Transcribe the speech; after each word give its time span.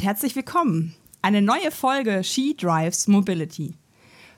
Und 0.00 0.06
herzlich 0.06 0.34
willkommen. 0.34 0.94
Eine 1.20 1.42
neue 1.42 1.70
Folge 1.70 2.24
She 2.24 2.56
Drives 2.56 3.06
Mobility. 3.06 3.74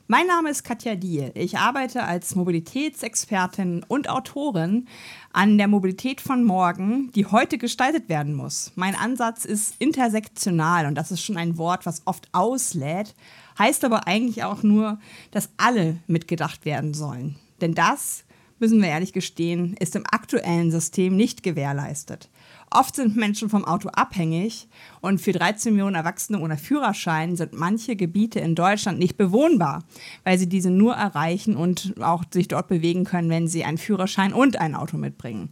Mein 0.08 0.26
Name 0.26 0.50
ist 0.50 0.64
Katja 0.64 0.96
Diel. 0.96 1.30
Ich 1.36 1.56
arbeite 1.56 2.02
als 2.02 2.34
Mobilitätsexpertin 2.34 3.84
und 3.86 4.08
Autorin 4.08 4.88
an 5.32 5.58
der 5.58 5.68
Mobilität 5.68 6.20
von 6.20 6.42
morgen, 6.42 7.12
die 7.12 7.26
heute 7.26 7.58
gestaltet 7.58 8.08
werden 8.08 8.34
muss. 8.34 8.72
Mein 8.74 8.96
Ansatz 8.96 9.44
ist 9.44 9.76
intersektional 9.78 10.86
und 10.86 10.96
das 10.96 11.12
ist 11.12 11.22
schon 11.22 11.36
ein 11.36 11.56
Wort, 11.58 11.86
was 11.86 12.02
oft 12.06 12.28
auslädt, 12.32 13.14
heißt 13.56 13.84
aber 13.84 14.08
eigentlich 14.08 14.42
auch 14.42 14.64
nur, 14.64 14.98
dass 15.30 15.50
alle 15.58 15.98
mitgedacht 16.08 16.64
werden 16.64 16.92
sollen. 16.92 17.36
Denn 17.60 17.74
das, 17.74 18.24
müssen 18.58 18.82
wir 18.82 18.88
ehrlich 18.88 19.12
gestehen, 19.12 19.76
ist 19.78 19.94
im 19.94 20.06
aktuellen 20.10 20.72
System 20.72 21.14
nicht 21.14 21.44
gewährleistet. 21.44 22.30
Oft 22.74 22.96
sind 22.96 23.16
Menschen 23.16 23.48
vom 23.48 23.64
Auto 23.64 23.88
abhängig 23.88 24.68
und 25.00 25.20
für 25.20 25.32
13 25.32 25.72
Millionen 25.74 25.94
Erwachsene 25.94 26.38
ohne 26.40 26.56
Führerschein 26.56 27.36
sind 27.36 27.52
manche 27.52 27.96
Gebiete 27.96 28.40
in 28.40 28.54
Deutschland 28.54 28.98
nicht 28.98 29.16
bewohnbar, 29.16 29.84
weil 30.24 30.38
sie 30.38 30.48
diese 30.48 30.70
nur 30.70 30.94
erreichen 30.94 31.56
und 31.56 31.94
auch 32.00 32.24
sich 32.30 32.48
dort 32.48 32.68
bewegen 32.68 33.04
können, 33.04 33.30
wenn 33.30 33.48
sie 33.48 33.64
einen 33.64 33.78
Führerschein 33.78 34.32
und 34.32 34.58
ein 34.60 34.74
Auto 34.74 34.96
mitbringen. 34.96 35.50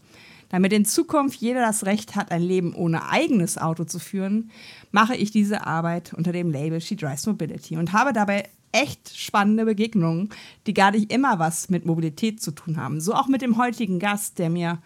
Damit 0.49 0.73
in 0.73 0.85
Zukunft 0.85 1.41
jeder 1.41 1.61
das 1.61 1.87
Recht 1.87 2.17
hat, 2.17 2.33
ein 2.33 2.43
Leben 2.43 2.75
ohne 2.75 3.09
eigenes 3.09 3.57
Auto 3.57 3.85
zu 3.85 3.99
führen, 3.99 4.51
mache 4.91 5.15
ich 5.15 5.31
diese 5.31 5.67
Arbeit 5.67 6.13
unter 6.13 6.33
dem 6.33 6.51
Label 6.51 6.81
She 6.81 6.97
Drives 6.97 7.27
Mobility 7.27 7.77
und 7.77 7.93
habe 7.93 8.13
dabei 8.13 8.49
echt 8.73 9.17
spannende 9.17 9.65
Begegnungen, 9.65 10.31
die 10.67 10.75
gar 10.75 10.93
nicht 10.93 11.13
immer 11.13 11.39
was 11.39 11.71
mit 11.71 11.87
Mobilität 11.87 12.41
zu 12.41 12.53
tun 12.53 12.77
haben. 12.77 13.01
So 13.01 13.15
auch 13.15 13.29
mit 13.29 13.43
dem 13.43 13.59
heutigen 13.59 13.99
Gast, 13.99 14.39
der 14.39 14.51
mir 14.51 14.79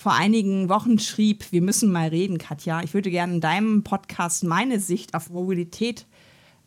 vor 0.00 0.14
einigen 0.14 0.70
Wochen 0.70 0.98
schrieb, 0.98 1.52
wir 1.52 1.60
müssen 1.60 1.92
mal 1.92 2.08
reden, 2.08 2.38
Katja. 2.38 2.82
Ich 2.82 2.94
würde 2.94 3.10
gerne 3.10 3.34
in 3.34 3.40
deinem 3.42 3.84
Podcast 3.84 4.44
meine 4.44 4.80
Sicht 4.80 5.12
auf 5.12 5.28
Mobilität 5.28 6.06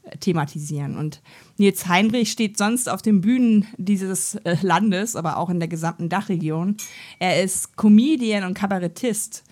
äh, 0.03 0.15
thematisieren. 0.17 0.95
Und 0.95 1.23
Nils 1.57 1.87
Heinrich 1.87 2.31
steht 2.31 2.59
sonst 2.59 2.87
auf 2.87 3.01
den 3.01 3.21
Bühnen 3.21 3.65
dieses 3.77 4.35
äh, 4.35 4.55
Landes, 4.61 5.15
aber 5.15 5.37
auch 5.37 5.49
in 5.49 5.57
der 5.57 5.67
gesamten 5.67 6.09
Dachregion. 6.09 6.77
Er 7.17 7.41
ist 7.41 7.75
Comedian 7.75 8.43
und 8.43 8.53
Kabarettist 8.53 9.43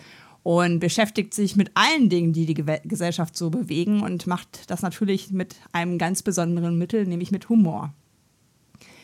und 0.44 0.80
beschäftigt 0.80 1.34
sich 1.34 1.56
mit 1.56 1.72
allen 1.74 2.08
Dingen, 2.08 2.34
die 2.34 2.46
die 2.46 2.64
Gesellschaft 2.84 3.36
so 3.36 3.50
bewegen 3.50 4.02
und 4.02 4.28
macht 4.28 4.70
das 4.70 4.84
natürlich 4.84 5.32
mit 5.32 5.56
einem 5.72 5.98
ganz 5.98 6.22
besonderen 6.22 6.78
Mittel, 6.78 7.08
nämlich 7.08 7.32
mit 7.32 7.50
Humor. 7.50 7.96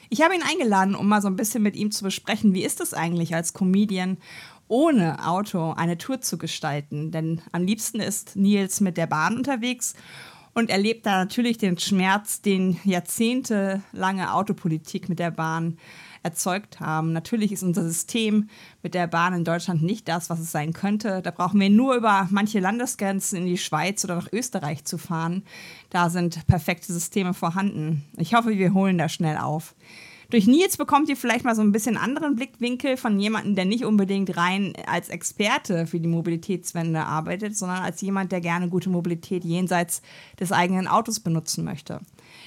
Ich 0.09 0.21
habe 0.21 0.35
ihn 0.35 0.43
eingeladen, 0.43 0.95
um 0.95 1.07
mal 1.07 1.21
so 1.21 1.27
ein 1.27 1.35
bisschen 1.35 1.63
mit 1.63 1.75
ihm 1.75 1.91
zu 1.91 2.03
besprechen, 2.03 2.53
wie 2.53 2.63
ist 2.63 2.79
es 2.79 2.93
eigentlich 2.93 3.35
als 3.35 3.53
Comedian 3.53 4.17
ohne 4.67 5.25
Auto 5.25 5.71
eine 5.71 5.97
Tour 5.97 6.21
zu 6.21 6.37
gestalten. 6.37 7.11
Denn 7.11 7.41
am 7.51 7.63
liebsten 7.63 7.99
ist 7.99 8.35
Nils 8.35 8.81
mit 8.81 8.97
der 8.97 9.07
Bahn 9.07 9.37
unterwegs 9.37 9.95
und 10.53 10.71
erlebt 10.71 11.05
da 11.05 11.17
natürlich 11.17 11.59
den 11.59 11.77
Schmerz, 11.77 12.41
den 12.41 12.79
jahrzehntelange 12.83 14.33
Autopolitik 14.33 15.07
mit 15.07 15.19
der 15.19 15.29
Bahn 15.29 15.77
erzeugt 16.23 16.79
haben. 16.79 17.13
Natürlich 17.13 17.51
ist 17.51 17.61
unser 17.61 17.83
System 17.83 18.49
mit 18.81 18.95
der 18.95 19.05
Bahn 19.05 19.33
in 19.33 19.43
Deutschland 19.43 19.83
nicht 19.83 20.07
das, 20.07 20.31
was 20.31 20.39
es 20.39 20.51
sein 20.51 20.73
könnte. 20.73 21.21
Da 21.21 21.29
brauchen 21.29 21.59
wir 21.59 21.69
nur 21.69 21.95
über 21.95 22.27
manche 22.31 22.59
Landesgrenzen 22.59 23.37
in 23.37 23.45
die 23.45 23.59
Schweiz 23.59 24.03
oder 24.03 24.15
nach 24.15 24.33
Österreich 24.33 24.83
zu 24.83 24.97
fahren. 24.97 25.43
Da 25.91 26.09
sind 26.09 26.47
perfekte 26.47 26.91
Systeme 26.91 27.35
vorhanden. 27.35 28.03
Ich 28.17 28.33
hoffe, 28.33 28.57
wir 28.57 28.73
holen 28.73 28.97
das 28.97 29.13
schnell 29.13 29.37
auf. 29.37 29.75
Durch 30.29 30.45
Nils 30.45 30.75
bekommt 30.75 31.07
ihr 31.07 31.15
vielleicht 31.15 31.45
mal 31.45 31.55
so 31.55 31.61
ein 31.61 31.71
bisschen 31.71 31.95
anderen 31.95 32.35
Blickwinkel 32.35 32.97
von 32.97 33.17
jemandem, 33.17 33.55
der 33.55 33.63
nicht 33.63 33.85
unbedingt 33.85 34.35
rein 34.35 34.73
als 34.85 35.07
Experte 35.07 35.87
für 35.87 36.01
die 36.01 36.09
Mobilitätswende 36.09 36.99
arbeitet, 36.99 37.55
sondern 37.55 37.83
als 37.83 38.01
jemand, 38.01 38.33
der 38.33 38.41
gerne 38.41 38.67
gute 38.67 38.89
Mobilität 38.89 39.45
jenseits 39.45 40.01
des 40.37 40.51
eigenen 40.51 40.87
Autos 40.87 41.21
benutzen 41.21 41.63
möchte. 41.63 42.01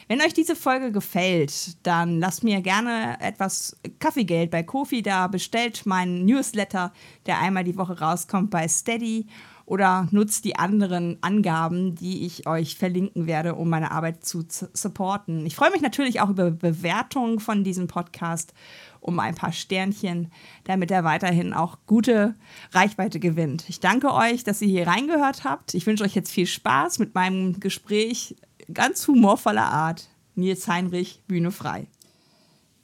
Wenn 0.08 0.20
euch 0.20 0.34
diese 0.34 0.56
Folge 0.56 0.92
gefällt, 0.92 1.86
dann 1.86 2.18
lasst 2.18 2.44
mir 2.44 2.60
gerne 2.60 3.16
etwas 3.20 3.76
Kaffeegeld 3.98 4.50
bei 4.50 4.62
Kofi 4.62 5.02
da, 5.02 5.26
bestellt 5.28 5.86
meinen 5.86 6.26
Newsletter, 6.26 6.92
der 7.24 7.40
einmal 7.40 7.64
die 7.64 7.78
Woche 7.78 7.98
rauskommt 7.98 8.50
bei 8.50 8.68
Steady 8.68 9.26
oder 9.70 10.08
nutzt 10.10 10.44
die 10.44 10.56
anderen 10.56 11.18
Angaben, 11.20 11.94
die 11.94 12.26
ich 12.26 12.48
euch 12.48 12.74
verlinken 12.74 13.28
werde, 13.28 13.54
um 13.54 13.70
meine 13.70 13.92
Arbeit 13.92 14.24
zu 14.24 14.44
supporten. 14.48 15.46
Ich 15.46 15.54
freue 15.54 15.70
mich 15.70 15.80
natürlich 15.80 16.20
auch 16.20 16.28
über 16.28 16.50
Bewertungen 16.50 17.38
von 17.38 17.62
diesem 17.62 17.86
Podcast 17.86 18.52
um 18.98 19.20
ein 19.20 19.36
paar 19.36 19.52
Sternchen, 19.52 20.32
damit 20.64 20.90
er 20.90 21.04
weiterhin 21.04 21.54
auch 21.54 21.78
gute 21.86 22.34
Reichweite 22.72 23.20
gewinnt. 23.20 23.64
Ich 23.68 23.78
danke 23.78 24.12
euch, 24.12 24.42
dass 24.42 24.60
ihr 24.60 24.66
hier 24.66 24.88
reingehört 24.88 25.44
habt. 25.44 25.74
Ich 25.74 25.86
wünsche 25.86 26.02
euch 26.02 26.16
jetzt 26.16 26.32
viel 26.32 26.46
Spaß 26.46 26.98
mit 26.98 27.14
meinem 27.14 27.60
Gespräch 27.60 28.34
ganz 28.74 29.06
humorvoller 29.06 29.70
Art. 29.70 30.08
Nils 30.34 30.66
Heinrich, 30.66 31.22
Bühne 31.28 31.52
frei 31.52 31.86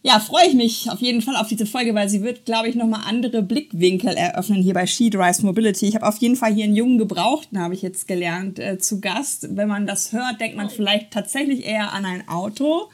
ja, 0.02 0.20
freue 0.20 0.46
ich 0.46 0.54
mich 0.54 0.90
auf 0.90 1.00
jeden 1.00 1.20
Fall 1.20 1.36
auf 1.36 1.48
diese 1.48 1.66
Folge, 1.66 1.94
weil 1.94 2.08
sie 2.08 2.22
wird, 2.22 2.44
glaube 2.44 2.68
ich, 2.68 2.76
nochmal 2.76 3.02
andere 3.06 3.42
Blickwinkel 3.42 4.14
eröffnen 4.14 4.62
hier 4.62 4.74
bei 4.74 4.86
She 4.86 5.10
Drives 5.10 5.42
Mobility. 5.42 5.86
Ich 5.86 5.96
habe 5.96 6.06
auf 6.06 6.18
jeden 6.18 6.36
Fall 6.36 6.54
hier 6.54 6.64
einen 6.64 6.76
jungen 6.76 6.98
Gebrauchten, 6.98 7.58
habe 7.58 7.74
ich 7.74 7.82
jetzt 7.82 8.06
gelernt, 8.06 8.58
äh, 8.58 8.78
zu 8.78 9.00
Gast. 9.00 9.48
Wenn 9.56 9.68
man 9.68 9.86
das 9.86 10.12
hört, 10.12 10.40
denkt 10.40 10.56
man 10.56 10.70
vielleicht 10.70 11.10
tatsächlich 11.10 11.64
eher 11.64 11.92
an 11.92 12.04
ein 12.04 12.28
Auto. 12.28 12.88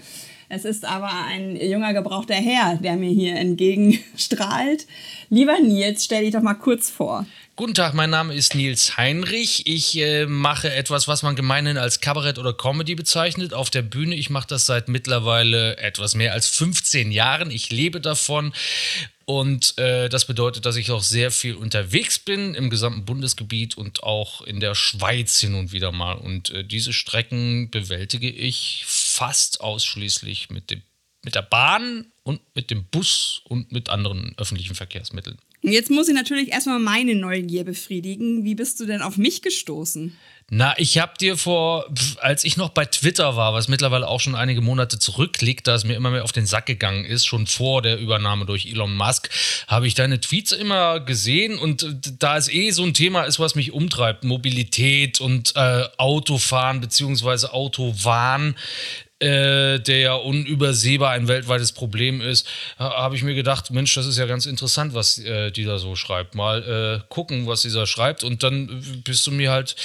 Es 0.55 0.67
ist 0.67 0.85
aber 0.85 1.11
ein 1.29 1.57
junger 1.57 1.95
gebrauchter 1.95 2.35
Herr, 2.35 2.77
der 2.77 2.97
mir 2.97 3.11
hier 3.11 3.37
entgegenstrahlt. 3.37 4.87
Lieber 5.31 5.59
Nils, 5.59 6.05
stell 6.05 6.25
dich 6.25 6.33
doch 6.33 6.43
mal 6.43 6.55
kurz 6.55 6.91
vor. 6.91 7.27
Guten 7.55 7.75
Tag, 7.75 7.93
mein 7.93 8.09
Name 8.09 8.35
ist 8.35 8.55
Nils 8.55 8.97
Heinrich. 8.97 9.67
Ich 9.67 9.99
äh, 9.99 10.25
mache 10.25 10.73
etwas, 10.73 11.07
was 11.07 11.23
man 11.23 11.37
gemeinhin 11.37 11.77
als 11.77 12.01
Kabarett 12.01 12.39
oder 12.39 12.55
Comedy 12.55 12.95
bezeichnet, 12.95 13.53
auf 13.53 13.69
der 13.69 13.83
Bühne. 13.83 14.15
Ich 14.15 14.31
mache 14.31 14.49
das 14.49 14.65
seit 14.65 14.89
mittlerweile 14.89 15.77
etwas 15.77 16.15
mehr 16.15 16.33
als 16.33 16.49
15 16.49 17.13
Jahren. 17.13 17.51
Ich 17.51 17.71
lebe 17.71 18.01
davon. 18.01 18.55
Und 19.27 19.77
äh, 19.77 20.09
das 20.09 20.25
bedeutet, 20.25 20.65
dass 20.65 20.77
ich 20.77 20.91
auch 20.91 21.03
sehr 21.03 21.31
viel 21.31 21.55
unterwegs 21.55 22.19
bin 22.19 22.55
im 22.55 22.71
gesamten 22.71 23.05
Bundesgebiet 23.05 23.77
und 23.77 24.03
auch 24.03 24.41
in 24.41 24.59
der 24.59 24.75
Schweiz 24.75 25.39
hin 25.39 25.55
und 25.55 25.73
wieder 25.73 25.93
mal. 25.93 26.15
Und 26.15 26.49
äh, 26.53 26.65
diese 26.65 26.95
Strecken 26.95 27.71
bewältige 27.71 28.31
ich 28.31 28.85
fast 28.87 29.61
ausschließlich 29.61 30.49
mit, 30.49 30.71
dem, 30.71 30.81
mit 31.23 31.35
der 31.35 31.43
Bahn 31.43 32.07
und 32.23 32.41
mit 32.55 32.71
dem 32.71 32.87
Bus 32.87 33.43
und 33.45 33.73
mit 33.73 33.91
anderen 33.91 34.33
öffentlichen 34.39 34.75
Verkehrsmitteln. 34.75 35.37
Jetzt 35.63 35.91
muss 35.91 36.09
ich 36.09 36.15
natürlich 36.15 36.51
erstmal 36.51 36.81
meine 36.81 37.15
Neugier 37.15 37.65
befriedigen. 37.65 38.45
Wie 38.45 38.57
bist 38.57 38.81
du 38.81 38.85
denn 38.85 39.01
auf 39.01 39.17
mich 39.17 39.43
gestoßen? 39.43 40.17
Na, 40.51 40.75
ich 40.77 40.99
habe 40.99 41.13
dir 41.19 41.39
vor, 41.39 41.87
als 42.21 42.45
ich 42.45 42.57
noch 42.57 42.71
bei 42.71 42.85
Twitter 42.85 43.37
war, 43.37 43.55
was 43.55 43.69
mittlerweile 43.69 44.07
auch 44.07 44.21
schon 44.21 44.35
einige 44.35 44.61
Monate 44.61 44.99
zurückliegt, 44.99 45.67
da 45.67 45.77
es 45.77 45.85
mir 45.85 45.95
immer 45.95 46.11
mehr 46.11 46.25
auf 46.25 46.33
den 46.33 46.45
Sack 46.45 46.67
gegangen 46.67 47.05
ist, 47.05 47.25
schon 47.25 47.47
vor 47.47 47.81
der 47.81 47.99
Übernahme 47.99 48.45
durch 48.45 48.67
Elon 48.67 48.95
Musk, 48.95 49.31
habe 49.69 49.87
ich 49.87 49.95
deine 49.95 50.21
Tweets 50.21 50.53
immer 50.53 51.01
gesehen 51.01 51.59
und 51.59 51.87
da 52.19 52.37
es 52.37 52.53
eh 52.53 52.71
so 52.71 52.83
ein 52.83 52.93
Thema 52.93 53.23
ist, 53.23 53.39
was 53.39 53.55
mich 53.55 53.73
umtreibt, 53.73 54.25
Mobilität 54.25 55.21
und 55.21 55.55
äh, 55.57 55.85
Autofahren 55.97 56.81
bzw. 56.81 57.47
Autowahn, 57.47 58.57
äh, 59.23 59.79
der 59.79 59.99
ja 59.99 60.15
unübersehbar 60.15 61.13
ein 61.13 61.29
weltweites 61.29 61.73
Problem 61.73 62.21
ist, 62.21 62.47
habe 62.79 63.15
ich 63.17 63.23
mir 63.23 63.35
gedacht, 63.35 63.71
Mensch, 63.71 63.95
das 63.95 64.07
ist 64.07 64.19
ja 64.19 64.27
ganz 64.27 64.47
interessant, 64.47 64.95
was 64.95 65.19
äh, 65.19 65.51
die 65.51 65.65
so 65.79 65.97
schreibt. 65.97 66.35
Mal 66.35 67.03
äh, 67.03 67.05
gucken, 67.09 67.47
was 67.47 67.63
dieser 67.63 67.87
schreibt 67.87 68.25
und 68.25 68.43
dann 68.43 68.83
bist 69.05 69.27
du 69.27 69.31
mir 69.31 69.51
halt 69.51 69.77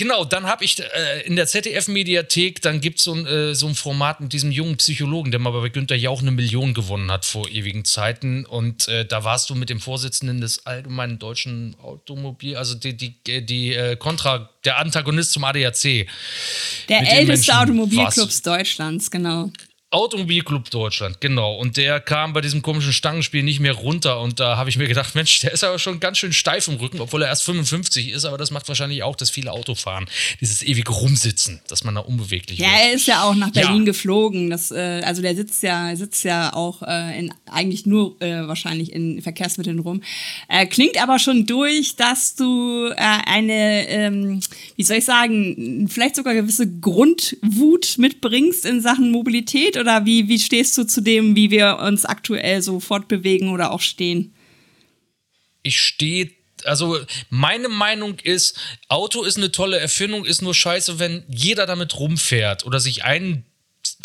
Genau, 0.00 0.24
dann 0.24 0.46
habe 0.46 0.64
ich 0.64 0.80
äh, 0.80 1.26
in 1.26 1.36
der 1.36 1.46
ZDF-Mediathek, 1.46 2.62
dann 2.62 2.80
gibt 2.80 3.00
so 3.00 3.14
es 3.14 3.26
äh, 3.26 3.54
so 3.54 3.66
ein 3.66 3.74
Format 3.74 4.22
mit 4.22 4.32
diesem 4.32 4.50
jungen 4.50 4.78
Psychologen, 4.78 5.30
der 5.30 5.38
mal 5.40 5.50
bei 5.50 5.68
Günther 5.68 5.94
Jauch 5.94 6.22
eine 6.22 6.30
Million 6.30 6.72
gewonnen 6.72 7.12
hat 7.12 7.26
vor 7.26 7.46
ewigen 7.50 7.84
Zeiten. 7.84 8.46
Und 8.46 8.88
äh, 8.88 9.04
da 9.04 9.24
warst 9.24 9.50
du 9.50 9.54
mit 9.54 9.68
dem 9.68 9.78
Vorsitzenden 9.78 10.40
des 10.40 10.64
Allgemeinen 10.64 11.18
Deutschen 11.18 11.76
Automobil, 11.82 12.56
also 12.56 12.76
die, 12.76 12.96
die, 12.96 13.44
die 13.44 13.74
äh, 13.74 13.96
Kontra, 13.96 14.48
der 14.64 14.78
Antagonist 14.78 15.32
zum 15.32 15.44
ADAC. 15.44 16.06
Der 16.88 17.12
älteste 17.18 17.58
Automobilclubs 17.58 18.40
Deutschlands, 18.40 19.10
genau. 19.10 19.50
Automobilclub 19.92 20.70
Deutschland, 20.70 21.20
genau. 21.20 21.56
Und 21.56 21.76
der 21.76 21.98
kam 21.98 22.32
bei 22.32 22.40
diesem 22.40 22.62
komischen 22.62 22.92
Stangenspiel 22.92 23.42
nicht 23.42 23.58
mehr 23.58 23.72
runter. 23.72 24.20
Und 24.20 24.38
da 24.38 24.56
habe 24.56 24.70
ich 24.70 24.78
mir 24.78 24.86
gedacht, 24.86 25.16
Mensch, 25.16 25.40
der 25.40 25.50
ist 25.50 25.64
aber 25.64 25.80
schon 25.80 25.98
ganz 25.98 26.18
schön 26.18 26.32
steif 26.32 26.68
im 26.68 26.74
Rücken, 26.76 27.00
obwohl 27.00 27.22
er 27.22 27.28
erst 27.28 27.42
55 27.42 28.10
ist. 28.10 28.24
Aber 28.24 28.38
das 28.38 28.52
macht 28.52 28.68
wahrscheinlich 28.68 29.02
auch 29.02 29.16
das 29.16 29.30
viele 29.30 29.50
Autofahren. 29.50 30.06
Dieses 30.40 30.62
ewige 30.62 30.92
Rumsitzen, 30.92 31.60
dass 31.66 31.82
man 31.82 31.96
da 31.96 32.02
unbeweglich 32.02 32.60
ja, 32.60 32.66
wird. 32.66 32.78
Ja, 32.78 32.86
er 32.86 32.92
ist 32.94 33.06
ja 33.08 33.22
auch 33.24 33.34
nach 33.34 33.50
Berlin 33.50 33.78
ja. 33.78 33.84
geflogen. 33.86 34.50
Das, 34.50 34.70
äh, 34.70 35.02
also 35.04 35.22
der 35.22 35.34
sitzt 35.34 35.60
ja, 35.64 35.96
sitzt 35.96 36.22
ja 36.22 36.52
auch 36.52 36.82
äh, 36.82 37.18
in, 37.18 37.34
eigentlich 37.50 37.84
nur 37.84 38.14
äh, 38.22 38.46
wahrscheinlich 38.46 38.92
in 38.92 39.20
Verkehrsmitteln 39.22 39.80
rum. 39.80 40.02
Klingt 40.70 41.02
aber 41.02 41.18
schon 41.18 41.46
durch, 41.46 41.96
dass 41.96 42.36
du 42.36 42.90
äh, 42.90 42.94
eine, 42.96 43.88
ähm, 43.88 44.40
wie 44.76 44.82
soll 44.84 44.98
ich 44.98 45.04
sagen, 45.04 45.88
vielleicht 45.90 46.16
sogar 46.16 46.34
gewisse 46.34 46.70
Grundwut 46.80 47.96
mitbringst 47.98 48.66
in 48.66 48.80
Sachen 48.80 49.10
Mobilität 49.10 49.79
oder 49.80 50.04
wie, 50.04 50.28
wie 50.28 50.38
stehst 50.38 50.76
du 50.78 50.84
zu 50.84 51.00
dem, 51.00 51.34
wie 51.36 51.50
wir 51.50 51.78
uns 51.78 52.04
aktuell 52.04 52.62
so 52.62 52.80
fortbewegen 52.80 53.48
oder 53.48 53.72
auch 53.72 53.80
stehen? 53.80 54.34
Ich 55.62 55.80
stehe 55.80 56.30
also 56.64 56.98
meine 57.28 57.68
Meinung 57.68 58.18
ist, 58.18 58.58
Auto 58.88 59.22
ist 59.22 59.36
eine 59.36 59.50
tolle 59.50 59.78
Erfindung, 59.78 60.24
ist 60.24 60.42
nur 60.42 60.54
scheiße, 60.54 60.98
wenn 60.98 61.24
jeder 61.28 61.66
damit 61.66 61.98
rumfährt 61.98 62.64
oder 62.66 62.80
sich 62.80 63.04
ein, 63.04 63.44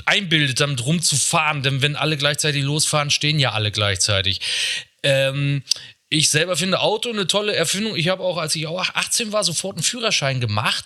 einbildet, 0.05 0.59
damit 0.59 0.85
rumzufahren. 0.85 1.63
Denn 1.63 1.81
wenn 1.81 1.95
alle 1.95 2.17
gleichzeitig 2.17 2.63
losfahren, 2.63 3.09
stehen 3.09 3.39
ja 3.39 3.51
alle 3.51 3.71
gleichzeitig. 3.71 4.41
Ähm, 5.03 5.63
ich 6.15 6.29
selber 6.29 6.55
finde 6.55 6.79
Auto 6.79 7.09
eine 7.09 7.27
tolle 7.27 7.55
Erfindung. 7.55 7.95
Ich 7.95 8.07
habe 8.07 8.23
auch, 8.23 8.37
als 8.37 8.55
ich 8.55 8.67
auch 8.67 8.79
18 8.79 9.33
war, 9.33 9.43
sofort 9.43 9.75
einen 9.75 9.83
Führerschein 9.83 10.39
gemacht, 10.39 10.85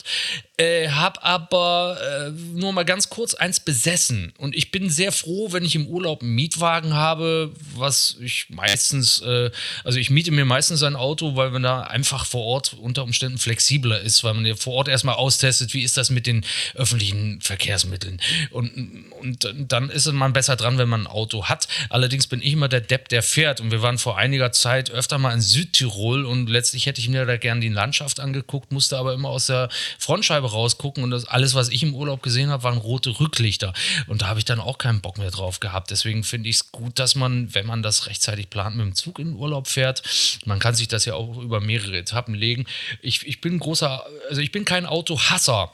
äh, 0.58 0.90
habe 0.90 1.24
aber 1.24 1.98
äh, 2.02 2.30
nur 2.32 2.74
mal 2.74 2.84
ganz 2.84 3.10
kurz 3.10 3.36
eins 3.36 3.60
besessen. 3.60 4.34
Und 4.38 4.56
ich 4.56 4.72
bin 4.72 4.90
sehr 4.90 5.12
froh, 5.12 5.52
wenn 5.52 5.64
ich 5.64 5.76
im 5.76 5.88
Urlaub 5.88 6.22
einen 6.22 6.34
Mietwagen 6.34 6.96
habe, 6.96 7.52
was 7.76 8.18
ich 8.20 8.48
meistens, 8.50 9.22
äh, 9.22 9.52
also 9.84 10.00
ich 10.00 10.10
miete 10.10 10.32
mir 10.32 10.46
meistens 10.46 10.82
ein 10.82 10.96
Auto, 10.96 11.36
weil 11.36 11.52
man 11.52 11.62
da 11.62 11.82
einfach 11.82 12.26
vor 12.26 12.44
Ort 12.46 12.76
unter 12.80 13.04
Umständen 13.04 13.38
flexibler 13.38 14.02
ist, 14.02 14.24
weil 14.24 14.34
man 14.34 14.46
ja 14.46 14.56
vor 14.56 14.74
Ort 14.74 14.88
erstmal 14.88 15.16
austestet, 15.16 15.74
wie 15.76 15.84
ist 15.84 15.96
das 15.96 16.10
mit 16.10 16.26
den 16.26 16.44
öffentlichen 16.74 17.40
Verkehrsmitteln. 17.42 18.20
Und, 18.50 19.12
und 19.20 19.48
dann 19.56 19.90
ist 19.92 20.12
man 20.12 20.34
besser 20.34 20.56
dran, 20.56 20.80
wenn 20.80 20.90
man 20.90 21.02
ein 21.02 21.08
Auto 21.08 21.46
hat. 21.46 21.68
Allerdings 21.90 22.26
bin 22.26 22.42
ich 22.42 22.54
immer 22.54 22.68
der 22.68 22.82
Depp, 22.82 23.10
der 23.10 23.22
fährt. 23.22 23.62
Und 23.62 23.70
wir 23.72 23.84
waren 23.84 24.00
vor 24.00 24.18
einiger 24.18 24.52
Zeit 24.52 24.90
öfter 24.90 25.19
mal 25.20 25.34
in 25.34 25.42
Südtirol 25.42 26.26
und 26.26 26.50
letztlich 26.50 26.86
hätte 26.86 27.02
ich 27.02 27.10
mir 27.10 27.26
da 27.26 27.38
gerne 27.38 27.62
die 27.62 27.70
Landschaft 27.70 28.20
angeguckt, 28.20 28.72
musste 28.72 28.98
aber 28.98 29.14
immer 29.14 29.30
aus 29.30 29.48
der 29.48 29.70
Frontscheibe 29.98 30.50
rausgucken 30.50 31.04
und 31.04 31.12
das, 31.12 31.26
alles, 31.26 31.54
was 31.54 31.70
ich 31.70 31.84
im 31.84 31.94
Urlaub 31.94 32.24
gesehen 32.24 32.50
habe, 32.50 32.64
waren 32.64 32.78
rote 32.78 33.20
Rücklichter. 33.20 33.74
Und 34.08 34.22
da 34.22 34.28
habe 34.28 34.40
ich 34.40 34.46
dann 34.46 34.60
auch 34.60 34.78
keinen 34.78 35.02
Bock 35.02 35.18
mehr 35.18 35.32
drauf 35.32 35.60
gehabt. 35.60 35.92
Deswegen 35.92 36.24
finde 36.24 36.50
ich 36.50 36.58
es 36.58 36.72
gut, 36.72 36.98
dass 37.00 37.16
man, 37.16 37.54
wenn 37.54 37.66
man 37.66 37.84
das 37.84 38.08
rechtzeitig 38.08 38.50
plant, 38.50 38.76
mit 38.76 38.86
dem 38.86 38.96
Zug 38.96 39.20
in 39.20 39.28
den 39.28 39.36
Urlaub 39.36 39.68
fährt, 39.68 40.02
man 40.46 40.60
kann 40.60 40.76
sich 40.76 40.88
das 40.88 41.06
ja 41.06 41.14
auch 41.14 41.38
über 41.38 41.60
mehrere 41.60 41.98
Etappen 41.98 42.34
legen. 42.34 42.66
Ich, 43.02 43.26
ich 43.28 43.42
bin 43.42 43.60
großer, 43.60 44.06
also 44.30 44.42
ich 44.42 44.52
bin 44.52 44.66
kein 44.66 44.86
Autohasser. 44.86 45.72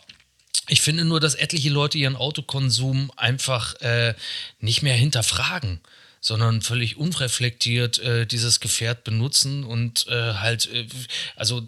Ich 0.68 0.82
finde 0.82 1.06
nur, 1.06 1.20
dass 1.20 1.36
etliche 1.36 1.70
Leute 1.70 1.98
ihren 1.98 2.16
Autokonsum 2.16 3.12
einfach 3.18 3.76
äh, 3.82 4.16
nicht 4.60 4.82
mehr 4.82 4.96
hinterfragen 4.96 5.80
sondern 6.26 6.64
völlig 6.64 6.98
unreflektiert 6.98 8.00
äh, 8.00 8.26
dieses 8.26 8.60
Gefährt 8.60 9.04
benutzen 9.04 9.64
und 9.64 10.08
äh, 10.08 10.34
halt, 10.34 10.68
äh, 10.74 10.88
also 11.36 11.62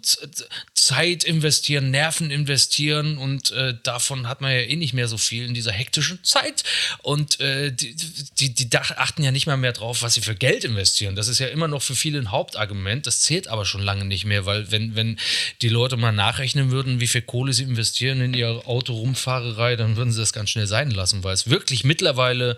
Zeit 0.74 1.22
investieren, 1.22 1.92
Nerven 1.92 2.32
investieren 2.32 3.18
und 3.18 3.52
äh, 3.52 3.74
davon 3.84 4.26
hat 4.26 4.40
man 4.40 4.50
ja 4.50 4.58
eh 4.58 4.74
nicht 4.74 4.94
mehr 4.94 5.06
so 5.06 5.16
viel 5.16 5.46
in 5.46 5.54
dieser 5.54 5.70
hektischen 5.70 6.24
Zeit. 6.24 6.64
Und 7.02 7.38
äh, 7.38 7.70
die, 7.70 7.94
die, 8.40 8.52
die 8.52 8.76
achten 8.76 9.22
ja 9.22 9.30
nicht 9.30 9.46
mal 9.46 9.56
mehr 9.56 9.72
drauf, 9.72 10.02
was 10.02 10.14
sie 10.14 10.22
für 10.22 10.34
Geld 10.34 10.64
investieren. 10.64 11.14
Das 11.14 11.28
ist 11.28 11.38
ja 11.38 11.46
immer 11.46 11.68
noch 11.68 11.82
für 11.82 11.94
viele 11.94 12.18
ein 12.18 12.32
Hauptargument. 12.32 13.06
Das 13.06 13.20
zählt 13.20 13.46
aber 13.46 13.64
schon 13.64 13.82
lange 13.82 14.06
nicht 14.06 14.24
mehr, 14.24 14.44
weil 14.44 14.72
wenn, 14.72 14.96
wenn 14.96 15.18
die 15.62 15.68
Leute 15.68 15.96
mal 15.96 16.10
nachrechnen 16.10 16.72
würden, 16.72 16.98
wie 16.98 17.06
viel 17.06 17.22
Kohle 17.22 17.52
sie 17.52 17.62
investieren 17.62 18.20
in 18.20 18.34
ihre 18.34 18.66
Autorumfahrerei, 18.66 19.76
dann 19.76 19.94
würden 19.94 20.10
sie 20.10 20.18
das 20.18 20.32
ganz 20.32 20.50
schnell 20.50 20.66
sein 20.66 20.90
lassen, 20.90 21.22
weil 21.22 21.34
es 21.34 21.48
wirklich 21.48 21.84
mittlerweile, 21.84 22.56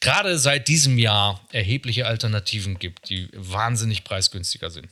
gerade 0.00 0.38
seit 0.38 0.68
diesem 0.68 0.96
Jahr, 0.96 1.41
erhebliche 1.50 2.06
Alternativen 2.06 2.78
gibt, 2.78 3.08
die 3.10 3.28
wahnsinnig 3.34 4.04
preisgünstiger 4.04 4.70
sind. 4.70 4.88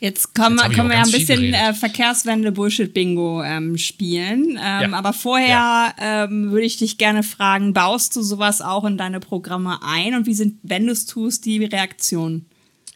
Jetzt 0.00 0.34
können, 0.34 0.58
Jetzt 0.58 0.68
wir, 0.68 0.76
können 0.76 0.88
wir 0.90 0.96
ja 0.96 1.02
ein 1.02 1.10
bisschen 1.10 1.54
äh, 1.54 1.72
Verkehrswende-Bullshit-Bingo 1.72 3.42
ähm, 3.42 3.78
spielen. 3.78 4.58
Ähm, 4.62 4.90
ja. 4.90 4.92
Aber 4.92 5.12
vorher 5.12 5.48
ja. 5.48 5.94
ähm, 5.98 6.50
würde 6.50 6.66
ich 6.66 6.76
dich 6.76 6.98
gerne 6.98 7.22
fragen, 7.22 7.72
baust 7.72 8.14
du 8.14 8.22
sowas 8.22 8.60
auch 8.60 8.84
in 8.84 8.98
deine 8.98 9.20
Programme 9.20 9.78
ein 9.82 10.14
und 10.14 10.26
wie 10.26 10.34
sind, 10.34 10.58
wenn 10.62 10.86
du 10.86 10.92
es 10.92 11.06
tust, 11.06 11.46
die 11.46 11.64
Reaktionen? 11.64 12.46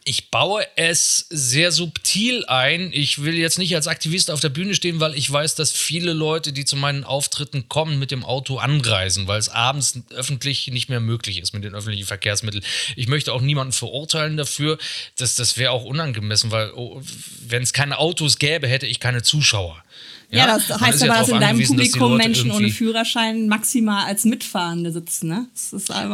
Ich 0.09 0.31
baue 0.31 0.65
es 0.75 1.27
sehr 1.29 1.71
subtil 1.71 2.43
ein. 2.47 2.89
Ich 2.91 3.21
will 3.21 3.37
jetzt 3.37 3.59
nicht 3.59 3.75
als 3.75 3.85
Aktivist 3.85 4.31
auf 4.31 4.39
der 4.39 4.49
Bühne 4.49 4.73
stehen, 4.73 4.99
weil 4.99 5.13
ich 5.13 5.31
weiß, 5.31 5.53
dass 5.53 5.71
viele 5.71 6.13
Leute, 6.13 6.51
die 6.51 6.65
zu 6.65 6.77
meinen 6.77 7.03
Auftritten 7.03 7.69
kommen, 7.69 7.99
mit 7.99 8.09
dem 8.09 8.25
Auto 8.25 8.57
anreisen, 8.57 9.27
weil 9.27 9.37
es 9.37 9.49
abends 9.49 9.99
öffentlich 10.09 10.65
nicht 10.69 10.89
mehr 10.89 10.99
möglich 10.99 11.39
ist 11.39 11.53
mit 11.53 11.63
den 11.63 11.75
öffentlichen 11.75 12.07
Verkehrsmitteln. 12.07 12.63
Ich 12.95 13.07
möchte 13.07 13.31
auch 13.31 13.41
niemanden 13.41 13.71
verurteilen 13.71 14.35
dafür. 14.35 14.79
Das, 15.17 15.35
das 15.35 15.57
wäre 15.57 15.69
auch 15.69 15.85
unangemessen, 15.85 16.49
weil 16.49 16.71
oh, 16.71 17.03
wenn 17.47 17.61
es 17.61 17.71
keine 17.71 17.99
Autos 17.99 18.39
gäbe, 18.39 18.67
hätte 18.67 18.87
ich 18.87 18.99
keine 18.99 19.21
Zuschauer. 19.21 19.83
Ja, 20.31 20.47
ja 20.47 20.57
das 20.57 20.79
heißt 20.79 21.03
aber, 21.03 21.13
dass 21.13 21.29
in 21.29 21.39
deinem 21.39 21.63
Publikum 21.63 22.17
Menschen 22.17 22.51
ohne 22.51 22.69
Führerschein 22.69 23.47
maximal 23.47 24.05
als 24.05 24.25
Mitfahrende 24.25 24.91
sitzen, 24.91 25.29
ne? 25.29 25.47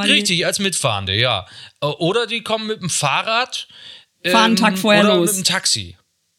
Richtig, 0.10 0.46
als 0.46 0.60
Mitfahrende, 0.60 1.16
ja. 1.16 1.46
Äh, 1.82 1.88
oder 1.88 2.26
die 2.28 2.42
kommen 2.42 2.68
mit 2.68 2.82
dem 2.82 2.90
Fahrrad. 2.90 3.68
Fahren 4.26 4.44
einen 4.44 4.56
Tag 4.56 4.72
ähm, 4.72 4.78
vorher 4.78 5.04
oder 5.04 5.18
los. 5.18 5.36
mit 5.36 5.46
dem 5.46 5.54
Taxi. 5.54 5.98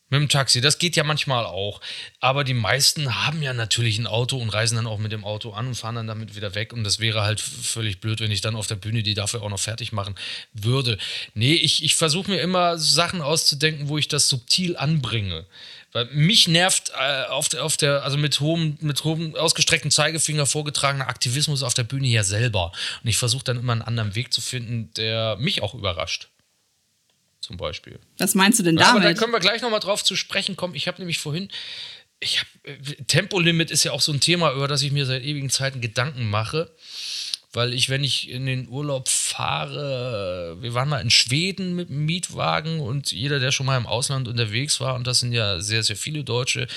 Mit 0.08 0.20
dem 0.20 0.29
Taxi, 0.29 0.61
das 0.61 0.79
geht 0.79 0.94
ja 0.94 1.03
manchmal 1.03 1.44
auch. 1.47 1.81
Aber 2.20 2.44
die 2.44 2.55
meisten 2.55 3.26
haben 3.26 3.43
ja 3.43 3.53
natürlich 3.53 3.99
ein 3.99 4.06
Auto 4.06 4.38
und 4.38 4.50
reisen 4.50 4.76
dann 4.76 4.87
auch 4.87 4.99
mit 4.99 5.11
dem 5.11 5.25
Auto 5.25 5.50
an 5.50 5.67
und 5.67 5.75
fahren 5.75 5.97
dann 5.97 6.06
damit 6.06 6.37
wieder 6.37 6.55
weg. 6.55 6.73
Und 6.73 6.85
das 6.85 7.00
wäre 7.00 7.23
halt 7.23 7.41
völlig 7.41 8.00
blöd, 8.00 8.20
wenn 8.20 8.31
ich 8.31 8.41
dann 8.41 8.55
auf 8.55 8.69
der 8.69 8.76
Bühne 8.76 9.03
die 9.03 9.14
dafür 9.14 9.43
auch 9.43 9.50
noch 9.50 9.58
fertig 9.58 9.91
machen 9.91 10.14
würde. 10.53 10.97
Nee, 11.35 11.55
ich, 11.55 11.82
ich 11.82 11.97
versuche 11.97 12.31
mir 12.31 12.41
immer 12.41 12.79
Sachen 12.79 13.20
auszudenken, 13.20 13.88
wo 13.88 13.99
ich 13.99 14.06
das 14.06 14.29
subtil 14.29 14.76
anbringe. 14.76 15.44
Weil 15.91 16.05
mich 16.12 16.47
nervt 16.47 16.93
äh, 16.97 17.25
auf, 17.25 17.49
der, 17.49 17.64
auf 17.64 17.76
der, 17.76 18.05
also 18.05 18.17
mit 18.17 18.38
hohem, 18.38 18.79
mit 18.81 19.03
hohem 19.03 19.35
ausgestreckten 19.35 19.91
Zeigefinger 19.91 20.47
vorgetragener 20.47 21.08
Aktivismus 21.08 21.64
auf 21.64 21.75
der 21.75 21.85
Bühne 21.85 22.06
ja 22.06 22.23
selber. 22.23 22.70
Und 23.03 23.08
ich 23.08 23.17
versuche 23.17 23.43
dann 23.43 23.58
immer 23.58 23.73
einen 23.73 23.82
anderen 23.82 24.14
Weg 24.14 24.32
zu 24.32 24.41
finden, 24.41 24.93
der 24.94 25.37
mich 25.37 25.62
auch 25.62 25.75
überrascht. 25.75 26.29
Zum 27.46 27.58
Beispiel. 27.58 28.00
Was 28.19 28.34
meinst 28.34 28.58
du 28.58 28.64
denn 28.64 28.75
damit? 28.75 29.04
aber 29.04 29.14
da 29.14 29.14
können 29.14 29.32
wir 29.32 29.38
gleich 29.38 29.62
nochmal 29.62 29.78
drauf 29.78 30.02
zu 30.02 30.16
sprechen 30.16 30.56
kommen. 30.56 30.75
Ich 30.75 30.88
habe 30.88 30.98
nämlich 30.98 31.20
vorhin, 31.20 31.48
ich 32.19 32.40
habe, 32.40 32.48
äh, 32.64 33.04
Tempolimit 33.04 33.70
ist 33.70 33.84
ja 33.84 33.93
auch 33.93 34.00
so 34.00 34.10
ein 34.10 34.19
Thema, 34.19 34.52
über 34.52 34.66
das 34.66 34.82
ich 34.82 34.90
mir 34.90 35.06
seit 35.06 35.22
ewigen 35.22 35.48
Zeiten 35.48 35.81
Gedanken 35.81 36.28
mache 36.28 36.75
weil 37.56 37.73
ich, 37.73 37.88
wenn 37.88 38.05
ich 38.05 38.29
in 38.29 38.44
den 38.44 38.69
Urlaub 38.69 39.08
fahre, 39.08 40.58
wir 40.61 40.75
waren 40.75 40.91
mal 40.91 41.00
in 41.00 41.08
Schweden 41.08 41.75
mit 41.75 41.88
dem 41.88 42.05
Mietwagen 42.05 42.81
und 42.81 43.12
jeder, 43.12 43.38
der 43.38 43.50
schon 43.50 43.64
mal 43.64 43.79
im 43.79 43.87
Ausland 43.87 44.29
unterwegs 44.29 44.79
war, 44.79 44.94
und 44.94 45.06
das 45.06 45.20
sind 45.20 45.32
ja 45.32 45.58
sehr, 45.58 45.82
sehr 45.82 45.97
viele 45.97 46.23
Deutsche, 46.23 46.69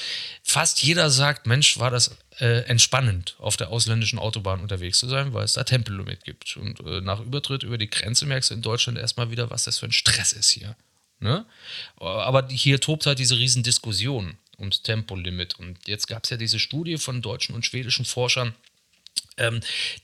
fast 0.41 0.81
jeder 0.81 1.09
sagt, 1.09 1.47
Mensch, 1.47 1.79
war 1.79 1.91
das 1.91 2.17
äh, 2.39 2.61
entspannend, 2.61 3.35
auf 3.39 3.57
der 3.57 3.71
ausländischen 3.71 4.19
Autobahn 4.19 4.61
unterwegs 4.61 4.99
zu 4.99 5.09
sein, 5.09 5.33
weil 5.33 5.43
es 5.43 5.51
da 5.51 5.65
Tempolimit 5.65 6.23
gibt. 6.23 6.55
Und 6.55 6.79
äh, 6.79 7.01
nach 7.01 7.19
Übertritt 7.19 7.63
über 7.63 7.77
die 7.77 7.89
Grenze 7.89 8.25
merkst 8.25 8.51
du 8.51 8.53
in 8.53 8.61
Deutschland 8.61 8.97
erstmal 8.97 9.31
wieder, 9.31 9.49
was 9.49 9.65
das 9.65 9.79
für 9.79 9.85
ein 9.85 9.91
Stress 9.91 10.31
ist 10.31 10.49
hier. 10.49 10.77
Ne? 11.19 11.45
Aber 11.97 12.47
hier 12.47 12.79
tobt 12.79 13.05
halt 13.05 13.19
diese 13.19 13.37
Riesendiskussion 13.37 14.37
ums 14.57 14.81
Tempolimit. 14.81 15.59
Und 15.59 15.89
jetzt 15.89 16.07
gab 16.07 16.23
es 16.23 16.29
ja 16.29 16.37
diese 16.37 16.57
Studie 16.57 16.97
von 16.97 17.21
deutschen 17.21 17.53
und 17.53 17.65
schwedischen 17.65 18.05
Forschern, 18.05 18.55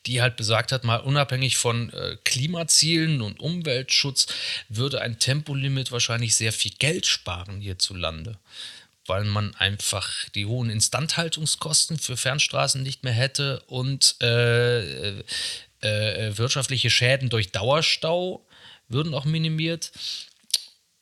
die 0.05 0.21
halt 0.21 0.37
besagt 0.37 0.71
hat, 0.71 0.83
mal 0.83 0.97
unabhängig 0.97 1.57
von 1.57 1.91
äh, 1.91 2.17
Klimazielen 2.23 3.21
und 3.21 3.39
Umweltschutz 3.39 4.27
würde 4.69 5.01
ein 5.01 5.19
Tempolimit 5.19 5.91
wahrscheinlich 5.91 6.35
sehr 6.35 6.53
viel 6.53 6.71
Geld 6.79 7.05
sparen 7.05 7.59
hierzulande 7.59 8.37
weil 9.07 9.23
man 9.23 9.53
einfach 9.55 10.09
die 10.33 10.45
hohen 10.45 10.69
Instandhaltungskosten 10.69 11.99
für 11.99 12.17
Fernstraßen 12.17 12.81
nicht 12.81 13.03
mehr 13.03 13.13
hätte 13.13 13.61
und 13.67 14.15
äh, 14.21 15.19
äh, 15.19 15.23
äh 15.81 16.37
wirtschaftliche 16.37 16.89
Schäden 16.89 17.29
durch 17.29 17.51
Dauerstau 17.51 18.45
würden 18.87 19.13
auch 19.13 19.25
minimiert. 19.25 19.91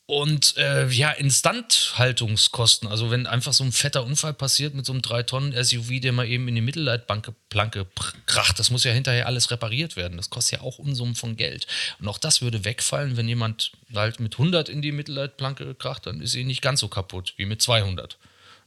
Und 0.05 0.57
äh, 0.57 0.87
ja, 0.89 1.11
Instandhaltungskosten, 1.11 2.89
also 2.89 3.09
wenn 3.09 3.25
einfach 3.25 3.53
so 3.53 3.63
ein 3.63 3.71
fetter 3.71 4.03
Unfall 4.03 4.33
passiert 4.33 4.73
mit 4.73 4.85
so 4.85 4.91
einem 4.91 5.01
3-Tonnen-SUV, 5.01 6.01
der 6.01 6.11
mal 6.11 6.27
eben 6.27 6.47
in 6.49 6.55
die 6.55 6.61
Mittelleitplanke 6.61 7.87
kracht, 8.25 8.59
das 8.59 8.69
muss 8.69 8.83
ja 8.83 8.91
hinterher 8.91 9.27
alles 9.27 9.49
repariert 9.49 9.95
werden. 9.95 10.17
Das 10.17 10.29
kostet 10.29 10.59
ja 10.59 10.65
auch 10.65 10.77
Unsummen 10.77 11.15
von 11.15 11.37
Geld. 11.37 11.67
Und 11.99 12.09
auch 12.09 12.17
das 12.17 12.41
würde 12.41 12.65
wegfallen, 12.65 13.15
wenn 13.15 13.29
jemand 13.29 13.71
halt 13.95 14.19
mit 14.19 14.33
100 14.33 14.67
in 14.67 14.81
die 14.81 14.91
Mittelleitplanke 14.91 15.73
kracht, 15.75 16.05
dann 16.05 16.19
ist 16.19 16.33
sie 16.33 16.43
nicht 16.43 16.61
ganz 16.61 16.81
so 16.81 16.89
kaputt 16.89 17.33
wie 17.37 17.45
mit 17.45 17.61
200. 17.61 18.17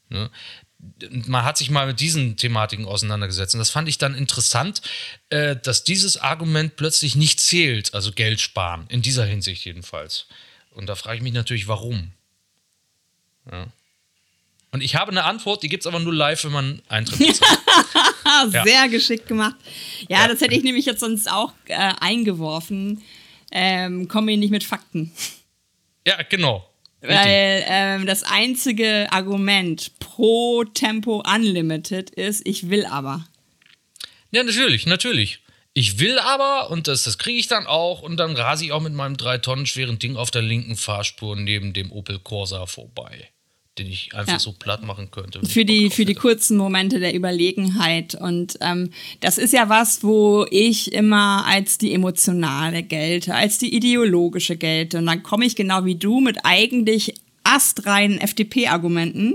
Ne? 0.08 0.30
man 1.26 1.44
hat 1.44 1.56
sich 1.56 1.70
mal 1.70 1.86
mit 1.86 2.00
diesen 2.00 2.36
Thematiken 2.36 2.84
auseinandergesetzt. 2.86 3.54
Und 3.54 3.58
das 3.58 3.70
fand 3.70 3.88
ich 3.88 3.98
dann 3.98 4.14
interessant, 4.14 4.82
äh, 5.30 5.56
dass 5.56 5.84
dieses 5.84 6.18
Argument 6.18 6.76
plötzlich 6.76 7.16
nicht 7.16 7.40
zählt, 7.40 7.94
also 7.94 8.12
Geld 8.12 8.40
sparen, 8.40 8.86
in 8.88 9.02
dieser 9.02 9.24
Hinsicht 9.24 9.64
jedenfalls. 9.64 10.26
Und 10.76 10.86
da 10.86 10.94
frage 10.94 11.16
ich 11.16 11.22
mich 11.22 11.32
natürlich, 11.32 11.68
warum. 11.68 12.12
Ja. 13.50 13.66
Und 14.72 14.82
ich 14.82 14.94
habe 14.94 15.10
eine 15.10 15.24
Antwort, 15.24 15.62
die 15.62 15.68
gibt 15.68 15.84
es 15.84 15.86
aber 15.86 16.00
nur 16.00 16.12
live, 16.12 16.44
wenn 16.44 16.52
man 16.52 16.82
Eintritt 16.88 17.18
Sehr 18.50 18.64
ja. 18.66 18.86
geschickt 18.86 19.26
gemacht. 19.26 19.56
Ja, 20.08 20.20
ja, 20.20 20.28
das 20.28 20.42
hätte 20.42 20.54
ich 20.54 20.62
nämlich 20.62 20.84
jetzt 20.84 21.00
sonst 21.00 21.32
auch 21.32 21.52
äh, 21.68 21.94
eingeworfen. 22.00 23.02
Ähm, 23.50 24.06
komme 24.06 24.32
ich 24.32 24.38
nicht 24.38 24.50
mit 24.50 24.64
Fakten. 24.64 25.12
Ja, 26.06 26.20
genau. 26.28 26.68
Weil 27.00 27.64
ähm, 27.66 28.06
das 28.06 28.22
einzige 28.22 29.06
Argument 29.10 29.98
pro 29.98 30.64
Tempo 30.64 31.22
Unlimited 31.26 32.10
ist, 32.10 32.46
ich 32.46 32.68
will 32.68 32.84
aber. 32.84 33.26
Ja, 34.30 34.42
natürlich, 34.42 34.84
natürlich. 34.84 35.40
Ich 35.78 35.98
will 35.98 36.18
aber, 36.18 36.70
und 36.70 36.88
das, 36.88 37.02
das 37.02 37.18
kriege 37.18 37.38
ich 37.38 37.48
dann 37.48 37.66
auch, 37.66 38.00
und 38.00 38.16
dann 38.16 38.34
rase 38.34 38.64
ich 38.64 38.72
auch 38.72 38.80
mit 38.80 38.94
meinem 38.94 39.18
drei 39.18 39.36
Tonnen 39.36 39.66
schweren 39.66 39.98
Ding 39.98 40.16
auf 40.16 40.30
der 40.30 40.40
linken 40.40 40.74
Fahrspur 40.74 41.36
neben 41.36 41.74
dem 41.74 41.92
Opel 41.92 42.18
Corsa 42.18 42.64
vorbei. 42.64 43.28
den 43.76 43.86
ich 43.86 44.14
einfach 44.14 44.32
ja. 44.32 44.38
so 44.38 44.52
platt 44.52 44.82
machen 44.84 45.10
könnte. 45.10 45.44
Für 45.44 45.66
die, 45.66 45.90
für 45.90 46.06
die 46.06 46.14
kurzen 46.14 46.56
Momente 46.56 46.98
der 46.98 47.14
Überlegenheit. 47.14 48.14
Und 48.14 48.56
ähm, 48.62 48.90
das 49.20 49.36
ist 49.36 49.52
ja 49.52 49.68
was, 49.68 50.02
wo 50.02 50.46
ich 50.50 50.92
immer 50.92 51.44
als 51.46 51.76
die 51.76 51.92
emotionale 51.92 52.82
gelte, 52.82 53.34
als 53.34 53.58
die 53.58 53.74
ideologische 53.74 54.56
gelte. 54.56 54.96
Und 54.96 55.04
dann 55.04 55.22
komme 55.22 55.44
ich 55.44 55.56
genau 55.56 55.84
wie 55.84 55.96
du 55.96 56.20
mit 56.20 56.38
eigentlich 56.44 57.12
astreinen 57.46 58.18
FDP-Argumenten 58.18 59.34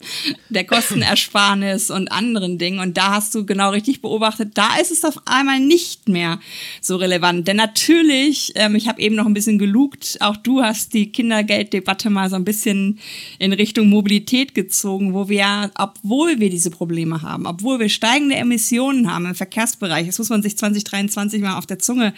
der 0.48 0.64
Kostenersparnis 0.64 1.90
und 1.90 2.10
anderen 2.10 2.58
Dingen. 2.58 2.80
Und 2.80 2.96
da 2.96 3.12
hast 3.12 3.34
du 3.34 3.46
genau 3.46 3.70
richtig 3.70 4.02
beobachtet, 4.02 4.52
da 4.54 4.76
ist 4.80 4.90
es 4.90 5.04
auf 5.04 5.16
einmal 5.26 5.60
nicht 5.60 6.08
mehr 6.08 6.40
so 6.80 6.96
relevant. 6.96 7.46
Denn 7.46 7.56
natürlich, 7.56 8.52
ähm, 8.56 8.74
ich 8.74 8.88
habe 8.88 9.00
eben 9.00 9.14
noch 9.14 9.26
ein 9.26 9.34
bisschen 9.34 9.58
gelugt, 9.58 10.18
auch 10.20 10.36
du 10.36 10.62
hast 10.62 10.92
die 10.92 11.12
Kindergelddebatte 11.12 12.10
mal 12.10 12.28
so 12.28 12.36
ein 12.36 12.44
bisschen 12.44 12.98
in 13.38 13.52
Richtung 13.52 13.88
Mobilität 13.88 14.54
gezogen, 14.54 15.14
wo 15.14 15.28
wir, 15.28 15.70
obwohl 15.76 16.40
wir 16.40 16.50
diese 16.50 16.70
Probleme 16.70 17.22
haben, 17.22 17.46
obwohl 17.46 17.78
wir 17.78 17.88
steigende 17.88 18.34
Emissionen 18.34 19.10
haben 19.12 19.26
im 19.26 19.34
Verkehrsbereich, 19.34 20.06
das 20.06 20.18
muss 20.18 20.30
man 20.30 20.42
sich 20.42 20.58
2023 20.58 21.40
mal 21.40 21.58
auf 21.58 21.66
der 21.66 21.78
Zunge 21.78 22.12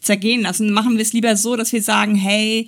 zergehen 0.00 0.42
lassen, 0.42 0.72
machen 0.72 0.96
wir 0.96 1.02
es 1.02 1.14
lieber 1.14 1.36
so, 1.36 1.56
dass 1.56 1.72
wir 1.72 1.82
sagen, 1.82 2.14
hey, 2.14 2.66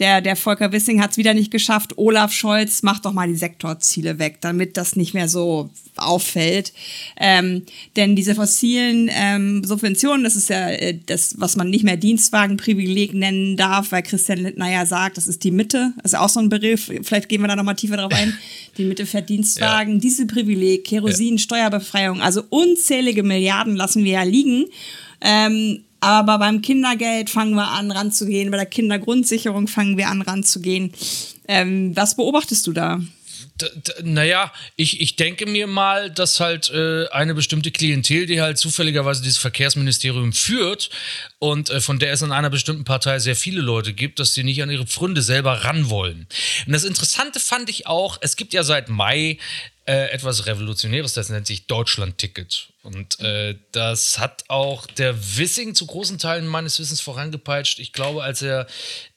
der, 0.00 0.20
der 0.20 0.34
Volker 0.34 0.72
Wissing 0.72 1.00
hat 1.00 1.12
es 1.12 1.16
wieder 1.16 1.34
nicht 1.34 1.50
geschafft, 1.52 1.67
geschafft, 1.68 1.98
Olaf 1.98 2.32
Scholz, 2.32 2.82
macht 2.82 3.04
doch 3.04 3.12
mal 3.12 3.28
die 3.28 3.36
Sektorziele 3.36 4.18
weg, 4.18 4.38
damit 4.40 4.78
das 4.78 4.96
nicht 4.96 5.12
mehr 5.12 5.28
so 5.28 5.68
auffällt. 5.96 6.72
Ähm, 7.18 7.64
denn 7.96 8.16
diese 8.16 8.34
fossilen 8.34 9.10
ähm, 9.12 9.62
Subventionen, 9.64 10.24
das 10.24 10.34
ist 10.34 10.48
ja 10.48 10.70
äh, 10.70 10.98
das, 11.06 11.34
was 11.38 11.56
man 11.56 11.68
nicht 11.68 11.84
mehr 11.84 11.98
Dienstwagenprivileg 11.98 13.12
nennen 13.12 13.58
darf, 13.58 13.92
weil 13.92 14.02
Christian 14.02 14.38
Lindner 14.38 14.70
ja 14.70 14.86
sagt, 14.86 15.18
das 15.18 15.28
ist 15.28 15.44
die 15.44 15.50
Mitte. 15.50 15.92
Das 16.02 16.12
ist 16.12 16.18
auch 16.18 16.30
so 16.30 16.40
ein 16.40 16.48
Begriff, 16.48 16.90
vielleicht 17.02 17.28
gehen 17.28 17.42
wir 17.42 17.48
da 17.48 17.56
nochmal 17.56 17.76
tiefer 17.76 17.98
drauf 17.98 18.12
ein. 18.12 18.36
Die 18.78 18.84
Mitte 18.84 19.06
fährt 19.06 19.28
Dienstwagen, 19.28 19.94
ja. 19.94 19.98
Dieselprivileg, 19.98 20.84
Kerosin, 20.84 21.34
ja. 21.34 21.38
Steuerbefreiung, 21.38 22.20
also 22.20 22.44
unzählige 22.48 23.24
Milliarden 23.24 23.74
lassen 23.74 24.04
wir 24.04 24.12
ja 24.12 24.22
liegen. 24.22 24.66
Ähm, 25.20 25.82
aber 26.00 26.38
beim 26.38 26.62
Kindergeld 26.62 27.30
fangen 27.30 27.54
wir 27.54 27.68
an 27.68 27.90
ranzugehen, 27.90 28.50
bei 28.50 28.56
der 28.56 28.66
Kindergrundsicherung 28.66 29.68
fangen 29.68 29.96
wir 29.96 30.08
an 30.08 30.22
ranzugehen. 30.22 30.92
Ähm, 31.46 31.96
was 31.96 32.16
beobachtest 32.16 32.66
du 32.66 32.72
da? 32.72 33.00
naja, 34.02 34.52
ich, 34.76 35.00
ich 35.00 35.16
denke 35.16 35.46
mir 35.46 35.66
mal, 35.66 36.10
dass 36.10 36.40
halt 36.40 36.70
äh, 36.70 37.08
eine 37.08 37.34
bestimmte 37.34 37.70
Klientel, 37.70 38.26
die 38.26 38.40
halt 38.40 38.58
zufälligerweise 38.58 39.22
dieses 39.22 39.38
Verkehrsministerium 39.38 40.32
führt 40.32 40.90
und 41.38 41.70
äh, 41.70 41.80
von 41.80 41.98
der 41.98 42.12
es 42.12 42.22
in 42.22 42.32
einer 42.32 42.50
bestimmten 42.50 42.84
Partei 42.84 43.18
sehr 43.18 43.36
viele 43.36 43.60
Leute 43.60 43.92
gibt, 43.92 44.20
dass 44.20 44.34
sie 44.34 44.44
nicht 44.44 44.62
an 44.62 44.70
ihre 44.70 44.86
Pfründe 44.86 45.22
selber 45.22 45.64
ran 45.64 45.90
wollen. 45.90 46.26
Und 46.66 46.72
das 46.72 46.84
Interessante 46.84 47.40
fand 47.40 47.68
ich 47.68 47.86
auch, 47.86 48.18
es 48.20 48.36
gibt 48.36 48.52
ja 48.52 48.62
seit 48.62 48.88
Mai 48.88 49.38
äh, 49.86 50.10
etwas 50.10 50.46
Revolutionäres, 50.46 51.14
das 51.14 51.28
nennt 51.28 51.46
sich 51.46 51.66
Deutschland-Ticket. 51.66 52.68
Und 52.88 53.20
äh, 53.20 53.54
das 53.72 54.18
hat 54.18 54.44
auch 54.48 54.86
der 54.86 55.14
Wissing 55.36 55.74
zu 55.74 55.84
großen 55.84 56.18
Teilen 56.18 56.46
meines 56.46 56.78
Wissens 56.78 57.02
vorangepeitscht. 57.02 57.80
Ich 57.80 57.92
glaube, 57.92 58.22
als 58.22 58.40
er, 58.40 58.66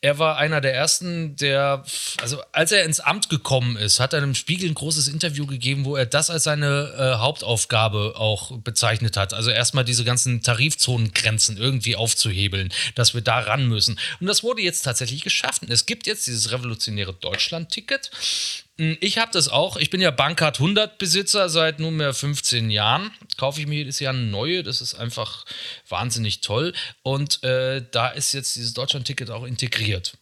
er 0.01 0.19
war 0.19 0.35
einer 0.35 0.59
der 0.59 0.75
ersten, 0.75 1.37
der, 1.37 1.85
also 2.19 2.41
als 2.51 2.73
er 2.73 2.83
ins 2.83 2.99
Amt 2.99 3.29
gekommen 3.29 3.77
ist, 3.77 4.01
hat 4.01 4.11
er 4.11 4.21
im 4.21 4.35
Spiegel 4.35 4.69
ein 4.69 4.73
großes 4.73 5.07
Interview 5.07 5.45
gegeben, 5.45 5.85
wo 5.85 5.95
er 5.95 6.05
das 6.05 6.29
als 6.29 6.43
seine 6.43 6.93
äh, 6.97 7.19
Hauptaufgabe 7.19 8.15
auch 8.17 8.57
bezeichnet 8.57 9.15
hat. 9.15 9.33
Also 9.33 9.51
erstmal 9.51 9.85
diese 9.85 10.03
ganzen 10.03 10.43
Tarifzonengrenzen 10.43 11.55
irgendwie 11.55 11.95
aufzuhebeln, 11.95 12.73
dass 12.95 13.13
wir 13.13 13.21
da 13.21 13.39
ran 13.39 13.67
müssen. 13.67 13.97
Und 14.19 14.27
das 14.27 14.43
wurde 14.43 14.61
jetzt 14.61 14.81
tatsächlich 14.81 15.23
geschafft. 15.23 15.61
Und 15.61 15.71
es 15.71 15.85
gibt 15.85 16.07
jetzt 16.07 16.27
dieses 16.27 16.51
revolutionäre 16.51 17.13
Deutschland-Ticket. 17.13 18.11
Hm, 18.81 18.97
ich 18.99 19.19
habe 19.19 19.31
das 19.31 19.47
auch. 19.47 19.77
Ich 19.77 19.91
bin 19.91 20.01
ja 20.01 20.09
Bankcard 20.09 20.59
100 20.59 20.97
Besitzer 20.97 21.49
seit 21.49 21.79
nunmehr 21.79 22.15
15 22.15 22.71
Jahren. 22.71 23.11
Kaufe 23.37 23.59
ich 23.59 23.60
mir 23.67 23.79
jedes 23.79 23.99
Jahr 23.99 24.13
eine 24.13 24.23
neue. 24.23 24.63
Das 24.63 24.81
ist 24.81 24.95
einfach 24.95 25.45
wahnsinnig 25.87 26.41
toll. 26.41 26.73
Und 27.03 27.43
äh, 27.43 27.83
da 27.91 28.09
ist 28.09 28.33
jetzt 28.33 28.55
dieses 28.55 28.73
Deutschland-Ticket 28.73 29.29
auch 29.29 29.43
integriert. 29.43 30.17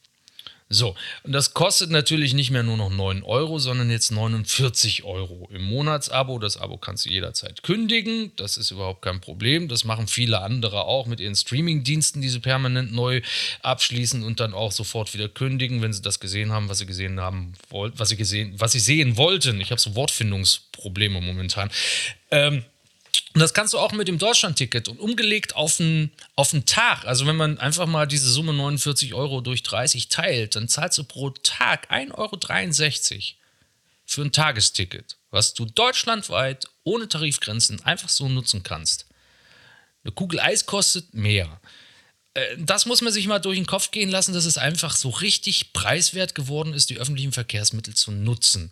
So, 0.71 0.95
und 1.23 1.31
das 1.31 1.55
kostet 1.55 1.89
natürlich 1.89 2.35
nicht 2.35 2.51
mehr 2.51 2.61
nur 2.61 2.77
noch 2.77 2.91
9 2.91 3.23
Euro, 3.23 3.57
sondern 3.57 3.89
jetzt 3.89 4.11
49 4.11 5.03
Euro 5.03 5.49
im 5.51 5.63
Monatsabo. 5.63 6.37
Das 6.37 6.57
Abo 6.57 6.77
kannst 6.77 7.05
du 7.05 7.09
jederzeit 7.09 7.63
kündigen. 7.63 8.31
Das 8.35 8.55
ist 8.55 8.69
überhaupt 8.69 9.01
kein 9.01 9.19
Problem. 9.19 9.67
Das 9.67 9.83
machen 9.83 10.07
viele 10.07 10.41
andere 10.41 10.83
auch 10.83 11.07
mit 11.07 11.19
ihren 11.19 11.35
Streaming-Diensten, 11.35 12.21
die 12.21 12.29
sie 12.29 12.39
permanent 12.39 12.93
neu 12.93 13.21
abschließen 13.63 14.21
und 14.21 14.39
dann 14.39 14.53
auch 14.53 14.71
sofort 14.71 15.15
wieder 15.15 15.27
kündigen, 15.27 15.81
wenn 15.81 15.91
sie 15.91 16.03
das 16.03 16.19
gesehen 16.19 16.51
haben, 16.51 16.69
was 16.69 16.77
sie 16.77 16.85
gesehen 16.85 17.19
haben 17.19 17.53
wollten, 17.69 17.97
was 17.97 18.09
sie 18.09 18.17
gesehen, 18.17 18.53
was 18.55 18.71
sie 18.71 18.79
sehen 18.79 19.17
wollten. 19.17 19.59
Ich 19.61 19.71
habe 19.71 19.81
so 19.81 19.95
Wortfindungsprobleme 19.95 21.19
momentan. 21.19 21.71
Ähm, 22.29 22.63
und 23.33 23.41
das 23.41 23.53
kannst 23.53 23.73
du 23.73 23.77
auch 23.77 23.91
mit 23.91 24.07
dem 24.07 24.17
Deutschland-Ticket 24.17 24.87
und 24.87 24.99
umgelegt 24.99 25.55
auf 25.55 25.79
einen, 25.79 26.11
auf 26.35 26.53
einen 26.53 26.65
Tag. 26.65 27.05
Also 27.05 27.27
wenn 27.27 27.35
man 27.35 27.59
einfach 27.59 27.85
mal 27.85 28.07
diese 28.07 28.29
Summe 28.29 28.53
49 28.53 29.13
Euro 29.13 29.41
durch 29.41 29.61
30 29.61 30.09
teilt, 30.09 30.55
dann 30.55 30.67
zahlst 30.67 30.97
du 30.97 31.03
pro 31.03 31.29
Tag 31.29 31.91
1,63 31.91 33.13
Euro 33.13 33.23
für 34.05 34.23
ein 34.23 34.31
Tagesticket, 34.31 35.17
was 35.29 35.53
du 35.53 35.65
deutschlandweit 35.65 36.67
ohne 36.83 37.07
Tarifgrenzen 37.07 37.83
einfach 37.85 38.09
so 38.09 38.27
nutzen 38.27 38.63
kannst. 38.63 39.05
Eine 40.03 40.13
Kugel 40.13 40.39
Eis 40.39 40.65
kostet 40.65 41.13
mehr. 41.13 41.61
Äh, 42.33 42.57
das 42.57 42.87
muss 42.87 43.01
man 43.01 43.13
sich 43.13 43.27
mal 43.27 43.37
durch 43.37 43.57
den 43.57 43.67
Kopf 43.67 43.91
gehen 43.91 44.09
lassen, 44.09 44.33
dass 44.33 44.45
es 44.45 44.57
einfach 44.57 44.95
so 44.95 45.09
richtig 45.09 45.73
preiswert 45.73 46.33
geworden 46.33 46.73
ist, 46.73 46.89
die 46.89 46.97
öffentlichen 46.97 47.33
Verkehrsmittel 47.33 47.93
zu 47.93 48.11
nutzen. 48.11 48.71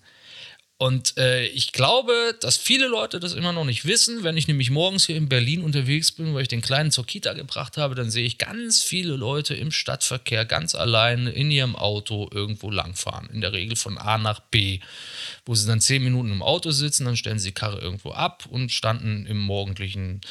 Und 0.79 1.17
äh, 1.17 1.47
ich 1.47 1.71
glaube, 1.71 2.35
dass 2.39 2.55
viele 2.55 2.87
Leute 2.87 3.19
das 3.19 3.33
immer 3.33 3.51
noch 3.51 3.65
nicht 3.65 3.85
wissen. 3.85 4.23
Wenn 4.23 4.37
ich 4.37 4.47
nämlich 4.47 4.69
morgens 4.69 5.07
hier 5.07 5.15
in 5.15 5.27
Berlin 5.27 5.63
unterwegs 5.63 6.11
bin, 6.11 6.35
weil 6.35 6.43
ich 6.43 6.47
den 6.49 6.61
Kleinen 6.61 6.91
zur 6.91 7.05
Kita 7.05 7.33
gebracht 7.33 7.77
habe, 7.77 7.95
dann 7.95 8.11
sehe 8.11 8.25
ich 8.25 8.37
ganz 8.37 8.83
viele 8.83 9.15
Leute 9.15 9.55
im 9.55 9.71
Stadtverkehr 9.71 10.45
ganz 10.45 10.75
allein 10.75 11.25
in 11.25 11.49
ihrem 11.49 11.75
Auto 11.75 12.29
irgendwo 12.31 12.69
langfahren. 12.69 13.27
In 13.31 13.41
der 13.41 13.53
Regel 13.53 13.75
von 13.75 13.97
A 13.97 14.19
nach 14.19 14.39
B, 14.39 14.79
wo 15.45 15.55
sie 15.55 15.67
dann 15.67 15.81
zehn 15.81 16.03
Minuten 16.03 16.31
im 16.31 16.43
Auto 16.43 16.69
sitzen, 16.69 17.05
dann 17.05 17.17
stellen 17.17 17.39
sie 17.39 17.49
die 17.49 17.55
Karre 17.55 17.79
irgendwo 17.79 18.11
ab 18.11 18.45
und 18.47 18.71
standen 18.71 19.25
im 19.25 19.39
morgendlichen 19.39 20.21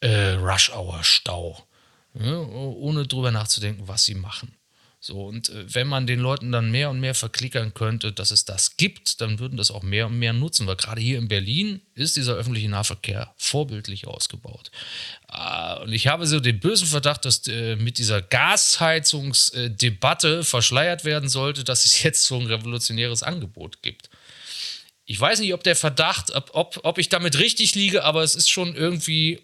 äh, 0.00 0.34
Rush-Hour-Stau. 0.34 1.66
Ja, 2.14 2.38
ohne 2.38 3.06
drüber 3.06 3.32
nachzudenken, 3.32 3.88
was 3.88 4.04
sie 4.04 4.14
machen. 4.14 4.54
So, 5.02 5.24
und 5.24 5.48
äh, 5.48 5.74
wenn 5.74 5.88
man 5.88 6.06
den 6.06 6.20
Leuten 6.20 6.52
dann 6.52 6.70
mehr 6.70 6.90
und 6.90 7.00
mehr 7.00 7.14
verklickern 7.14 7.72
könnte, 7.72 8.12
dass 8.12 8.30
es 8.30 8.44
das 8.44 8.76
gibt, 8.76 9.22
dann 9.22 9.38
würden 9.38 9.56
das 9.56 9.70
auch 9.70 9.82
mehr 9.82 10.08
und 10.08 10.18
mehr 10.18 10.34
nutzen, 10.34 10.66
weil 10.66 10.76
gerade 10.76 11.00
hier 11.00 11.16
in 11.16 11.26
Berlin 11.26 11.80
ist 11.94 12.16
dieser 12.16 12.34
öffentliche 12.34 12.68
Nahverkehr 12.68 13.32
vorbildlich 13.38 14.06
ausgebaut. 14.06 14.70
Äh, 15.32 15.78
und 15.80 15.94
ich 15.94 16.06
habe 16.06 16.26
so 16.26 16.38
den 16.38 16.60
bösen 16.60 16.86
Verdacht, 16.86 17.24
dass 17.24 17.48
äh, 17.48 17.76
mit 17.76 17.96
dieser 17.96 18.20
Gasheizungsdebatte 18.20 20.44
verschleiert 20.44 21.06
werden 21.06 21.30
sollte, 21.30 21.64
dass 21.64 21.86
es 21.86 22.02
jetzt 22.02 22.24
so 22.24 22.38
ein 22.38 22.46
revolutionäres 22.46 23.22
Angebot 23.22 23.82
gibt. 23.82 24.10
Ich 25.06 25.18
weiß 25.18 25.40
nicht, 25.40 25.54
ob 25.54 25.64
der 25.64 25.76
Verdacht, 25.76 26.34
ob, 26.34 26.50
ob, 26.52 26.78
ob 26.82 26.98
ich 26.98 27.08
damit 27.08 27.38
richtig 27.38 27.74
liege, 27.74 28.04
aber 28.04 28.22
es 28.22 28.34
ist 28.34 28.50
schon 28.50 28.76
irgendwie 28.76 29.42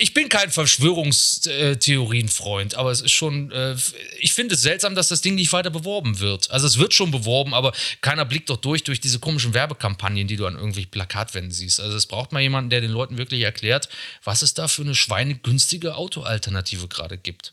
ich 0.00 0.14
bin 0.14 0.28
kein 0.28 0.52
Verschwörungstheorienfreund, 0.52 2.76
aber 2.76 2.92
es 2.92 3.00
ist 3.00 3.10
schon, 3.10 3.50
äh, 3.50 3.74
ich 4.20 4.32
finde 4.32 4.54
es 4.54 4.62
seltsam, 4.62 4.94
dass 4.94 5.08
das 5.08 5.22
Ding 5.22 5.34
nicht 5.34 5.52
weiter 5.52 5.70
beworben 5.70 6.20
wird. 6.20 6.52
Also 6.52 6.68
es 6.68 6.78
wird 6.78 6.94
schon 6.94 7.10
beworben, 7.10 7.52
aber 7.52 7.72
keiner 8.00 8.24
blickt 8.24 8.48
doch 8.48 8.58
durch 8.58 8.84
durch 8.84 9.00
diese 9.00 9.18
komischen 9.18 9.54
Werbekampagnen, 9.54 10.28
die 10.28 10.36
du 10.36 10.46
an 10.46 10.54
irgendwelchen 10.54 10.92
Plakatwänden 10.92 11.50
siehst. 11.50 11.80
Also 11.80 11.96
es 11.96 12.06
braucht 12.06 12.30
mal 12.30 12.38
jemanden, 12.40 12.70
der 12.70 12.80
den 12.80 12.92
Leuten 12.92 13.18
wirklich 13.18 13.42
erklärt, 13.42 13.88
was 14.22 14.42
es 14.42 14.54
da 14.54 14.68
für 14.68 14.82
eine 14.82 14.94
schweinegünstige 14.94 15.96
Autoalternative 15.96 16.86
gerade 16.86 17.18
gibt. 17.18 17.52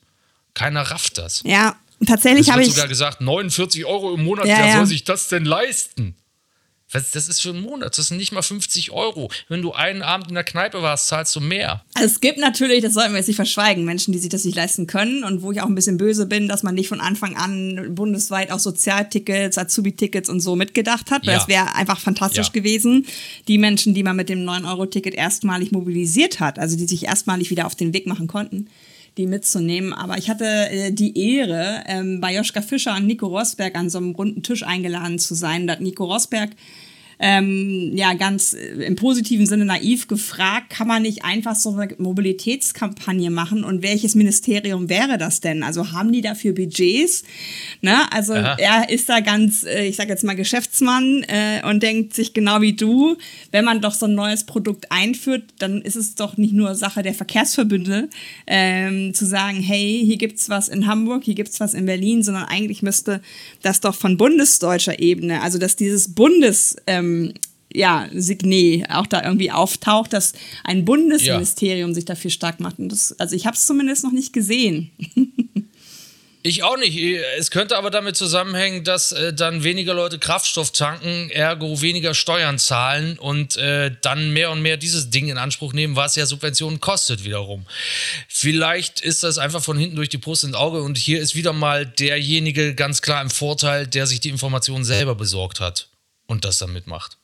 Keiner 0.54 0.84
rafft 0.84 1.18
das. 1.18 1.42
Ja, 1.46 1.76
tatsächlich 2.06 2.52
habe 2.52 2.62
ich 2.62 2.70
sogar 2.70 2.88
gesagt, 2.88 3.22
49 3.22 3.86
Euro 3.86 4.14
im 4.14 4.24
Monat, 4.24 4.46
ja, 4.46 4.60
wer 4.60 4.68
ja. 4.68 4.78
soll 4.78 4.86
sich 4.86 5.04
das 5.04 5.30
denn 5.30 5.46
leisten? 5.46 6.16
Was, 6.92 7.12
das 7.12 7.28
ist 7.28 7.42
für 7.42 7.50
einen 7.50 7.62
Monat, 7.62 7.98
das 7.98 8.08
sind 8.08 8.18
nicht 8.18 8.32
mal 8.32 8.44
50 8.44 8.92
Euro. 8.92 9.32
Wenn 9.50 9.64
du 9.64 9.74
einen 9.74 10.04
Abend 10.04 10.28
in 10.30 10.36
der 10.36 10.44
Kneipe 10.44 10.84
warst, 10.84 11.08
zahlst 11.08 11.36
du 11.36 11.40
mehr. 11.40 11.84
Also 11.96 12.06
es 12.06 12.22
gibt 12.22 12.38
natürlich, 12.38 12.84
das 12.84 12.94
sollten 12.94 13.12
wir 13.12 13.18
jetzt 13.18 13.28
nicht 13.28 13.36
verschweigen, 13.38 13.86
Menschen, 13.86 14.12
die 14.12 14.20
sich 14.20 14.30
das 14.30 14.46
nicht 14.46 14.56
leisten 14.56 14.86
können 14.86 15.24
und 15.24 15.42
wo 15.42 15.52
ich 15.52 15.62
auch 15.62 15.66
ein 15.66 15.74
bisschen 15.74 15.98
böse 15.98 16.28
bin, 16.28 16.48
dass 16.48 16.62
man 16.62 16.76
nicht 16.76 16.88
von 16.88 17.02
Anfang 17.02 17.36
an 17.36 17.96
bundesweit 17.96 18.52
auch 18.52 18.60
Sozialtickets, 18.60 19.58
Azubi-Tickets 19.58 20.30
und 20.30 20.42
so 20.42 20.56
mitgedacht 20.56 21.10
hat, 21.10 21.26
weil 21.26 21.34
ja. 21.34 21.40
das 21.40 21.48
wäre 21.48 21.74
einfach 21.74 22.00
fantastisch 22.00 22.48
ja. 22.48 22.54
gewesen. 22.54 23.08
Die 23.48 23.58
Menschen, 23.58 23.96
die 23.96 24.04
man 24.04 24.16
mit 24.16 24.30
dem 24.30 24.48
9-Euro-Ticket 24.48 25.16
erstmalig 25.16 25.72
mobilisiert 25.72 26.40
hat, 26.40 26.60
also 26.60 26.78
die 26.78 26.88
sich 26.88 27.06
erstmalig 27.06 27.50
wieder 27.50 27.66
auf 27.66 27.76
den 27.76 27.94
Weg 27.94 28.06
machen 28.06 28.28
konnten 28.28 28.70
die 29.18 29.28
mitzunehmen. 29.28 29.94
Aber 29.94 30.18
ich 30.18 30.30
hatte 30.30 30.46
äh, 30.46 30.92
die 30.92 31.18
Ehre, 31.18 31.84
ähm, 31.88 32.20
bei 32.22 32.36
Joschka 32.36 32.62
Fischer 32.62 32.96
und 32.96 33.08
Nico 33.08 33.28
Rosberg 33.28 33.76
an 33.76 33.90
so 33.90 33.98
einem 33.98 34.12
runden 34.12 34.44
Tisch 34.44 34.64
eingeladen 34.64 35.20
zu 35.20 35.36
sein. 35.36 35.68
Da 35.68 35.74
hat 35.74 35.82
Nico 35.82 36.06
Rosberg 36.06 36.52
ähm, 37.20 37.92
ja 37.96 38.14
ganz 38.14 38.54
äh, 38.54 38.84
im 38.86 38.96
positiven 38.96 39.46
Sinne 39.46 39.66
naiv 39.66 40.08
gefragt, 40.08 40.70
kann 40.70 40.88
man 40.88 41.02
nicht 41.02 41.24
einfach 41.24 41.56
so 41.56 41.76
eine 41.76 41.94
Mobilitätskampagne 41.98 43.30
machen 43.30 43.64
und 43.64 43.84
welches 43.84 44.16
Ministerium 44.16 44.90
wäre 44.90 45.18
das 45.18 45.40
denn? 45.40 45.64
Also 45.64 45.92
haben 45.92 46.12
die 46.12 46.22
dafür 46.22 46.54
Budgets? 46.54 47.24
Ne? 47.82 47.96
Also 48.12 48.34
Aha. 48.34 48.58
er 48.60 48.90
ist 48.90 49.10
da 49.10 49.20
ganz, 49.20 49.64
äh, 49.64 49.86
ich 49.86 49.96
sage 49.96 50.10
jetzt 50.10 50.24
mal 50.24 50.36
Geschäftsmann 50.36 51.26
äh, 51.28 51.68
und 51.68 51.82
denkt 51.84 52.14
sich 52.14 52.34
genau 52.34 52.62
wie 52.62 52.74
du, 52.74 53.18
wenn 53.52 53.66
man 53.66 53.82
doch 53.82 53.94
so 53.94 54.06
ein 54.06 54.16
neues 54.16 54.44
Produkt 54.44 54.92
einführt, 54.92 55.44
dann 55.60 55.82
ist 55.82 55.96
es 55.96 56.16
doch 56.16 56.38
nicht 56.38 56.54
nur 56.54 56.76
Sache 56.76 57.02
der 57.02 57.14
Verkehrsverbünde 57.14 58.10
ähm, 58.48 59.14
zu 59.14 59.26
sagen, 59.26 59.62
hey, 59.62 60.02
hier 60.06 60.18
gibt's 60.18 60.50
was 60.50 60.68
in 60.68 60.88
Hamburg, 60.88 61.24
hier 61.24 61.36
gibt's 61.36 61.60
was 61.60 61.74
in 61.74 61.86
Berlin, 61.86 62.24
sondern 62.24 62.44
eigentlich 62.44 62.82
müsste 62.82 63.22
das 63.62 63.80
doch 63.80 63.96
von 63.96 64.18
bundesdeutscher 64.18 65.00
Ebene, 65.00 65.42
also 65.42 65.58
dass 65.58 65.76
dieses 65.76 66.14
Bundes 66.14 66.76
ähm, 66.88 67.05
ja, 67.74 68.08
Signet 68.14 68.90
auch 68.90 69.08
da 69.08 69.24
irgendwie 69.24 69.52
auftaucht, 69.52 70.14
dass 70.14 70.34
ein 70.64 70.86
Bundesministerium 70.86 71.90
ja. 71.90 71.96
sich 71.96 72.06
dafür 72.06 72.32
stark 72.32 72.60
macht. 72.60 72.80
Und 72.80 72.90
das, 72.90 73.20
also 73.20 73.36
ich 73.36 73.46
habe 73.46 73.56
es 73.56 73.66
zumindest 73.66 74.04
noch 74.04 74.12
nicht 74.12 74.34
gesehen. 74.34 74.92
Ich 76.48 76.62
auch 76.62 76.78
nicht. 76.78 76.96
Es 77.40 77.50
könnte 77.50 77.76
aber 77.76 77.90
damit 77.90 78.16
zusammenhängen, 78.16 78.84
dass 78.84 79.12
äh, 79.12 79.34
dann 79.34 79.64
weniger 79.64 79.96
Leute 79.96 80.20
Kraftstoff 80.20 80.72
tanken, 80.72 81.32
ergo 81.32 81.82
weniger 81.82 82.14
Steuern 82.14 82.60
zahlen 82.60 83.18
und 83.18 83.58
äh, 83.58 83.90
dann 84.04 84.30
mehr 84.30 84.52
und 84.52 84.62
mehr 84.62 84.78
dieses 84.78 85.10
Ding 85.10 85.28
in 85.28 85.40
Anspruch 85.40 85.74
nehmen, 85.74 85.96
was 85.96 86.16
ja 86.16 86.28
Subventionen 86.28 86.80
kostet 86.80 87.24
wiederum. 87.24 87.66
Vielleicht 88.28 89.02
ist 89.02 89.24
das 89.24 89.40
einfach 89.40 89.64
von 89.64 89.76
hinten 89.76 89.96
durch 89.96 90.10
die 90.10 90.20
Brust 90.20 90.44
ins 90.44 90.54
Auge 90.54 90.84
und 90.84 91.00
hier 91.00 91.20
ist 91.20 91.34
wieder 91.34 91.52
mal 91.52 91.88
derjenige 91.88 92.76
ganz 92.76 93.02
klar 93.02 93.24
im 93.24 93.32
Vorteil, 93.32 93.88
der 93.88 94.06
sich 94.06 94.20
die 94.20 94.30
Informationen 94.30 94.86
selber 94.86 95.16
besorgt 95.16 95.60
hat 95.60 95.88
und 96.28 96.46
das 96.46 96.60
dann 96.60 96.74
mitmacht. 96.74 97.18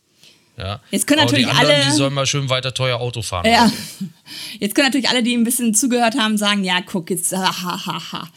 Ja. 0.58 0.80
Jetzt 0.92 1.08
können 1.08 1.22
natürlich 1.22 1.46
die 1.46 1.52
anderen, 1.52 1.76
alle. 1.76 1.86
Die 1.86 1.92
sollen 1.92 2.14
mal 2.14 2.26
schön 2.26 2.50
weiter 2.50 2.74
teuer 2.74 3.00
Auto 3.00 3.22
fahren. 3.22 3.50
Ja. 3.50 3.72
Jetzt 4.60 4.76
können 4.76 4.88
natürlich 4.88 5.10
alle, 5.10 5.24
die 5.24 5.34
ein 5.34 5.44
bisschen 5.44 5.74
zugehört 5.74 6.18
haben, 6.18 6.38
sagen: 6.38 6.64
Ja, 6.64 6.82
guck, 6.86 7.10
jetzt, 7.10 7.36
ha, 7.36 7.64
ha, 7.64 8.12
ha. 8.12 8.30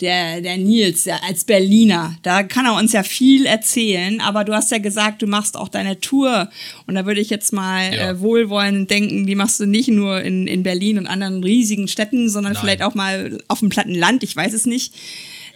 Der, 0.00 0.40
der 0.40 0.56
Nils, 0.58 1.06
ja, 1.06 1.18
als 1.26 1.42
Berliner, 1.42 2.16
da 2.22 2.44
kann 2.44 2.66
er 2.66 2.76
uns 2.76 2.92
ja 2.92 3.02
viel 3.02 3.46
erzählen, 3.46 4.20
aber 4.20 4.44
du 4.44 4.54
hast 4.54 4.70
ja 4.70 4.78
gesagt, 4.78 5.22
du 5.22 5.26
machst 5.26 5.56
auch 5.56 5.68
deine 5.68 5.98
Tour. 5.98 6.48
Und 6.86 6.94
da 6.94 7.04
würde 7.04 7.20
ich 7.20 7.30
jetzt 7.30 7.52
mal 7.52 7.92
ja. 7.92 8.10
äh, 8.10 8.20
wohlwollend 8.20 8.88
denken, 8.88 9.26
die 9.26 9.34
machst 9.34 9.58
du 9.58 9.66
nicht 9.66 9.88
nur 9.88 10.22
in, 10.22 10.46
in 10.46 10.62
Berlin 10.62 10.98
und 10.98 11.08
anderen 11.08 11.42
riesigen 11.42 11.88
Städten, 11.88 12.30
sondern 12.30 12.52
Nein. 12.52 12.62
vielleicht 12.62 12.82
auch 12.82 12.94
mal 12.94 13.42
auf 13.48 13.58
dem 13.58 13.70
platten 13.70 13.94
Land, 13.94 14.22
ich 14.22 14.36
weiß 14.36 14.52
es 14.52 14.66
nicht. 14.66 14.94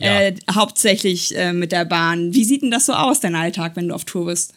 Ja. 0.02 0.21
Äh, 0.21 0.35
hauptsächlich 0.52 1.37
äh, 1.37 1.52
mit 1.52 1.73
der 1.73 1.85
Bahn. 1.85 2.35
Wie 2.35 2.44
sieht 2.44 2.62
denn 2.62 2.71
das 2.71 2.87
so 2.87 2.92
aus, 2.92 3.21
dein 3.21 3.35
Alltag, 3.35 3.76
wenn 3.76 3.88
du 3.88 3.94
auf 3.94 4.04
Tour 4.04 4.26
bist? 4.26 4.54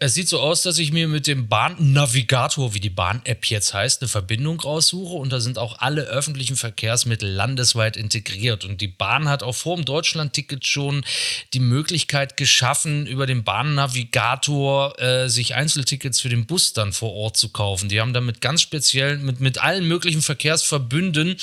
Es 0.00 0.14
sieht 0.14 0.28
so 0.28 0.40
aus, 0.40 0.62
dass 0.62 0.78
ich 0.78 0.90
mir 0.90 1.06
mit 1.06 1.28
dem 1.28 1.46
Bahnnavigator, 1.46 2.74
wie 2.74 2.80
die 2.80 2.90
Bahn-App 2.90 3.46
jetzt 3.46 3.74
heißt, 3.74 4.02
eine 4.02 4.08
Verbindung 4.08 4.58
raussuche 4.58 5.14
und 5.14 5.32
da 5.32 5.38
sind 5.38 5.56
auch 5.56 5.78
alle 5.78 6.02
öffentlichen 6.02 6.56
Verkehrsmittel 6.56 7.30
landesweit 7.30 7.96
integriert. 7.96 8.64
Und 8.64 8.80
die 8.80 8.88
Bahn 8.88 9.28
hat 9.28 9.44
auch 9.44 9.54
vor 9.54 9.76
dem 9.76 9.84
Deutschland-Ticket 9.84 10.66
schon 10.66 11.04
die 11.52 11.60
Möglichkeit 11.60 12.36
geschaffen, 12.36 13.06
über 13.06 13.26
den 13.26 13.44
Bahnnavigator 13.44 15.00
äh, 15.00 15.28
sich 15.28 15.54
Einzeltickets 15.54 16.20
für 16.20 16.28
den 16.28 16.46
Bus 16.46 16.72
dann 16.72 16.92
vor 16.92 17.12
Ort 17.14 17.36
zu 17.36 17.50
kaufen. 17.50 17.88
Die 17.88 18.00
haben 18.00 18.12
damit 18.12 18.40
ganz 18.40 18.62
speziell, 18.62 19.18
mit, 19.18 19.40
mit 19.40 19.58
allen 19.58 19.86
möglichen 19.86 20.22
Verkehrsverbünden, 20.22 21.36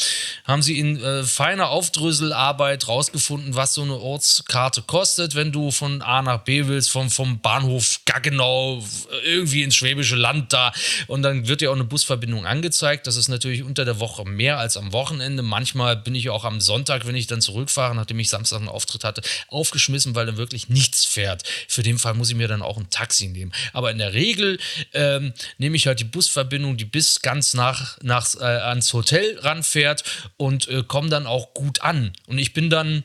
haben 0.44 0.62
sie 0.62 0.78
in 0.78 1.02
äh, 1.02 1.24
feiner 1.24 1.70
Aufdröselarbeit 1.70 2.90
rausgefunden, 2.90 3.56
was 3.56 3.76
so 3.76 3.84
eine 3.84 3.96
Ortskarte 3.96 4.82
kostet, 4.82 5.36
wenn 5.36 5.54
du 5.54 5.72
von 5.72 6.02
A 6.02 6.22
nach 6.22 6.44
B 6.44 6.68
willst, 6.68 6.92
vom, 6.92 7.10
vom 7.10 7.40
Bahnhof 7.40 8.02
Gaggenau 8.04 8.41
genau 8.42 8.84
irgendwie 9.24 9.62
ins 9.62 9.76
schwäbische 9.76 10.16
Land 10.16 10.52
da. 10.52 10.74
Und 11.08 11.22
dann 11.22 11.48
wird 11.48 11.62
ja 11.62 11.70
auch 11.70 11.76
eine 11.76 11.84
Busverbindung 11.84 12.46
angezeigt. 12.46 13.06
Das 13.06 13.16
ist 13.16 13.28
natürlich 13.28 13.64
unter 13.64 13.86
der 13.86 14.00
Woche 14.00 14.26
mehr 14.26 14.58
als 14.58 14.78
am 14.78 14.94
Wochenende. 14.94 15.44
Manchmal 15.44 15.96
bin 15.96 16.16
ich 16.16 16.30
auch 16.30 16.44
am 16.44 16.60
Sonntag, 16.60 17.06
wenn 17.06 17.16
ich 17.16 17.28
dann 17.28 17.42
zurückfahre, 17.42 17.94
nachdem 17.94 18.18
ich 18.20 18.30
Samstag 18.30 18.58
einen 18.58 18.68
Auftritt 18.68 19.04
hatte, 19.04 19.22
aufgeschmissen, 19.48 20.16
weil 20.16 20.26
dann 20.26 20.38
wirklich 20.38 20.70
nichts 20.70 21.06
fährt. 21.06 21.44
Für 21.68 21.84
den 21.84 22.00
Fall 22.00 22.16
muss 22.16 22.30
ich 22.30 22.36
mir 22.36 22.48
dann 22.48 22.64
auch 22.64 22.78
ein 22.78 22.90
Taxi 22.90 23.28
nehmen. 23.28 23.52
Aber 23.74 23.92
in 23.92 24.00
der 24.00 24.14
Regel 24.14 24.60
ähm, 24.94 25.34
nehme 25.60 25.78
ich 25.78 25.86
halt 25.86 26.00
die 26.00 26.06
Busverbindung, 26.06 26.78
die 26.78 26.86
bis 26.86 27.22
ganz 27.22 27.54
nach, 27.54 28.00
nach 28.02 28.34
äh, 28.36 28.44
ans 28.44 28.92
Hotel 28.94 29.38
ranfährt 29.40 30.04
und 30.38 30.68
äh, 30.68 30.84
komme 30.88 31.10
dann 31.10 31.28
auch 31.28 31.54
gut 31.54 31.82
an. 31.82 32.14
Und 32.26 32.40
ich 32.40 32.54
bin 32.54 32.72
dann, 32.72 33.04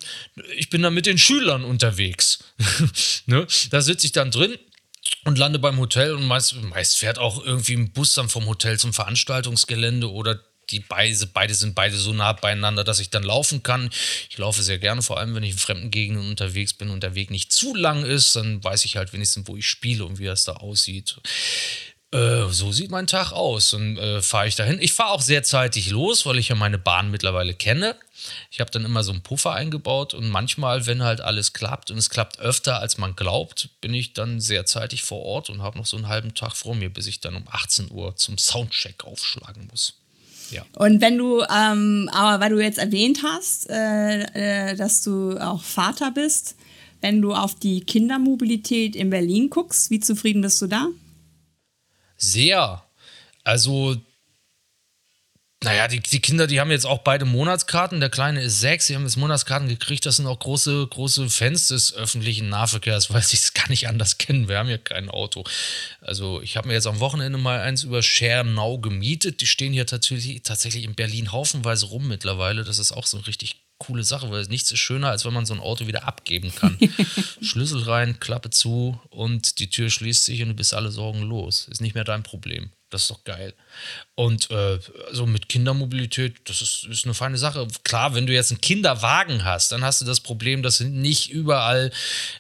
ich 0.57 0.70
bin 0.70 0.81
dann 0.81 0.94
mit 0.94 1.05
den 1.05 1.18
Schülern 1.18 1.64
unterwegs. 1.64 2.38
ne? 3.27 3.46
Da 3.70 3.83
sitze 3.83 4.07
ich 4.07 4.12
dann 4.12 4.31
drin 4.31 4.57
und 5.25 5.38
lande 5.38 5.59
beim 5.59 5.79
Hotel 5.79 6.14
und 6.14 6.25
meist, 6.25 6.55
meist 6.62 6.99
fährt 6.99 7.19
auch 7.19 7.45
irgendwie 7.45 7.75
ein 7.75 7.92
Bus 7.92 8.14
dann 8.14 8.29
vom 8.29 8.47
Hotel 8.47 8.79
zum 8.79 8.92
Veranstaltungsgelände 8.92 10.11
oder 10.11 10.40
die 10.71 10.81
beide, 10.81 11.27
beide 11.27 11.55
sind 11.55 11.75
beide 11.75 11.97
so 11.97 12.12
nah 12.12 12.33
beieinander, 12.33 12.83
dass 12.85 12.99
ich 12.99 13.11
dann 13.11 13.23
laufen 13.23 13.62
kann. 13.62 13.90
Ich 14.29 14.38
laufe 14.38 14.62
sehr 14.62 14.79
gerne, 14.79 15.03
vor 15.03 15.19
allem 15.19 15.35
wenn 15.35 15.45
ich 15.45 15.53
in 15.53 15.59
fremden 15.59 15.90
Gegenden 15.90 16.29
unterwegs 16.29 16.75
bin 16.75 16.90
und 16.90 17.03
der 17.03 17.14
Weg 17.14 17.31
nicht 17.31 17.53
zu 17.53 17.75
lang 17.75 18.05
ist, 18.05 18.37
dann 18.37 18.62
weiß 18.62 18.85
ich 18.85 18.97
halt 18.97 19.12
wenigstens, 19.12 19.47
wo 19.47 19.57
ich 19.57 19.69
spiele 19.69 20.05
und 20.05 20.19
wie 20.19 20.25
das 20.25 20.45
da 20.45 20.55
aussieht. 20.55 21.16
Äh, 22.12 22.49
so 22.51 22.73
sieht 22.73 22.90
mein 22.90 23.07
Tag 23.07 23.33
aus. 23.33 23.73
Und 23.75 23.99
äh, 23.99 24.23
fahre 24.23 24.49
ich 24.49 24.55
dahin. 24.55 24.79
Ich 24.81 24.92
fahre 24.92 25.11
auch 25.11 25.23
sehr 25.23 25.42
zeitig 25.42 25.90
los, 25.90 26.27
weil 26.27 26.38
ich 26.38 26.49
ja 26.49 26.55
meine 26.55 26.79
Bahn 26.79 27.11
mittlerweile 27.11 27.55
kenne. 27.55 27.97
Ich 28.51 28.61
habe 28.61 28.71
dann 28.71 28.85
immer 28.85 29.05
so 29.05 29.12
einen 29.12 29.23
Puffer 29.23 29.53
eingebaut 29.53 30.14
und 30.14 30.29
manchmal, 30.29 30.87
wenn 30.87 31.03
halt 31.03 31.21
alles 31.21 31.53
klappt 31.53 31.90
und 31.90 31.99
es 31.99 32.11
klappt 32.11 32.38
öfter 32.38 32.81
als 32.81 32.99
man 32.99 33.14
glaubt, 33.14 33.69
bin 33.81 33.95
ich 33.95 34.14
dann 34.14 34.40
sehr 34.40 34.66
zeitig 34.66 35.03
vor 35.03 35.23
Ort 35.23 35.51
und 35.51 35.62
habe 35.62 35.79
noch 35.79 35.87
so 35.87 35.97
einen 35.97 36.09
halben 36.09 36.35
Tag 36.35 36.57
vor 36.57 36.75
mir, 36.75 36.88
bis 36.88 37.07
ich 37.07 37.21
dann 37.21 37.37
um 37.37 37.45
18 37.51 37.90
Uhr 37.90 38.16
zum 38.16 38.38
Soundcheck 38.38 39.05
aufschlagen 39.05 39.69
muss. 39.71 39.95
Ja. 40.51 40.64
Und 40.77 41.01
wenn 41.01 41.19
du, 41.19 41.42
ähm, 41.42 42.09
aber 42.12 42.40
weil 42.42 42.51
du 42.51 42.61
jetzt 42.62 42.79
erwähnt 42.79 43.21
hast, 43.23 43.69
äh, 43.69 44.71
äh, 44.71 44.77
dass 44.77 45.03
du 45.03 45.37
auch 45.38 45.62
Vater 45.62 46.11
bist, 46.12 46.57
wenn 47.01 47.21
du 47.21 47.35
auf 47.35 47.55
die 47.55 47.81
Kindermobilität 47.83 48.97
in 48.97 49.11
Berlin 49.11 49.51
guckst, 49.51 49.90
wie 49.90 50.01
zufrieden 50.01 50.42
bist 50.42 50.61
du 50.62 50.66
da? 50.66 50.88
Sehr. 52.16 52.85
Also 53.44 53.96
naja, 55.62 55.88
die, 55.88 56.00
die 56.00 56.20
Kinder, 56.20 56.46
die 56.46 56.61
haben 56.61 56.70
jetzt 56.70 56.85
auch 56.85 56.98
beide 56.98 57.24
Monatskarten. 57.24 57.98
Der 57.98 58.11
Kleine 58.11 58.42
ist 58.42 58.61
sechs, 58.61 58.87
sie 58.87 58.94
haben 58.94 59.05
jetzt 59.05 59.16
Monatskarten 59.16 59.68
gekriegt. 59.68 60.05
Das 60.05 60.16
sind 60.16 60.26
auch 60.26 60.38
große, 60.38 60.87
große 60.87 61.31
Fans 61.31 61.68
des 61.68 61.94
öffentlichen 61.94 62.50
Nahverkehrs, 62.50 63.12
weil 63.12 63.22
sie 63.22 63.37
es 63.37 63.55
gar 63.55 63.68
nicht 63.70 63.88
anders 63.88 64.18
kennen. 64.18 64.48
Wir 64.48 64.59
haben 64.59 64.68
ja 64.68 64.76
kein 64.76 65.09
Auto. 65.09 65.44
Also 66.02 66.42
ich 66.42 66.57
habe 66.57 66.68
mir 66.68 66.74
jetzt 66.74 66.87
am 66.87 67.00
Wochenende 67.00 67.38
mal 67.38 67.61
eins 67.61 67.85
über 67.85 68.02
ShareNow 68.02 68.81
gemietet. 68.83 69.40
Die 69.40 69.46
stehen 69.46 69.72
hier 69.72 69.87
tatsächlich, 69.87 70.42
tatsächlich 70.42 70.85
in 70.85 70.94
Berlin 70.94 71.33
haufenweise 71.33 71.87
rum 71.87 72.07
mittlerweile. 72.07 72.62
Das 72.62 72.79
ist 72.79 72.92
auch 72.92 73.07
so 73.07 73.16
eine 73.16 73.26
richtig 73.26 73.65
coole 73.79 74.05
Sache, 74.05 74.31
weil 74.31 74.43
nichts 74.45 74.71
ist 74.71 74.79
schöner, 74.79 75.11
als 75.11 75.25
wenn 75.25 75.35
man 75.35 75.47
so 75.47 75.55
ein 75.55 75.61
Auto 75.61 75.87
wieder 75.87 76.05
abgeben 76.05 76.55
kann. 76.55 76.79
Schlüssel 77.43 77.83
rein, 77.83 78.21
Klappe 78.21 78.51
zu 78.51 79.01
und 79.11 79.59
die 79.59 79.69
Tür 79.69 79.91
schließt 79.91 80.25
sich 80.25 80.43
und 80.43 80.49
du 80.49 80.55
bist 80.55 80.75
alle 80.75 80.91
Sorgen 80.91 81.23
los. 81.23 81.69
Ist 81.71 81.81
nicht 81.81 81.95
mehr 81.95 82.05
dein 82.05 82.23
Problem. 82.23 82.71
Das 82.91 83.03
ist 83.03 83.11
doch 83.11 83.25
geil. 83.25 83.55
Und 84.15 84.51
äh, 84.51 84.79
so 85.12 85.27
mit 85.27 85.51
Kindermobilität, 85.51 86.37
das 86.45 86.62
ist, 86.62 86.87
ist 86.91 87.05
eine 87.05 87.12
feine 87.12 87.37
Sache. 87.37 87.69
Klar, 87.85 88.15
wenn 88.15 88.27
du 88.27 88.33
jetzt 88.33 88.51
einen 88.51 88.62
Kinderwagen 88.62 89.45
hast, 89.45 89.73
dann 89.73 89.85
hast 89.85 90.01
du 90.01 90.07
das 90.07 90.21
Problem, 90.21 90.62
dass 90.62 90.81
nicht 90.81 91.31
überall 91.31 91.91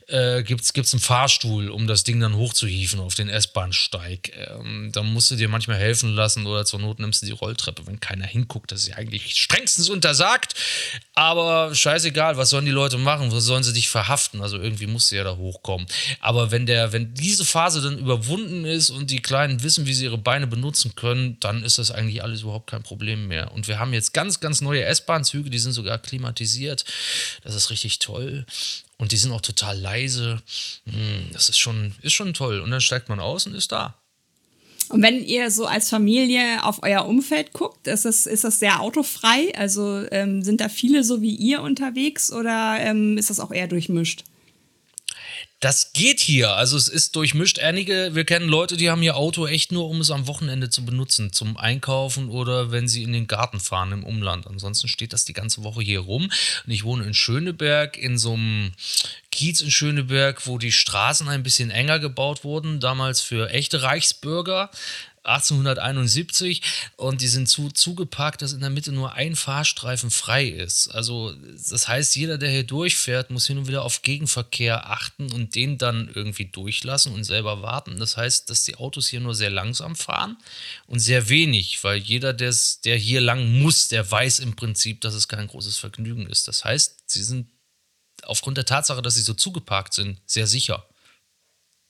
äh, 0.06 0.42
gibt 0.42 0.62
es 0.62 0.94
einen 0.94 1.00
Fahrstuhl, 1.00 1.68
um 1.68 1.86
das 1.86 2.02
Ding 2.02 2.18
dann 2.18 2.34
hochzuhieven 2.34 2.98
auf 3.00 3.14
den 3.14 3.28
S-Bahnsteig. 3.28 4.32
Ähm, 4.34 4.90
da 4.92 5.02
musst 5.02 5.30
du 5.30 5.36
dir 5.36 5.48
manchmal 5.48 5.76
helfen 5.76 6.14
lassen 6.14 6.46
oder 6.46 6.64
zur 6.64 6.80
Not 6.80 6.98
nimmst 6.98 7.20
du 7.20 7.26
die 7.26 7.32
Rolltreppe, 7.32 7.86
wenn 7.86 8.00
keiner 8.00 8.26
hinguckt. 8.26 8.72
Das 8.72 8.80
ist 8.80 8.88
ja 8.88 8.96
eigentlich 8.96 9.36
strengstens 9.36 9.90
untersagt. 9.90 10.54
Aber 11.14 11.74
scheißegal, 11.74 12.38
was 12.38 12.50
sollen 12.50 12.64
die 12.64 12.70
Leute 12.70 12.96
machen? 12.96 13.32
Was 13.32 13.44
sollen 13.44 13.64
sie 13.64 13.72
dich 13.72 13.88
verhaften? 13.88 14.40
Also 14.40 14.58
irgendwie 14.58 14.86
musst 14.86 15.10
du 15.10 15.16
ja 15.16 15.24
da 15.24 15.36
hochkommen. 15.36 15.86
Aber 16.20 16.50
wenn, 16.50 16.64
der, 16.64 16.92
wenn 16.92 17.12
diese 17.12 17.44
Phase 17.44 17.82
dann 17.82 17.98
überwunden 17.98 18.64
ist 18.64 18.88
und 18.88 19.10
die 19.10 19.20
Kleinen 19.20 19.62
wissen, 19.62 19.86
wie 19.86 19.94
sie 19.94 20.04
ihre 20.04 20.18
Beine 20.18 20.46
benutzen 20.46 20.94
können, 20.94 21.25
dann 21.40 21.62
ist 21.62 21.78
das 21.78 21.90
eigentlich 21.90 22.22
alles 22.22 22.42
überhaupt 22.42 22.70
kein 22.70 22.82
Problem 22.82 23.28
mehr. 23.28 23.52
Und 23.52 23.68
wir 23.68 23.78
haben 23.78 23.92
jetzt 23.92 24.12
ganz, 24.12 24.40
ganz 24.40 24.60
neue 24.60 24.84
S-Bahn-Züge, 24.84 25.50
die 25.50 25.58
sind 25.58 25.72
sogar 25.72 25.98
klimatisiert. 25.98 26.84
Das 27.42 27.54
ist 27.54 27.70
richtig 27.70 27.98
toll. 27.98 28.46
Und 28.98 29.12
die 29.12 29.16
sind 29.16 29.32
auch 29.32 29.40
total 29.40 29.78
leise. 29.78 30.42
Hm, 30.84 31.30
das 31.32 31.48
ist 31.48 31.58
schon, 31.58 31.94
ist 32.02 32.14
schon 32.14 32.34
toll. 32.34 32.60
Und 32.60 32.70
dann 32.70 32.80
steigt 32.80 33.08
man 33.08 33.20
aus 33.20 33.46
und 33.46 33.54
ist 33.54 33.72
da. 33.72 33.94
Und 34.88 35.02
wenn 35.02 35.24
ihr 35.24 35.50
so 35.50 35.66
als 35.66 35.90
Familie 35.90 36.62
auf 36.62 36.82
euer 36.82 37.06
Umfeld 37.06 37.52
guckt, 37.52 37.88
ist 37.88 38.04
das, 38.04 38.26
ist 38.26 38.44
das 38.44 38.60
sehr 38.60 38.80
autofrei? 38.80 39.52
Also 39.56 40.04
ähm, 40.12 40.42
sind 40.42 40.60
da 40.60 40.68
viele 40.68 41.02
so 41.02 41.22
wie 41.22 41.34
ihr 41.34 41.62
unterwegs 41.62 42.32
oder 42.32 42.76
ähm, 42.78 43.18
ist 43.18 43.30
das 43.30 43.40
auch 43.40 43.50
eher 43.50 43.66
durchmischt? 43.66 44.24
Das 45.60 45.94
geht 45.94 46.20
hier. 46.20 46.50
Also 46.52 46.76
es 46.76 46.88
ist 46.88 47.16
durchmischt. 47.16 47.60
Einige, 47.60 48.14
wir 48.14 48.24
kennen 48.24 48.48
Leute, 48.48 48.76
die 48.76 48.90
haben 48.90 49.02
ihr 49.02 49.16
Auto 49.16 49.46
echt 49.46 49.72
nur, 49.72 49.88
um 49.88 50.00
es 50.00 50.10
am 50.10 50.26
Wochenende 50.26 50.68
zu 50.68 50.84
benutzen, 50.84 51.32
zum 51.32 51.56
Einkaufen 51.56 52.28
oder 52.28 52.72
wenn 52.72 52.88
sie 52.88 53.02
in 53.02 53.12
den 53.12 53.26
Garten 53.26 53.58
fahren 53.58 53.92
im 53.92 54.04
Umland. 54.04 54.46
Ansonsten 54.46 54.86
steht 54.86 55.14
das 55.14 55.24
die 55.24 55.32
ganze 55.32 55.64
Woche 55.64 55.82
hier 55.82 56.00
rum. 56.00 56.24
Und 56.66 56.72
ich 56.72 56.84
wohne 56.84 57.04
in 57.04 57.14
Schöneberg, 57.14 57.96
in 57.96 58.18
so 58.18 58.34
einem 58.34 58.72
Kiez 59.32 59.62
in 59.62 59.70
Schöneberg, 59.70 60.46
wo 60.46 60.58
die 60.58 60.72
Straßen 60.72 61.28
ein 61.28 61.42
bisschen 61.42 61.70
enger 61.70 62.00
gebaut 62.00 62.44
wurden, 62.44 62.78
damals 62.78 63.22
für 63.22 63.50
echte 63.50 63.82
Reichsbürger. 63.82 64.70
1871 65.26 66.62
und 66.96 67.20
die 67.20 67.26
sind 67.26 67.48
zu, 67.48 67.70
zugepackt, 67.70 68.42
dass 68.42 68.52
in 68.52 68.60
der 68.60 68.70
Mitte 68.70 68.92
nur 68.92 69.14
ein 69.14 69.34
Fahrstreifen 69.34 70.10
frei 70.10 70.46
ist. 70.46 70.88
Also 70.88 71.34
das 71.70 71.88
heißt, 71.88 72.14
jeder, 72.16 72.38
der 72.38 72.50
hier 72.50 72.64
durchfährt, 72.64 73.30
muss 73.30 73.46
hin 73.46 73.58
und 73.58 73.68
wieder 73.68 73.82
auf 73.82 74.02
Gegenverkehr 74.02 74.88
achten 74.88 75.32
und 75.32 75.54
den 75.54 75.78
dann 75.78 76.10
irgendwie 76.14 76.46
durchlassen 76.46 77.12
und 77.12 77.24
selber 77.24 77.62
warten. 77.62 77.98
Das 77.98 78.16
heißt, 78.16 78.48
dass 78.50 78.64
die 78.64 78.76
Autos 78.76 79.08
hier 79.08 79.20
nur 79.20 79.34
sehr 79.34 79.50
langsam 79.50 79.96
fahren 79.96 80.36
und 80.86 81.00
sehr 81.00 81.28
wenig, 81.28 81.82
weil 81.82 81.98
jeder, 81.98 82.32
der 82.32 82.96
hier 82.96 83.20
lang 83.20 83.60
muss, 83.60 83.88
der 83.88 84.08
weiß 84.08 84.38
im 84.38 84.54
Prinzip, 84.54 85.00
dass 85.00 85.14
es 85.14 85.28
kein 85.28 85.48
großes 85.48 85.76
Vergnügen 85.76 86.26
ist. 86.28 86.46
Das 86.46 86.64
heißt, 86.64 87.02
sie 87.06 87.24
sind 87.24 87.48
aufgrund 88.22 88.56
der 88.56 88.64
Tatsache, 88.64 89.02
dass 89.02 89.14
sie 89.14 89.22
so 89.22 89.34
zugeparkt 89.34 89.92
sind, 89.92 90.20
sehr 90.26 90.46
sicher. 90.46 90.88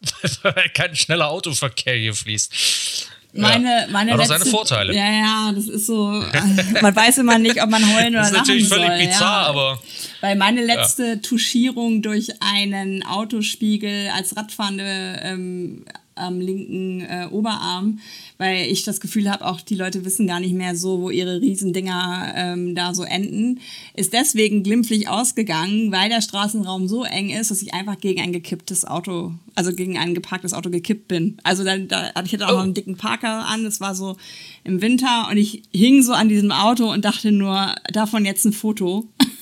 Weil 0.42 0.68
kein 0.74 0.94
schneller 0.94 1.28
Autoverkehr 1.28 1.94
hier 1.94 2.14
fließt 2.14 3.06
meine, 3.36 3.88
meine 3.90 4.12
Hat 4.12 4.20
auch 4.20 4.24
seine 4.24 4.44
Vorteile. 4.46 4.94
Ja, 4.94 5.10
ja, 5.10 5.52
das 5.54 5.68
ist 5.68 5.86
so. 5.86 6.22
Man 6.82 6.96
weiß 6.96 7.18
immer 7.18 7.38
nicht, 7.38 7.62
ob 7.62 7.70
man 7.70 7.82
heulen 7.94 8.14
oder 8.16 8.30
lachen 8.30 8.32
soll. 8.32 8.32
Das 8.32 8.32
ist 8.32 8.36
natürlich 8.38 8.68
völlig 8.68 8.88
soll, 8.88 8.98
bizarr, 8.98 9.42
ja. 9.42 9.48
aber. 9.48 9.82
Weil 10.20 10.36
meine 10.36 10.64
letzte 10.64 11.06
ja. 11.06 11.16
Tuschierung 11.16 12.02
durch 12.02 12.30
einen 12.40 13.04
Autospiegel 13.04 14.10
als 14.14 14.36
Radfahrende 14.36 15.20
ähm, 15.22 15.84
am 16.16 16.40
linken 16.40 17.02
äh, 17.02 17.28
Oberarm, 17.30 18.00
weil 18.38 18.66
ich 18.70 18.82
das 18.82 19.00
Gefühl 19.00 19.30
habe, 19.30 19.46
auch 19.46 19.60
die 19.60 19.74
Leute 19.74 20.04
wissen 20.04 20.26
gar 20.26 20.40
nicht 20.40 20.54
mehr 20.54 20.74
so, 20.74 21.00
wo 21.00 21.10
ihre 21.10 21.40
Riesendinger 21.40 22.32
ähm, 22.34 22.74
da 22.74 22.94
so 22.94 23.04
enden, 23.04 23.60
ist 23.94 24.12
deswegen 24.12 24.62
glimpflich 24.62 25.08
ausgegangen, 25.08 25.92
weil 25.92 26.08
der 26.08 26.22
Straßenraum 26.22 26.88
so 26.88 27.04
eng 27.04 27.30
ist, 27.30 27.50
dass 27.50 27.62
ich 27.62 27.74
einfach 27.74 27.98
gegen 27.98 28.20
ein 28.20 28.32
gekipptes 28.32 28.84
Auto, 28.84 29.34
also 29.54 29.72
gegen 29.72 29.98
ein 29.98 30.14
geparktes 30.14 30.52
Auto 30.52 30.70
gekippt 30.70 31.08
bin. 31.08 31.38
Also 31.42 31.64
da, 31.64 31.78
da 31.78 32.12
ich 32.24 32.32
hatte 32.32 32.46
auch 32.46 32.52
oh. 32.52 32.56
noch 32.56 32.64
einen 32.64 32.74
dicken 32.74 32.96
Parker 32.96 33.46
an, 33.46 33.64
das 33.64 33.80
war 33.80 33.94
so 33.94 34.16
im 34.64 34.80
Winter 34.82 35.28
und 35.30 35.36
ich 35.36 35.62
hing 35.72 36.02
so 36.02 36.12
an 36.12 36.28
diesem 36.28 36.50
Auto 36.50 36.90
und 36.90 37.04
dachte 37.04 37.30
nur, 37.30 37.74
davon 37.92 38.24
jetzt 38.24 38.44
ein 38.44 38.52
Foto. 38.52 39.08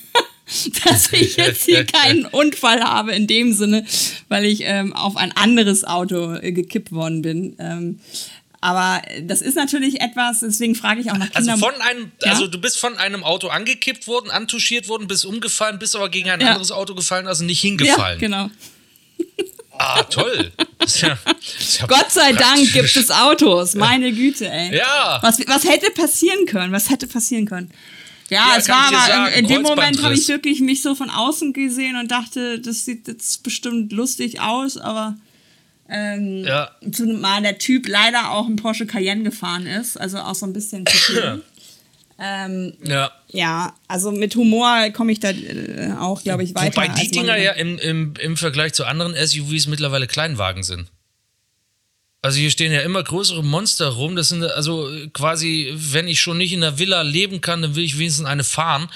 dass 0.85 1.13
ich 1.13 1.37
jetzt 1.37 1.65
hier 1.65 1.85
keinen 1.85 2.27
Unfall 2.27 2.83
habe 2.83 3.13
in 3.13 3.27
dem 3.27 3.53
Sinne, 3.53 3.87
weil 4.29 4.45
ich 4.45 4.61
ähm, 4.63 4.93
auf 4.93 5.17
ein 5.17 5.33
anderes 5.33 5.85
Auto 5.85 6.35
äh, 6.35 6.53
gekippt 6.53 6.93
worden 6.93 7.23
bin. 7.23 7.57
Ähm, 7.59 8.01
aber 8.61 9.03
das 9.23 9.43
ist 9.43 9.57
natürlich 9.57 10.01
etwas, 10.01 10.41
deswegen 10.41 10.75
frage 10.75 11.01
ich 11.01 11.11
auch 11.11 11.19
nach 11.19 11.31
Kindern. 11.31 11.51
Also 11.51 11.67
von 11.67 11.81
einem, 11.83 12.13
ja? 12.23 12.33
also 12.33 12.47
du 12.47 12.59
bist 12.59 12.79
von 12.79 12.97
einem 12.97 13.23
Auto 13.23 13.49
angekippt 13.49 14.07
worden, 14.07 14.31
antuschiert 14.31 14.89
worden, 14.89 15.07
bist 15.07 15.27
umgefallen, 15.27 15.79
bist 15.79 15.95
aber 15.97 16.09
gegen 16.09 16.31
ein 16.31 16.41
ja. 16.41 16.49
anderes 16.49 16.73
Auto 16.73 16.95
gefallen, 16.95 17.27
also 17.27 17.45
nicht 17.45 17.61
hingefallen. 17.61 18.21
Ja, 18.21 18.27
genau. 18.27 18.51
Ah, 19.79 20.03
toll. 20.05 20.53
Ja, 21.01 21.19
Gott 21.87 22.11
sei 22.11 22.35
Dank 22.35 22.71
gibt 22.75 22.95
es 22.95 23.11
Autos. 23.11 23.75
Meine 23.75 24.13
Güte, 24.13 24.51
ey. 24.51 24.77
Ja. 24.77 25.19
Was, 25.23 25.39
was 25.47 25.65
hätte 25.65 25.91
passieren 25.93 26.45
können? 26.45 26.73
Was 26.75 26.91
hätte 26.91 27.07
passieren 27.07 27.47
können? 27.47 27.71
Ja, 28.35 28.49
ja 28.49 28.57
es 28.59 28.69
war 28.69 28.89
aber 28.89 28.99
sagen, 28.99 29.33
in, 29.33 29.45
in 29.45 29.47
dem 29.47 29.63
Moment 29.63 30.03
habe 30.03 30.15
ich 30.15 30.27
wirklich 30.29 30.61
mich 30.61 30.83
so 30.83 30.95
von 30.95 31.09
außen 31.09 31.53
gesehen 31.53 31.97
und 31.97 32.11
dachte, 32.11 32.59
das 32.61 32.85
sieht 32.85 33.07
jetzt 33.07 33.43
bestimmt 33.43 33.93
lustig 33.93 34.41
aus, 34.41 34.77
aber 34.77 35.17
ähm, 35.89 36.45
ja. 36.45 36.71
zumal 36.91 37.43
der 37.43 37.59
Typ 37.59 37.87
leider 37.87 38.33
auch 38.33 38.47
ein 38.47 38.57
Porsche 38.57 38.87
Cayenne 38.87 39.23
gefahren 39.23 39.67
ist, 39.67 39.97
also 39.97 40.19
auch 40.19 40.35
so 40.35 40.47
ein 40.47 40.53
bisschen 40.53 40.85
zu 40.87 40.97
viel. 40.97 41.43
ähm, 42.19 42.73
ja. 42.83 43.13
Ja, 43.29 43.75
also 43.87 44.11
mit 44.11 44.35
Humor 44.35 44.91
komme 44.91 45.13
ich 45.13 45.21
da 45.21 45.31
äh, 45.31 45.93
auch, 45.99 46.23
glaube 46.23 46.43
ich, 46.43 46.55
weiter. 46.55 46.77
Wobei 46.77 46.89
die 46.89 47.11
Dinger 47.11 47.37
ja 47.37 47.53
im, 47.53 47.79
im, 47.79 48.15
im 48.21 48.37
Vergleich 48.37 48.73
zu 48.73 48.85
anderen 48.85 49.15
SUVs 49.15 49.67
mittlerweile 49.67 50.07
Kleinwagen 50.07 50.63
sind. 50.63 50.89
Also 52.25 52.39
hier 52.39 52.51
stehen 52.51 52.73
ja 52.73 52.81
immer 52.81 53.03
größere 53.03 53.45
Monster 53.45 53.87
rum. 53.89 54.17
Das 54.17 54.31
sind 54.31 54.43
also 54.43 54.91
quasi, 55.13 55.75
wenn 55.77 56.09
ich 56.09 56.23
schon 56.23 56.39
nicht 56.39 56.55
in 56.55 56.63
der 56.63 56.79
Villa 56.79 57.03
leben 57.03 57.43
kann, 57.43 57.61
dann 57.61 57.77
will 57.77 57.85
ich 57.85 57.99
wenigstens 57.99 58.25
eine 58.25 58.45
fahren. 58.45 58.89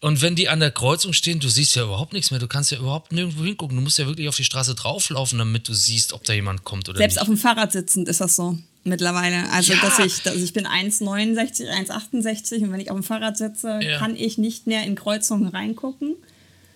Und 0.00 0.20
wenn 0.20 0.34
die 0.34 0.48
an 0.48 0.58
der 0.58 0.72
Kreuzung 0.72 1.12
stehen, 1.12 1.38
du 1.38 1.48
siehst 1.48 1.76
ja 1.76 1.84
überhaupt 1.84 2.12
nichts 2.12 2.32
mehr. 2.32 2.40
Du 2.40 2.48
kannst 2.48 2.72
ja 2.72 2.78
überhaupt 2.78 3.12
nirgendwo 3.12 3.44
hingucken. 3.44 3.76
Du 3.76 3.82
musst 3.84 4.00
ja 4.00 4.08
wirklich 4.08 4.28
auf 4.28 4.34
die 4.34 4.42
Straße 4.42 4.74
drauflaufen, 4.74 5.38
damit 5.38 5.68
du 5.68 5.74
siehst, 5.74 6.12
ob 6.12 6.24
da 6.24 6.32
jemand 6.32 6.64
kommt 6.64 6.88
oder 6.88 6.98
Selbst 6.98 7.14
nicht. 7.14 7.22
auf 7.22 7.28
dem 7.28 7.36
Fahrrad 7.36 7.70
sitzend 7.70 8.08
ist 8.08 8.20
das 8.20 8.34
so 8.34 8.58
mittlerweile. 8.82 9.48
Also, 9.52 9.74
ja. 9.74 9.80
dass 9.80 10.00
ich, 10.00 10.20
dass 10.24 10.34
ich 10.34 10.52
bin 10.52 10.66
1,69, 10.66 11.68
1,68 11.68 12.64
und 12.64 12.72
wenn 12.72 12.80
ich 12.80 12.90
auf 12.90 12.96
dem 12.96 13.04
Fahrrad 13.04 13.36
sitze, 13.36 13.78
ja. 13.80 13.98
kann 13.98 14.16
ich 14.16 14.38
nicht 14.38 14.66
mehr 14.66 14.82
in 14.82 14.96
Kreuzungen 14.96 15.46
reingucken. 15.46 16.16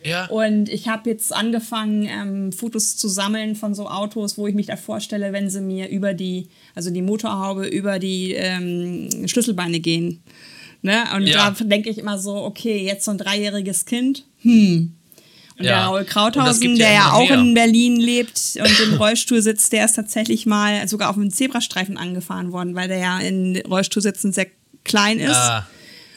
Ja. 0.07 0.27
Und 0.27 0.69
ich 0.69 0.89
habe 0.89 1.11
jetzt 1.11 1.35
angefangen, 1.35 2.09
ähm, 2.09 2.53
Fotos 2.53 2.97
zu 2.97 3.09
sammeln 3.09 3.57
von 3.57 3.75
so 3.75 3.89
Autos, 3.89 4.39
wo 4.39 4.47
ich 4.47 4.55
mich 4.55 4.67
da 4.67 4.77
vorstelle, 4.77 5.33
wenn 5.33 5.51
sie 5.51 5.61
mir 5.61 5.89
über 5.89 6.15
die, 6.15 6.49
also 6.75 6.91
die 6.91 7.03
Motorhaube, 7.03 7.67
über 7.67 7.99
die 7.99 8.33
ähm, 8.33 9.27
Schlüsselbeine 9.27 9.81
gehen. 9.81 10.23
Ne? 10.83 11.05
Und 11.15 11.27
ja. 11.27 11.51
da 11.51 11.65
denke 11.65 11.91
ich 11.91 11.99
immer 11.99 12.19
so, 12.19 12.37
okay, 12.37 12.85
jetzt 12.85 13.05
so 13.05 13.11
ein 13.11 13.19
dreijähriges 13.19 13.85
Kind, 13.85 14.25
hm. 14.43 14.93
Und 15.59 15.65
ja. 15.65 15.73
der 15.73 15.85
Raul 15.87 16.05
Krauthausen, 16.05 16.77
der 16.77 16.93
ja 16.93 17.13
auch 17.13 17.29
mehr. 17.29 17.39
in 17.39 17.55
Berlin 17.55 17.97
lebt 17.97 18.59
und 18.61 18.81
im 18.81 18.95
Rollstuhl 18.99 19.41
sitzt, 19.41 19.73
der 19.73 19.87
ist 19.87 19.95
tatsächlich 19.97 20.45
mal 20.45 20.87
sogar 20.87 21.09
auf 21.09 21.17
einem 21.17 21.31
Zebrastreifen 21.31 21.97
angefahren 21.97 22.53
worden, 22.53 22.75
weil 22.75 22.89
der 22.89 22.99
ja 22.99 23.19
in 23.21 23.57
Rollstuhl 23.67 24.03
sitzend 24.03 24.35
sehr 24.35 24.49
klein 24.85 25.19
ist. 25.19 25.35
Ah. 25.35 25.67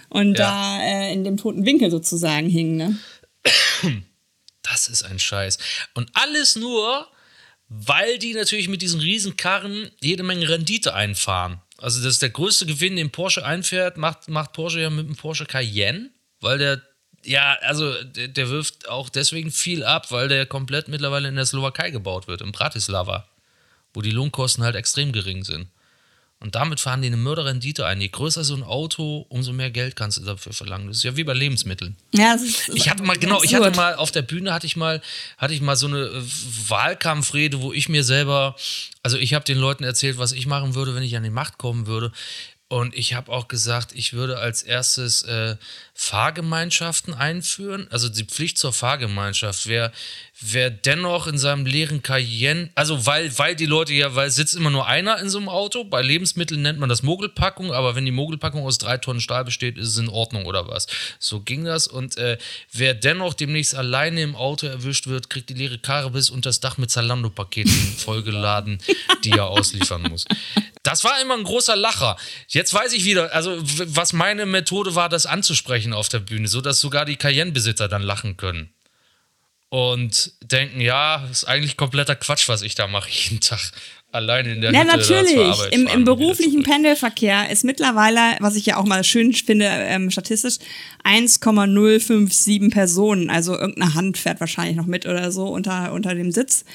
Und 0.09 0.39
da 0.39 0.81
äh, 0.81 1.13
in 1.13 1.23
dem 1.23 1.37
toten 1.37 1.65
Winkel 1.65 1.89
sozusagen 1.91 2.49
hing, 2.49 2.75
ne? 2.75 2.97
Das 4.61 4.87
ist 4.87 5.03
ein 5.03 5.17
Scheiß. 5.17 5.57
Und 5.95 6.11
alles 6.13 6.55
nur, 6.55 7.07
weil 7.69 8.19
die 8.19 8.33
natürlich 8.33 8.67
mit 8.67 8.81
diesen 8.83 8.99
Riesenkarren 8.99 9.89
jede 9.99 10.21
Menge 10.21 10.47
Rendite 10.47 10.93
einfahren. 10.93 11.59
Also 11.77 12.03
das 12.03 12.13
ist 12.13 12.21
der 12.21 12.29
größte 12.29 12.65
Gewinn, 12.65 12.95
den 12.95 13.09
Porsche 13.11 13.45
einfährt, 13.45 13.97
macht, 13.97 14.27
macht 14.27 14.53
Porsche 14.53 14.81
ja 14.81 14.89
mit 14.89 15.07
dem 15.07 15.15
Porsche 15.15 15.45
Cayenne, 15.45 16.11
weil 16.41 16.57
der, 16.57 16.81
ja, 17.23 17.57
also 17.61 18.03
der, 18.03 18.27
der 18.27 18.49
wirft 18.49 18.89
auch 18.89 19.09
deswegen 19.09 19.51
viel 19.51 19.83
ab, 19.83 20.11
weil 20.11 20.27
der 20.27 20.45
komplett 20.45 20.87
mittlerweile 20.87 21.29
in 21.29 21.35
der 21.35 21.45
Slowakei 21.45 21.89
gebaut 21.89 22.27
wird, 22.27 22.41
in 22.41 22.51
Bratislava, 22.51 23.27
wo 23.93 24.01
die 24.01 24.11
Lohnkosten 24.11 24.63
halt 24.63 24.75
extrem 24.75 25.11
gering 25.13 25.43
sind. 25.43 25.67
Und 26.41 26.55
damit 26.55 26.79
fahren 26.79 27.01
die 27.01 27.07
eine 27.07 27.17
Mörderrendite 27.17 27.85
ein. 27.85 27.99
Je 27.99 28.07
größer 28.07 28.45
so 28.45 28.55
ein 28.55 28.63
Auto, 28.63 29.25
umso 29.27 29.51
mehr 29.51 29.71
Geld 29.71 29.97
kannst 29.97 30.17
du 30.17 30.21
dafür 30.21 30.53
verlangen. 30.53 30.87
Das 30.87 30.97
ist 30.97 31.03
ja 31.03 31.17
wie 31.17 31.25
bei 31.25 31.33
Lebensmitteln. 31.33 31.97
Ja, 32.13 32.33
das 32.33 32.43
ist, 32.43 32.69
das 32.69 32.75
ich 32.75 32.89
hatte 32.89 33.03
mal, 33.03 33.17
genau, 33.17 33.43
ich 33.43 33.53
hatte 33.53 33.71
mal 33.75 33.95
auf 33.95 34.11
der 34.11 34.21
Bühne 34.21 34.53
hatte 34.53 34.65
ich 34.65 34.77
mal, 34.77 35.01
hatte 35.37 35.53
ich 35.53 35.59
mal 35.59 35.75
so 35.75 35.87
eine 35.87 35.99
äh, 35.99 36.23
Wahlkampfrede, 36.69 37.61
wo 37.61 37.73
ich 37.73 37.89
mir 37.89 38.05
selber, 38.05 38.55
also 39.03 39.17
ich 39.17 39.33
habe 39.33 39.43
den 39.43 39.57
Leuten 39.57 39.83
erzählt, 39.83 40.17
was 40.17 40.31
ich 40.31 40.47
machen 40.47 40.75
würde, 40.75 40.95
wenn 40.95 41.03
ich 41.03 41.17
an 41.17 41.23
die 41.23 41.29
Macht 41.29 41.57
kommen 41.57 41.87
würde. 41.87 42.13
Und 42.71 42.95
ich 42.95 43.15
habe 43.15 43.31
auch 43.31 43.47
gesagt, 43.47 43.93
ich 43.95 44.13
würde 44.13 44.37
als 44.37 44.61
erstes 44.61 45.23
äh, 45.23 45.55
Fahrgemeinschaften 45.95 47.15
einführen, 47.15 47.87
also 47.89 48.09
die 48.09 48.25
Pflicht 48.25 48.59
zur 48.59 48.73
Fahrgemeinschaft. 48.73 49.65
Wer, 49.65 49.91
wer 50.39 50.69
dennoch 50.69 51.25
in 51.25 51.39
seinem 51.39 51.65
leeren 51.65 52.03
Cayenne, 52.03 52.69
also 52.75 53.07
weil, 53.07 53.35
weil 53.39 53.55
die 53.55 53.65
Leute 53.65 53.93
ja, 53.93 54.13
weil 54.13 54.29
sitzt 54.29 54.55
immer 54.55 54.69
nur 54.69 54.85
einer 54.85 55.19
in 55.19 55.29
so 55.29 55.39
einem 55.39 55.49
Auto, 55.49 55.83
bei 55.83 56.03
Lebensmitteln 56.03 56.61
nennt 56.61 56.77
man 56.77 56.89
das 56.89 57.01
Mogelpackung, 57.01 57.73
aber 57.73 57.95
wenn 57.95 58.05
die 58.05 58.11
Mogelpackung 58.11 58.63
aus 58.63 58.77
drei 58.77 58.99
Tonnen 58.99 59.19
Stahl 59.19 59.45
besteht, 59.45 59.79
ist 59.79 59.87
es 59.87 59.97
in 59.97 60.07
Ordnung 60.07 60.45
oder 60.45 60.67
was. 60.67 60.85
So 61.17 61.39
ging 61.39 61.65
das 61.65 61.87
und 61.87 62.17
äh, 62.17 62.37
wer 62.71 62.93
dennoch 62.93 63.33
demnächst 63.33 63.73
alleine 63.73 64.21
im 64.21 64.35
Auto 64.35 64.67
erwischt 64.67 65.07
wird, 65.07 65.31
kriegt 65.31 65.49
die 65.49 65.55
leere 65.55 65.79
Karre 65.79 66.11
bis 66.11 66.29
unter 66.29 66.49
das 66.49 66.59
Dach 66.59 66.77
mit 66.77 66.91
Zalando-Paketen 66.91 67.73
vollgeladen, 67.97 68.77
die 69.23 69.31
er 69.31 69.47
ausliefern 69.47 70.03
muss. 70.03 70.25
Das 70.89 71.03
war 71.03 71.21
immer 71.21 71.35
ein 71.35 71.43
großer 71.43 71.75
Lacher. 71.75 72.17
Jetzt 72.47 72.73
weiß 72.73 72.93
ich 72.93 73.05
wieder, 73.05 73.31
also 73.33 73.57
was 73.61 74.11
meine 74.11 74.47
Methode 74.47 74.95
war, 74.95 75.07
das 75.07 75.27
anzusprechen 75.27 75.93
auf 75.93 76.09
der 76.09 76.19
Bühne, 76.19 76.47
sodass 76.47 76.79
sogar 76.79 77.05
die 77.05 77.15
Cayenne-Besitzer 77.15 77.87
dann 77.87 78.01
lachen 78.01 78.37
können. 78.37 78.73
Und 79.69 80.31
denken, 80.41 80.81
ja, 80.81 81.27
ist 81.29 81.43
eigentlich 81.45 81.77
kompletter 81.77 82.15
Quatsch, 82.15 82.49
was 82.49 82.63
ich 82.63 82.73
da 82.73 82.87
mache 82.87 83.09
jeden 83.09 83.39
Tag. 83.39 83.71
Alleine 84.11 84.53
in 84.53 84.61
der 84.61 84.71
Ja, 84.71 84.81
Hütte 84.83 84.97
natürlich. 84.97 85.71
Im, 85.71 85.87
Im 85.87 86.03
beruflichen. 86.03 86.63
Pendelverkehr 86.63 87.49
ist 87.51 87.63
mittlerweile, 87.63 88.19
was 88.39 88.55
ich 88.55 88.65
ja 88.65 88.77
auch 88.77 88.85
mal 88.85 89.03
schön 89.03 89.33
finde, 89.33 89.65
ähm, 89.67 90.09
statistisch, 90.11 90.57
1,057 91.03 92.69
Personen. 92.71 93.29
Also 93.29 93.53
irgendeine 93.57 93.93
Hand 93.95 94.17
fährt 94.17 94.39
wahrscheinlich 94.39 94.75
noch 94.75 94.85
mit 94.85 95.05
oder 95.05 95.31
so 95.31 95.47
unter, 95.47 95.93
unter 95.93 96.15
dem 96.15 96.31
Sitz. 96.31 96.65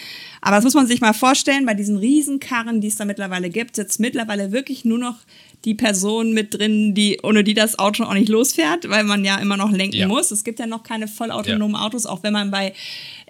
Aber 0.40 0.56
das 0.56 0.64
muss 0.64 0.74
man 0.74 0.86
sich 0.86 1.00
mal 1.00 1.14
vorstellen, 1.14 1.66
bei 1.66 1.74
diesen 1.74 1.96
Riesenkarren, 1.96 2.80
die 2.80 2.88
es 2.88 2.96
da 2.96 3.04
mittlerweile 3.04 3.50
gibt, 3.50 3.76
sitzt 3.76 3.98
mittlerweile 4.00 4.52
wirklich 4.52 4.84
nur 4.84 4.98
noch 4.98 5.16
die 5.64 5.74
Person 5.74 6.32
mit 6.34 6.52
drin, 6.52 6.92
die, 6.94 7.20
ohne 7.22 7.42
die 7.42 7.54
das 7.54 7.78
Auto 7.78 8.04
auch 8.04 8.12
nicht 8.12 8.28
losfährt, 8.28 8.90
weil 8.90 9.02
man 9.04 9.24
ja 9.24 9.38
immer 9.38 9.56
noch 9.56 9.70
lenken 9.70 9.96
Ja. 9.96 10.06
muss. 10.08 10.30
Es 10.30 10.44
gibt 10.44 10.58
ja 10.58 10.66
noch 10.66 10.82
keine 10.82 11.08
vollautonomen 11.08 11.74
Autos, 11.76 12.04
auch 12.04 12.22
wenn 12.22 12.34
man 12.34 12.50
bei 12.50 12.74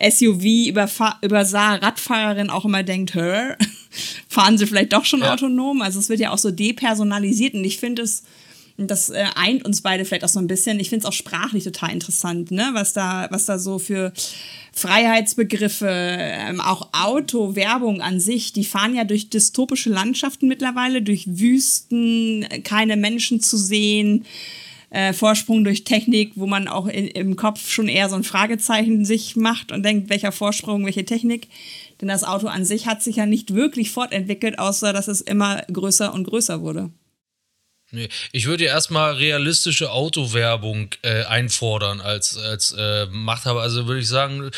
SUV 0.01 0.43
übersah 1.23 1.75
Radfahrerin 1.77 2.51
auch 2.51 2.65
immer 2.65 2.83
denkt, 2.83 3.15
hör, 3.15 3.57
fahren 4.29 4.59
sie 4.59 4.67
vielleicht 4.67 4.93
doch 4.93 5.05
schon 5.05 5.21
Ja. 5.21 5.33
autonom. 5.35 5.83
Also 5.83 5.99
es 5.99 6.09
wird 6.09 6.21
ja 6.21 6.31
auch 6.31 6.39
so 6.39 6.51
depersonalisiert 6.51 7.55
und 7.55 7.65
ich 7.65 7.79
finde 7.79 8.03
es, 8.03 8.23
und 8.77 8.91
das 8.91 9.09
äh, 9.11 9.25
eint 9.37 9.65
uns 9.65 9.83
beide 9.83 10.05
vielleicht 10.05 10.25
auch 10.25 10.29
so 10.29 10.41
ein 10.41 10.49
bisschen. 10.49 10.81
Ich 10.81 10.89
finde 10.91 11.05
es 11.05 11.09
auch 11.09 11.17
sprachlich 11.17 11.63
total 11.63 11.93
interessant, 11.93 12.51
ne? 12.51 12.71
was, 12.73 12.93
da, 12.93 13.29
was 13.31 13.47
da 13.47 13.59
so 13.59 13.79
für 13.79 14.13
Freiheitsbegriffe, 14.73 15.89
ähm, 15.89 16.61
auch 16.61 16.89
Autowerbung 16.93 18.01
an 18.01 18.19
sich, 18.21 18.53
die 18.53 18.65
fahren 18.65 18.95
ja 18.95 19.05
durch 19.05 19.31
dystopische 19.31 19.91
Landschaften 19.91 20.49
mittlerweile, 20.49 21.03
durch 21.03 21.25
Wüsten, 21.27 22.47
keine 22.65 22.97
Menschen 22.97 23.41
zu 23.41 23.57
sehen, 23.57 24.25
äh, 24.91 25.13
Vorsprung 25.13 25.65
durch 25.65 25.85
Technik, 25.85 26.33
wo 26.35 26.47
man 26.47 26.69
auch 26.69 26.87
in, 26.87 27.07
im 27.09 27.37
Kopf 27.37 27.71
schon 27.71 27.89
eher 27.89 28.09
so 28.09 28.17
ein 28.17 28.25
Fragezeichen 28.25 29.05
sich 29.05 29.37
macht 29.37 29.73
und 29.73 29.85
denkt, 29.85 30.11
welcher 30.11 30.33
Vorsprung, 30.33 30.85
welche 30.85 31.05
Technik. 31.05 31.49
Denn 32.05 32.11
das 32.11 32.23
Auto 32.23 32.49
an 32.49 32.67
sich 32.67 32.85
hat 32.87 33.03
sich 33.03 33.17
ja 33.17 33.25
nicht 33.25 33.55
wirklich 33.55 33.91
fortentwickelt, 33.91 34.59
außer 34.59 34.93
dass 34.93 35.09
es 35.09 35.23
immer 35.23 35.63
größer 35.73 36.13
und 36.13 36.25
größer 36.25 36.61
wurde. 36.61 36.91
Nee, 37.93 38.11
ich 38.31 38.45
würde 38.45 38.65
erstmal 38.65 39.15
realistische 39.15 39.91
Autowerbung 39.91 40.91
äh, 41.01 41.25
einfordern 41.25 42.03
als, 42.03 42.37
als 42.37 42.73
äh, 42.77 43.07
Machthaber. 43.07 43.63
Also 43.63 43.87
würde 43.87 44.03
ich 44.03 44.09
sagen, 44.09 44.51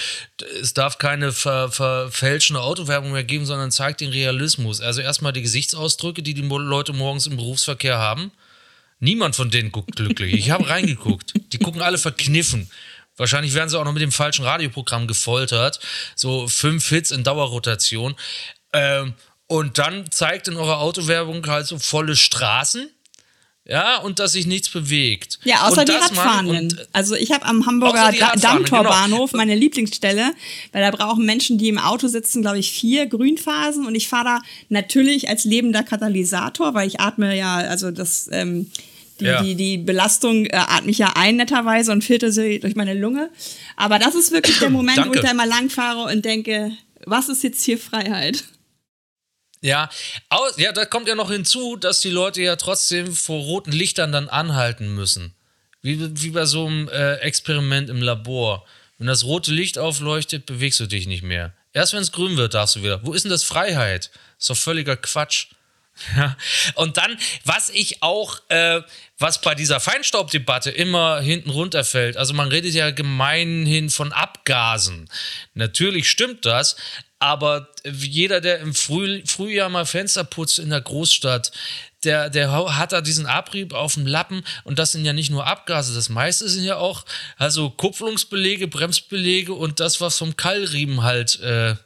es 0.61 0.75
darf 0.75 0.99
keine 0.99 1.31
ver, 1.31 1.71
verfälschende 1.71 2.63
Autowerbung 2.63 3.13
mehr 3.13 3.23
geben, 3.23 3.47
sondern 3.47 3.71
zeigt 3.71 4.01
den 4.01 4.11
Realismus. 4.11 4.81
Also 4.81 5.01
erstmal 5.01 5.33
die 5.33 5.43
Gesichtsausdrücke, 5.43 6.25
die 6.25 6.35
die 6.35 6.43
Leute 6.43 6.95
morgens 6.95 7.29
im 7.29 7.37
Berufsverkehr 7.37 7.99
haben. 7.99 8.33
Niemand 8.99 9.37
von 9.37 9.53
denen 9.53 9.71
guckt 9.71 9.95
glücklich. 9.95 10.35
Ich 10.35 10.51
habe 10.51 10.69
reingeguckt. 10.69 11.35
Die 11.53 11.59
gucken 11.59 11.81
alle 11.81 11.99
verkniffen. 11.99 12.69
Wahrscheinlich 13.17 13.55
werden 13.55 13.69
sie 13.69 13.79
auch 13.79 13.85
noch 13.85 13.93
mit 13.93 14.03
dem 14.03 14.13
falschen 14.13 14.45
Radioprogramm 14.45 15.07
gefoltert. 15.07 15.81
So 16.15 16.49
fünf 16.49 16.89
Hits 16.89 17.11
in 17.11 17.25
Dauerrotation. 17.25 18.15
Ähm, 18.73 19.15
und 19.47 19.79
dann 19.79 20.11
zeigt 20.11 20.49
in 20.49 20.57
eurer 20.57 20.81
Autowerbung 20.81 21.47
halt 21.47 21.67
so 21.67 21.79
volle 21.79 22.17
Straßen. 22.17 22.91
Ja, 23.69 23.99
und 23.99 24.21
dass 24.21 24.33
sich 24.33 24.47
nichts 24.47 24.69
bewegt. 24.69 25.41
Ja, 25.43 25.67
außer 25.67 25.81
und 25.81 25.89
die 25.89 25.93
Radfahrenden. 25.93 26.79
und- 26.79 26.89
also 26.93 27.17
ich 27.17 27.33
habe 27.33 27.45
am 27.47 27.67
Hamburger 27.67 27.99
Radfahrenden, 28.01 28.41
Dammtorbahnhof 28.41 29.33
genau. 29.33 29.43
meine 29.43 29.57
Lieblingsstelle, 29.57 30.33
weil 30.71 30.83
da 30.83 30.91
brauchen 30.93 31.27
Menschen, 31.27 31.59
die 31.59 31.69
im 31.69 31.79
Auto 31.79 32.07
sitzen, 32.07 32.43
glaube 32.43 32.61
ich, 32.61 32.71
vier 32.71 33.07
Grünphasen 33.07 33.85
und 33.85 33.97
ich 33.97 34.07
fahre 34.07 34.25
da 34.25 34.41
natürlich 34.69 35.29
als 35.29 35.45
lebender 35.45 35.83
Katalysator, 35.83 36.75
weil 36.75 36.87
ich 36.87 37.01
atme 37.01 37.37
ja, 37.37 37.57
also 37.57 37.91
das, 37.91 38.29
ähm, 38.31 38.71
die, 39.21 39.25
Ja. 39.25 39.43
die, 39.43 39.55
die 39.55 39.79
Belastung 39.79 40.47
äh, 40.47 40.57
atme 40.57 40.91
ich 40.91 40.99
ja 40.99 41.13
ein 41.17 41.37
netterweise 41.37 41.93
und 41.93 42.05
filter 42.05 42.33
sie 42.33 42.61
durch 42.61 42.75
meine 42.75 42.95
Lunge. 42.95 43.31
Aber 43.77 43.99
das 43.99 44.15
ist 44.15 44.33
wirklich 44.33 44.59
der 44.59 44.71
Moment, 44.79 45.07
wo 45.07 45.15
ich 45.15 45.21
da 45.21 45.31
immer 45.31 45.47
langfahre 45.47 46.13
und 46.13 46.25
denke, 46.25 46.73
was 47.05 47.29
ist 47.29 47.43
jetzt 47.43 47.63
hier 47.65 47.79
Freiheit? 47.79 48.45
Ja, 49.63 49.89
aus, 50.29 50.59
ja, 50.59 50.73
da 50.73 50.85
kommt 50.85 51.09
ja 51.09 51.15
noch 51.15 51.31
hinzu, 51.31 51.77
dass 51.77 52.01
die 52.01 52.11
Leute 52.11 52.43
ja 52.43 52.57
trotzdem 52.57 53.13
vor 53.13 53.41
roten 53.43 53.73
Lichtern 53.73 54.13
dann 54.13 54.29
anhalten 54.29 54.95
müssen. 54.95 55.35
Wie, 55.83 55.99
wie 56.23 56.31
bei 56.31 56.45
so 56.45 56.67
einem 56.67 56.89
äh, 56.89 57.17
Experiment 57.17 57.89
im 57.91 58.03
Labor. 58.03 58.67
Wenn 58.99 59.07
das 59.07 59.25
rote 59.25 59.53
Licht 59.53 59.79
aufleuchtet, 59.79 60.47
bewegst 60.47 60.81
du 60.81 60.87
dich 60.87 61.07
nicht 61.07 61.23
mehr. 61.23 61.53
Erst 61.73 61.93
wenn 61.93 62.01
es 62.01 62.13
grün 62.13 62.37
wird, 62.37 62.55
darfst 62.55 62.77
du 62.77 62.83
wieder. 62.83 63.05
Wo 63.05 63.13
ist 63.13 63.23
denn 63.25 63.31
das 63.31 63.45
Freiheit? 63.45 64.11
Ist 64.39 64.51
doch 64.51 64.57
völliger 64.57 64.97
Quatsch. 64.97 65.49
Und 66.75 66.97
dann, 66.97 67.17
was 67.45 67.71
ich 67.71 68.03
auch, 68.03 68.41
äh, 68.49 68.83
was 69.19 69.41
bei 69.41 69.55
dieser 69.55 69.81
Feinstaubdebatte 69.81 70.71
immer 70.71 71.21
hinten 71.21 71.51
runterfällt, 71.51 72.17
also 72.17 72.35
man 72.35 72.49
redet 72.49 72.75
ja 72.75 72.91
gemeinhin 72.91 73.91
von 73.91 74.13
Abgasen. 74.13 75.09
Natürlich 75.55 76.11
stimmt 76.11 76.45
das, 76.45 76.77
aber 77.19 77.69
jeder, 77.85 78.41
der 78.41 78.61
im 78.61 78.75
Früh, 78.75 79.23
Frühjahr 79.25 79.71
mal 79.71 79.87
Fenster 79.87 80.25
putzt 80.25 80.59
in 80.59 80.71
der 80.71 80.83
Großstadt, 80.83 81.51
der, 82.05 82.29
der 82.29 82.53
hat 82.77 82.93
da 82.93 83.01
diesen 83.01 83.27
Abrieb 83.27 83.73
auf 83.73 83.95
dem 83.95 84.07
Lappen 84.07 84.45
und 84.65 84.79
das 84.79 84.93
sind 84.93 85.05
ja 85.05 85.15
nicht 85.15 85.31
nur 85.31 85.47
Abgase, 85.47 85.95
das 85.95 86.11
meiste 86.11 86.49
sind 86.49 86.65
ja 86.65 86.77
auch 86.77 87.05
also 87.39 87.71
Kupplungsbelege, 87.71 88.69
Bremsbelege 88.69 89.55
und 89.55 89.81
das, 89.81 90.01
was 90.01 90.19
vom 90.19 90.37
Keilriemen 90.37 91.03
halt 91.03 91.41
äh, 91.41 91.77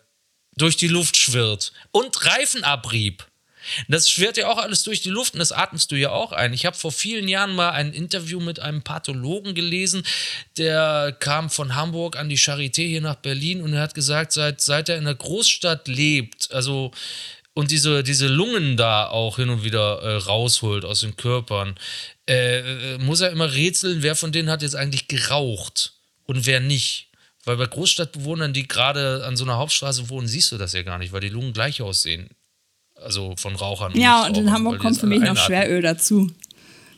durch 0.56 0.76
die 0.76 0.88
Luft 0.88 1.16
schwirrt. 1.16 1.72
Und 1.90 2.26
Reifenabrieb. 2.26 3.24
Das 3.88 4.11
schwirrt 4.11 4.37
ja 4.37 4.48
auch 4.48 4.59
alles 4.59 4.83
durch 4.83 5.00
die 5.00 5.11
Luft 5.11 5.35
und 5.35 5.40
das 5.40 5.52
atmest 5.52 5.90
du 5.90 5.96
ja 5.96 6.11
auch 6.11 6.33
ein. 6.33 6.52
Ich 6.52 6.66
habe 6.66 6.76
vor 6.76 6.92
vielen 6.92 7.28
Jahren 7.28 7.54
mal 7.54 7.70
ein 7.70 7.92
Interview 7.92 8.40
mit 8.40 8.61
einem 8.61 8.83
Pathologen 8.83 9.54
gelesen, 9.54 10.02
der 10.56 11.16
kam 11.18 11.50
von 11.50 11.74
Hamburg 11.74 12.16
an 12.16 12.28
die 12.28 12.38
Charité 12.38 12.87
hier 12.87 13.00
nach 13.00 13.16
Berlin 13.16 13.62
und 13.62 13.72
er 13.72 13.83
hat 13.83 13.94
gesagt, 13.94 14.33
seit, 14.33 14.61
seit 14.61 14.88
er 14.88 14.96
in 14.96 15.04
der 15.04 15.14
Großstadt 15.14 15.88
lebt, 15.88 16.52
also 16.52 16.92
und 17.52 17.70
diese, 17.70 18.02
diese 18.02 18.28
Lungen 18.28 18.76
da 18.76 19.09
auch 19.09 19.37
hin 19.37 19.50
und 19.50 19.64
wieder 19.64 20.00
äh, 20.02 20.16
rausholt 20.16 20.85
aus 20.85 21.00
den 21.00 21.16
Körpern, 21.16 21.74
äh, 22.28 22.94
äh, 22.94 22.98
muss 22.98 23.20
er 23.20 23.30
immer 23.30 23.52
rätseln, 23.52 24.02
wer 24.02 24.14
von 24.14 24.33
denen 24.33 24.50
hat 24.50 24.62
jetzt 24.62 24.76
eigentlich 24.76 25.09
geraucht 25.09 25.94
und 26.24 26.46
wer 26.46 26.61
nicht. 26.61 27.09
Weil 27.44 27.56
bei 27.56 27.66
Großstadtbewohnern, 27.66 28.52
die 28.52 28.68
gerade 28.68 29.24
an 29.26 29.37
so 29.37 29.44
einer 29.44 29.56
Hauptstraße 29.56 30.09
wohnen, 30.09 30.28
siehst 30.28 30.52
du 30.52 30.59
das 30.59 30.72
ja 30.72 30.83
gar 30.83 30.98
nicht, 30.98 31.12
weil 31.12 31.20
die 31.20 31.28
Lungen 31.28 31.52
gleich 31.52 31.83
aussehen. 31.83 32.30
Also 33.02 33.34
von 33.36 33.56
Rauchern. 33.56 33.92
Ja, 33.94 34.26
und 34.26 34.36
in 34.36 34.52
Hamburg 34.52 34.78
kommt 34.78 34.98
für 34.98 35.06
mich 35.06 35.20
noch. 35.20 35.36
Schweröl 35.36 35.82
dazu. 35.82 36.30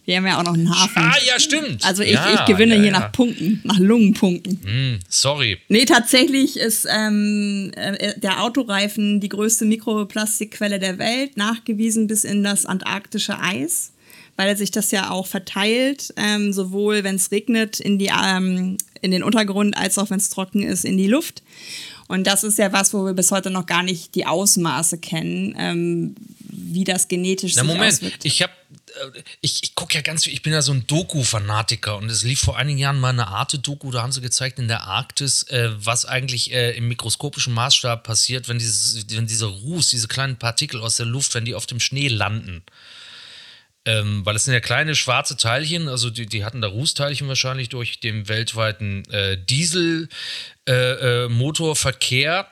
Wir 0.05 0.17
haben 0.17 0.27
ja 0.27 0.39
auch 0.41 0.43
noch 0.43 0.55
einen 0.55 0.69
Hafen. 0.69 1.01
Ah, 1.01 1.15
ja, 1.25 1.39
stimmt. 1.39 1.85
Also 1.85 2.03
ich, 2.03 2.13
ja, 2.13 2.35
ich 2.35 2.45
gewinne 2.47 2.75
ja, 2.75 2.81
hier 2.81 2.91
ja. 2.91 2.99
nach 2.99 3.13
Punkten, 3.13 3.61
nach 3.63 3.79
Lungenpunkten. 3.79 4.61
Hm, 4.65 4.99
sorry. 5.09 5.59
Nee, 5.69 5.85
tatsächlich 5.85 6.59
ist 6.59 6.89
ähm, 6.91 7.71
äh, 7.77 8.19
der 8.19 8.43
Autoreifen 8.43 9.21
die 9.21 9.29
größte 9.29 9.65
Mikroplastikquelle 9.65 10.81
der 10.81 10.99
Welt, 10.99 11.37
nachgewiesen 11.37 12.09
bis 12.09 12.25
in 12.25 12.43
das 12.43 12.67
antarktische 12.67 13.39
Eis, 13.39 13.93
weil 14.37 14.57
sich 14.57 14.73
das 14.73 14.91
ja 14.91 15.11
auch 15.11 15.29
verteilt, 15.29 16.13
ähm, 16.17 16.53
sowohl 16.53 17.05
wenn 17.05 17.15
es 17.15 17.31
regnet 17.31 17.79
in, 17.79 18.01
die, 18.01 18.11
ähm, 18.13 18.79
in 19.03 19.13
den 19.13 19.23
Untergrund, 19.23 19.77
als 19.77 19.99
auch 19.99 20.11
wenn 20.11 20.19
es 20.19 20.31
trocken 20.31 20.65
ist 20.65 20.85
in 20.85 20.97
die 20.97 21.07
Luft. 21.07 21.45
Und 22.09 22.27
das 22.27 22.45
ist 22.45 22.59
ja 22.59 22.73
was, 22.73 22.93
wo 22.93 23.05
wir 23.05 23.15
bis 23.15 23.31
heute 23.31 23.51
noch 23.51 23.67
gar 23.67 23.83
nicht 23.83 24.15
die 24.15 24.27
Ausmaße 24.27 24.99
kennen, 24.99 25.55
ähm, 25.59 26.15
wie 26.41 26.85
das 26.85 27.09
genetisch 27.09 27.55
Na, 27.57 27.63
sich 27.63 27.71
Moment, 27.71 27.95
auswirkt. 27.95 28.25
ich 28.25 28.43
habe, 28.43 28.53
ich, 29.41 29.63
ich 29.63 29.75
gucke 29.75 29.95
ja 29.95 30.01
ganz 30.01 30.25
viel, 30.25 30.33
ich 30.33 30.43
bin 30.43 30.53
ja 30.53 30.63
so 30.63 30.73
ein 30.73 30.87
Doku-Fanatiker 30.87 31.97
und 31.97 32.11
es 32.11 32.23
lief 32.25 32.41
vor 32.41 32.57
einigen 32.57 32.79
Jahren 32.79 33.01
mal 33.01 33.11
eine 33.11 33.29
Arte-Doku, 33.29 33.91
da 33.91 34.03
haben 34.03 34.13
sie 34.13 34.21
gezeigt 34.21 34.59
in 34.59 34.69
der 34.69 34.83
Arktis, 34.83 35.45
äh, 35.45 35.71
was 35.77 36.05
eigentlich 36.05 36.53
äh, 36.53 36.77
im 36.77 36.89
mikroskopischen 36.89 37.55
Maßstab 37.55 38.05
passiert, 38.05 38.49
wenn, 38.49 38.59
dieses, 38.59 39.07
wenn 39.11 39.27
diese 39.27 39.47
Ruß, 39.47 39.89
diese 39.91 40.09
kleinen 40.09 40.37
Partikel 40.37 40.81
aus 40.81 40.97
der 40.97 41.07
Luft, 41.07 41.35
wenn 41.35 41.45
die 41.45 41.55
auf 41.55 41.67
dem 41.67 41.81
Schnee 41.81 42.09
landen. 42.09 42.63
Ähm, 43.85 44.25
weil 44.25 44.37
es 44.37 44.45
sind 44.45 44.55
ja 44.55 44.61
kleine 44.61 44.95
schwarze 44.95 45.37
Teilchen, 45.37 45.89
also 45.89 46.09
die, 46.09 46.27
die 46.27 46.45
hatten 46.45 46.61
da 46.61 46.69
Rußteilchen 46.69 47.27
wahrscheinlich 47.27 47.69
durch 47.69 47.99
den 47.99 48.29
weltweiten 48.29 49.05
äh, 49.11 49.37
Dieselmotorverkehr. 49.37 51.27
Äh, 51.27 51.29
Motorverkehr 51.29 52.47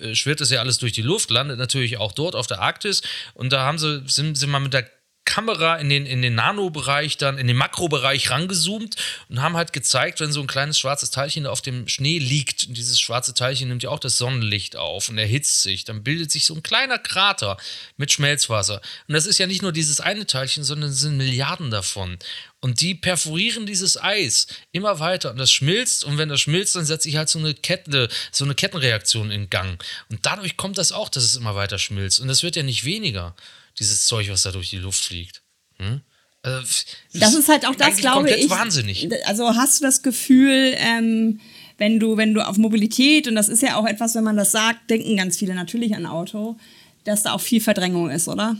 äh, 0.00 0.14
schwirrt 0.14 0.40
das 0.40 0.50
ja 0.50 0.60
alles 0.60 0.78
durch 0.78 0.92
die 0.92 1.02
Luft, 1.02 1.30
landet 1.30 1.58
natürlich 1.58 1.98
auch 1.98 2.12
dort 2.12 2.34
auf 2.34 2.46
der 2.46 2.60
Arktis. 2.60 3.02
Und 3.34 3.52
da 3.52 3.62
haben 3.62 3.78
sie, 3.78 4.02
sind, 4.06 4.36
sind 4.36 4.50
mal 4.50 4.60
mit 4.60 4.74
der 4.74 4.88
Kamera 5.26 5.76
in 5.76 5.90
den, 5.90 6.06
in 6.06 6.22
den 6.22 6.34
Nanobereich, 6.34 7.18
dann 7.18 7.36
in 7.36 7.46
den 7.46 7.56
Makrobereich 7.56 8.30
rangezoomt 8.30 8.96
und 9.28 9.42
haben 9.42 9.56
halt 9.56 9.74
gezeigt, 9.74 10.20
wenn 10.20 10.32
so 10.32 10.40
ein 10.40 10.46
kleines 10.46 10.78
schwarzes 10.78 11.10
Teilchen 11.10 11.46
auf 11.46 11.60
dem 11.60 11.88
Schnee 11.88 12.18
liegt, 12.18 12.64
und 12.68 12.78
dieses 12.78 12.98
schwarze 12.98 13.34
Teilchen 13.34 13.68
nimmt 13.68 13.82
ja 13.82 13.90
auch 13.90 13.98
das 13.98 14.16
Sonnenlicht 14.16 14.76
auf 14.76 15.10
und 15.10 15.18
erhitzt 15.18 15.62
sich, 15.62 15.84
dann 15.84 16.02
bildet 16.02 16.30
sich 16.30 16.46
so 16.46 16.54
ein 16.54 16.62
kleiner 16.62 16.98
Krater 16.98 17.58
mit 17.98 18.10
Schmelzwasser. 18.10 18.80
Und 19.08 19.14
das 19.14 19.26
ist 19.26 19.38
ja 19.38 19.46
nicht 19.46 19.60
nur 19.60 19.72
dieses 19.72 20.00
eine 20.00 20.26
Teilchen, 20.26 20.64
sondern 20.64 20.90
es 20.90 21.00
sind 21.00 21.18
Milliarden 21.18 21.70
davon. 21.70 22.18
Und 22.60 22.80
die 22.80 22.94
perforieren 22.94 23.66
dieses 23.66 24.00
Eis 24.02 24.46
immer 24.72 24.98
weiter 24.98 25.30
und 25.30 25.36
das 25.38 25.52
schmilzt 25.52 26.04
und 26.04 26.18
wenn 26.18 26.28
das 26.28 26.40
schmilzt, 26.40 26.74
dann 26.74 26.86
setzt 26.86 27.04
sich 27.04 27.16
halt 27.16 27.28
so 27.28 27.38
eine 27.38 27.54
Kette, 27.54 28.08
so 28.32 28.44
eine 28.44 28.54
Kettenreaktion 28.54 29.30
in 29.30 29.50
Gang. 29.50 29.82
Und 30.08 30.24
dadurch 30.24 30.56
kommt 30.56 30.78
das 30.78 30.92
auch, 30.92 31.08
dass 31.08 31.22
es 31.22 31.36
immer 31.36 31.54
weiter 31.54 31.78
schmilzt. 31.78 32.20
Und 32.20 32.28
das 32.28 32.42
wird 32.42 32.56
ja 32.56 32.62
nicht 32.62 32.84
weniger, 32.84 33.36
dieses 33.78 34.06
Zeug, 34.06 34.28
was 34.30 34.42
da 34.42 34.52
durch 34.52 34.70
die 34.70 34.78
Luft 34.78 35.04
fliegt. 35.04 35.42
Hm? 35.78 36.00
Also, 36.42 36.84
Das 37.12 37.34
ist 37.34 37.48
halt 37.48 37.66
auch 37.66 37.74
das, 37.74 37.96
glaube 37.96 38.30
ich. 38.30 38.48
wahnsinnig. 38.48 39.08
Also 39.26 39.54
hast 39.54 39.80
du 39.80 39.84
das 39.84 40.02
Gefühl, 40.02 40.74
ähm, 40.76 41.40
wenn 41.76 41.98
du, 41.98 42.16
wenn 42.16 42.34
du 42.34 42.46
auf 42.46 42.56
Mobilität, 42.56 43.26
und 43.26 43.34
das 43.34 43.48
ist 43.48 43.62
ja 43.62 43.76
auch 43.76 43.86
etwas, 43.86 44.14
wenn 44.14 44.24
man 44.24 44.36
das 44.36 44.52
sagt, 44.52 44.88
denken 44.90 45.16
ganz 45.16 45.38
viele 45.38 45.54
natürlich 45.54 45.94
an 45.94 46.06
Auto, 46.06 46.56
dass 47.04 47.24
da 47.24 47.32
auch 47.32 47.40
viel 47.40 47.60
Verdrängung 47.60 48.10
ist, 48.10 48.28
oder? 48.28 48.56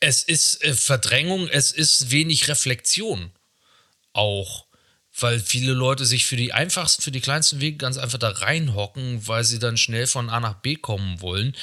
Es 0.00 0.22
ist 0.22 0.62
äh, 0.62 0.74
Verdrängung, 0.74 1.48
es 1.48 1.72
ist 1.72 2.10
wenig 2.10 2.48
Reflexion 2.48 3.32
auch 4.18 4.66
weil 5.20 5.40
viele 5.40 5.72
Leute 5.72 6.06
sich 6.06 6.26
für 6.26 6.36
die 6.36 6.52
einfachsten, 6.52 7.02
für 7.02 7.10
die 7.10 7.20
kleinsten 7.20 7.60
Wege 7.60 7.76
ganz 7.76 7.98
einfach 7.98 8.18
da 8.18 8.28
reinhocken, 8.28 9.26
weil 9.26 9.42
sie 9.42 9.58
dann 9.58 9.76
schnell 9.76 10.06
von 10.06 10.30
A 10.30 10.38
nach 10.38 10.54
B 10.54 10.76
kommen 10.76 11.20
wollen, 11.20 11.56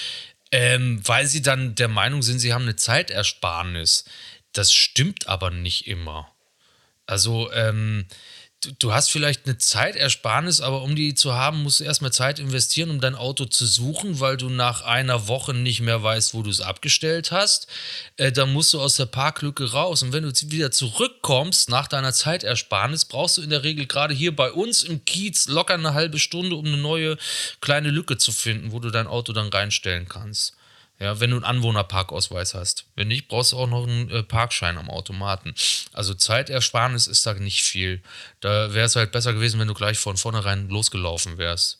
ähm, 0.55 1.01
weil 1.03 1.27
sie 1.27 1.41
dann 1.41 1.75
der 1.75 1.89
Meinung 1.89 2.23
sind, 2.23 2.39
sie 2.39 2.53
haben 2.53 2.61
eine 2.61 2.77
Zeitersparnis. 2.77 4.05
Das 4.53 4.71
stimmt 4.71 5.27
aber 5.27 5.51
nicht 5.51 5.85
immer. 5.85 6.31
Also, 7.05 7.51
ähm, 7.51 8.05
du 8.79 8.93
hast 8.93 9.09
vielleicht 9.09 9.45
eine 9.45 9.57
Zeitersparnis, 9.57 10.61
aber 10.61 10.81
um 10.81 10.95
die 10.95 11.13
zu 11.13 11.33
haben, 11.33 11.63
musst 11.63 11.79
du 11.79 11.83
erstmal 11.83 12.11
Zeit 12.11 12.39
investieren, 12.39 12.89
um 12.89 13.01
dein 13.01 13.15
Auto 13.15 13.45
zu 13.45 13.65
suchen, 13.65 14.19
weil 14.19 14.37
du 14.37 14.49
nach 14.49 14.81
einer 14.81 15.27
Woche 15.27 15.53
nicht 15.53 15.81
mehr 15.81 16.01
weißt, 16.03 16.33
wo 16.33 16.41
du 16.41 16.49
es 16.49 16.61
abgestellt 16.61 17.31
hast. 17.31 17.67
Äh, 18.17 18.31
dann 18.31 18.53
musst 18.53 18.73
du 18.73 18.81
aus 18.81 18.95
der 18.95 19.05
Parklücke 19.05 19.71
raus. 19.71 20.03
Und 20.03 20.13
wenn 20.13 20.23
du 20.23 20.31
wieder 20.51 20.71
zurückkommst 20.71 21.69
nach 21.69 21.87
deiner 21.87 22.13
Zeitersparnis, 22.13 23.05
brauchst 23.05 23.37
du 23.37 23.41
in 23.41 23.49
der 23.49 23.63
Regel 23.63 23.85
gerade 23.85 24.13
hier 24.13 24.35
bei 24.35 24.51
uns 24.51 24.83
im 24.83 25.05
Kiez 25.05 25.47
locker 25.47 25.75
eine 25.75 25.93
halbe 25.93 26.19
Stunde, 26.19 26.55
um 26.55 26.65
eine 26.65 26.77
neue 26.77 27.17
kleine 27.61 27.89
Lücke 27.89 28.17
zu 28.17 28.31
finden, 28.31 28.71
wo 28.71 28.79
du 28.79 28.91
dein 28.91 29.07
Auto 29.07 29.33
dann 29.33 29.49
reinstellen 29.49 30.07
kannst. 30.07 30.53
Ja, 30.99 31.19
wenn 31.19 31.31
du 31.31 31.35
einen 31.35 31.45
Anwohnerparkausweis 31.45 32.53
hast. 32.53 32.85
Wenn 32.95 33.09
nicht, 33.09 33.27
brauchst 33.27 33.51
du 33.51 33.57
auch 33.57 33.67
noch 33.67 33.85
einen 33.85 34.09
äh, 34.09 34.23
Parkschein 34.23 34.77
am 34.77 34.89
Automaten. 34.89 35.53
Also 35.91 36.13
Zeitersparnis 36.13 37.07
ist 37.07 37.25
da 37.25 37.33
nicht 37.33 37.63
viel. 37.63 38.01
Da 38.39 38.73
wäre 38.73 38.85
es 38.85 38.95
halt 38.95 39.11
besser 39.11 39.33
gewesen, 39.33 39.59
wenn 39.59 39.67
du 39.67 39.73
gleich 39.73 39.97
von 39.97 40.15
vornherein 40.15 40.69
losgelaufen 40.69 41.37
wärst. 41.37 41.79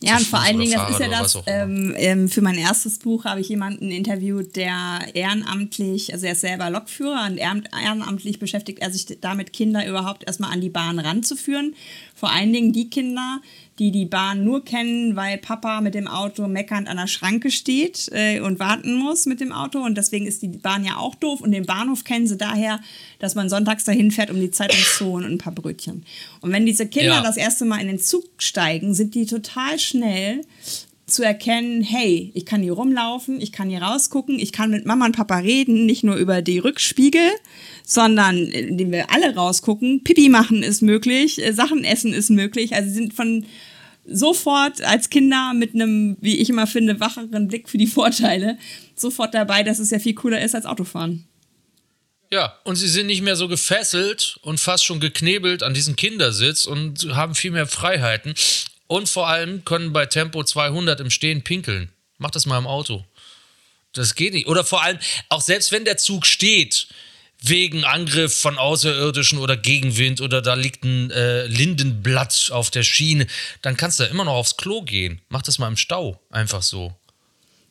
Ja, 0.00 0.18
und 0.18 0.26
vor 0.26 0.40
allen 0.40 0.58
Dingen, 0.58 0.72
das 0.72 0.90
ist 0.90 1.00
ja 1.00 1.08
das, 1.08 1.42
ähm, 1.46 1.94
ähm, 1.96 2.28
für 2.28 2.42
mein 2.42 2.58
erstes 2.58 2.98
Buch 2.98 3.24
habe 3.24 3.40
ich 3.40 3.48
jemanden 3.48 3.90
interviewt, 3.90 4.54
der 4.54 5.00
ehrenamtlich, 5.14 6.12
also 6.12 6.26
er 6.26 6.32
ist 6.32 6.42
selber 6.42 6.68
Lokführer 6.68 7.26
und 7.30 7.38
ehrenamtlich 7.38 8.38
beschäftigt 8.38 8.80
er 8.80 8.92
sich 8.92 9.06
damit, 9.22 9.54
Kinder 9.54 9.86
überhaupt 9.86 10.24
erstmal 10.26 10.52
an 10.52 10.60
die 10.60 10.68
Bahn 10.68 10.98
ranzuführen. 10.98 11.74
Vor 12.16 12.32
allen 12.32 12.50
Dingen 12.50 12.72
die 12.72 12.88
Kinder, 12.88 13.42
die 13.78 13.90
die 13.90 14.06
Bahn 14.06 14.42
nur 14.42 14.64
kennen, 14.64 15.16
weil 15.16 15.36
Papa 15.36 15.82
mit 15.82 15.94
dem 15.94 16.08
Auto 16.08 16.48
meckernd 16.48 16.88
an 16.88 16.96
der 16.96 17.08
Schranke 17.08 17.50
steht 17.50 18.08
äh, 18.10 18.40
und 18.40 18.58
warten 18.58 18.94
muss 18.94 19.26
mit 19.26 19.38
dem 19.38 19.52
Auto. 19.52 19.80
Und 19.80 19.98
deswegen 19.98 20.26
ist 20.26 20.40
die 20.40 20.48
Bahn 20.48 20.82
ja 20.82 20.96
auch 20.96 21.14
doof. 21.14 21.42
Und 21.42 21.52
den 21.52 21.66
Bahnhof 21.66 22.04
kennen 22.04 22.26
sie 22.26 22.38
daher, 22.38 22.80
dass 23.18 23.34
man 23.34 23.50
sonntags 23.50 23.84
dahin 23.84 24.10
fährt, 24.10 24.30
um 24.30 24.40
die 24.40 24.50
Zeitung 24.50 24.80
zu 24.80 25.04
holen 25.04 25.26
und 25.26 25.32
ein 25.32 25.38
paar 25.38 25.54
Brötchen. 25.54 26.06
Und 26.40 26.52
wenn 26.52 26.64
diese 26.64 26.86
Kinder 26.86 27.16
ja. 27.16 27.22
das 27.22 27.36
erste 27.36 27.66
Mal 27.66 27.80
in 27.82 27.88
den 27.88 28.00
Zug 28.00 28.24
steigen, 28.38 28.94
sind 28.94 29.14
die 29.14 29.26
total 29.26 29.78
schnell 29.78 30.40
zu 31.08 31.22
erkennen, 31.22 31.82
hey, 31.82 32.32
ich 32.34 32.44
kann 32.46 32.62
hier 32.62 32.72
rumlaufen, 32.72 33.40
ich 33.40 33.52
kann 33.52 33.70
hier 33.70 33.80
rausgucken, 33.80 34.40
ich 34.40 34.50
kann 34.50 34.70
mit 34.70 34.86
Mama 34.86 35.06
und 35.06 35.16
Papa 35.16 35.38
reden, 35.38 35.86
nicht 35.86 36.02
nur 36.02 36.16
über 36.16 36.42
die 36.42 36.58
Rückspiegel, 36.58 37.30
sondern 37.84 38.36
indem 38.38 38.90
wir 38.90 39.10
alle 39.12 39.34
rausgucken. 39.34 40.02
Pipi 40.02 40.28
machen 40.28 40.64
ist 40.64 40.82
möglich, 40.82 41.44
äh, 41.44 41.52
Sachen 41.52 41.84
essen 41.84 42.12
ist 42.12 42.30
möglich. 42.30 42.74
Also 42.74 42.92
sind 42.92 43.14
von 43.14 43.46
sofort 44.04 44.82
als 44.82 45.08
Kinder 45.08 45.52
mit 45.54 45.74
einem, 45.74 46.16
wie 46.20 46.36
ich 46.36 46.50
immer 46.50 46.66
finde, 46.66 46.98
wacheren 46.98 47.46
Blick 47.46 47.68
für 47.68 47.78
die 47.78 47.86
Vorteile 47.86 48.58
sofort 48.96 49.32
dabei, 49.32 49.62
dass 49.62 49.78
es 49.78 49.90
ja 49.90 50.00
viel 50.00 50.14
cooler 50.14 50.42
ist 50.42 50.56
als 50.56 50.66
Autofahren. 50.66 51.26
Ja, 52.32 52.58
und 52.64 52.74
sie 52.74 52.88
sind 52.88 53.06
nicht 53.06 53.22
mehr 53.22 53.36
so 53.36 53.46
gefesselt 53.46 54.38
und 54.42 54.58
fast 54.58 54.84
schon 54.84 54.98
geknebelt 54.98 55.62
an 55.62 55.74
diesem 55.74 55.94
Kindersitz 55.94 56.66
und 56.66 57.14
haben 57.14 57.36
viel 57.36 57.52
mehr 57.52 57.68
Freiheiten. 57.68 58.34
Und 58.86 59.08
vor 59.08 59.28
allem 59.28 59.64
können 59.64 59.92
bei 59.92 60.06
Tempo 60.06 60.44
200 60.44 61.00
im 61.00 61.10
Stehen 61.10 61.42
pinkeln. 61.42 61.90
Mach 62.18 62.30
das 62.30 62.46
mal 62.46 62.58
im 62.58 62.66
Auto. 62.66 63.04
Das 63.92 64.14
geht 64.14 64.34
nicht. 64.34 64.46
Oder 64.46 64.64
vor 64.64 64.82
allem, 64.82 64.98
auch 65.28 65.40
selbst 65.40 65.72
wenn 65.72 65.84
der 65.84 65.96
Zug 65.96 66.26
steht, 66.26 66.88
wegen 67.42 67.84
Angriff 67.84 68.38
von 68.38 68.58
Außerirdischen 68.58 69.38
oder 69.38 69.56
Gegenwind 69.56 70.20
oder 70.20 70.40
da 70.40 70.54
liegt 70.54 70.84
ein 70.84 71.10
äh, 71.10 71.46
Lindenblatt 71.46 72.50
auf 72.52 72.70
der 72.70 72.82
Schiene, 72.82 73.26
dann 73.62 73.76
kannst 73.76 74.00
du 74.00 74.04
da 74.04 74.10
immer 74.10 74.24
noch 74.24 74.34
aufs 74.34 74.56
Klo 74.56 74.82
gehen. 74.82 75.20
Mach 75.28 75.42
das 75.42 75.58
mal 75.58 75.68
im 75.68 75.76
Stau. 75.76 76.20
Einfach 76.30 76.62
so. 76.62 76.94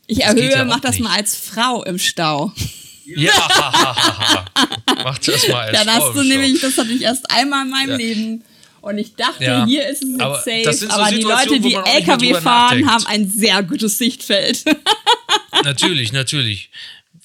Ich 0.07 0.19
das 0.19 0.35
erhöhe, 0.35 0.51
ja 0.51 0.65
mach 0.65 0.81
das 0.81 0.95
nicht. 0.95 1.03
mal 1.03 1.15
als 1.15 1.35
Frau 1.35 1.83
im 1.83 1.97
Stau. 1.97 2.53
Ja, 3.05 3.33
mach 5.03 5.17
das 5.19 5.47
mal 5.47 5.67
als 5.67 5.77
Dann 5.77 5.87
Frau 5.87 6.07
hast 6.07 6.15
du 6.15 6.23
nämlich, 6.23 6.61
das 6.61 6.77
hatte 6.77 6.91
ich 6.91 7.01
erst 7.01 7.29
einmal 7.31 7.65
in 7.65 7.71
meinem 7.71 7.89
ja. 7.91 7.97
Leben 7.97 8.43
und 8.85 8.99
ich 8.99 9.15
dachte, 9.15 9.43
ja, 9.43 9.65
hier 9.65 9.87
ist 9.89 10.03
es 10.03 10.09
jetzt 10.09 10.21
aber 10.21 10.35
safe, 10.35 10.73
so 10.73 10.89
aber 10.89 11.09
die 11.09 11.21
Leute, 11.23 11.59
die 11.59 11.73
LKW 11.73 12.33
fahren, 12.35 12.81
nachdenkt. 12.81 12.89
haben 12.89 13.05
ein 13.07 13.27
sehr 13.27 13.63
gutes 13.63 13.97
Sichtfeld. 13.97 14.63
natürlich, 15.63 16.13
natürlich. 16.13 16.69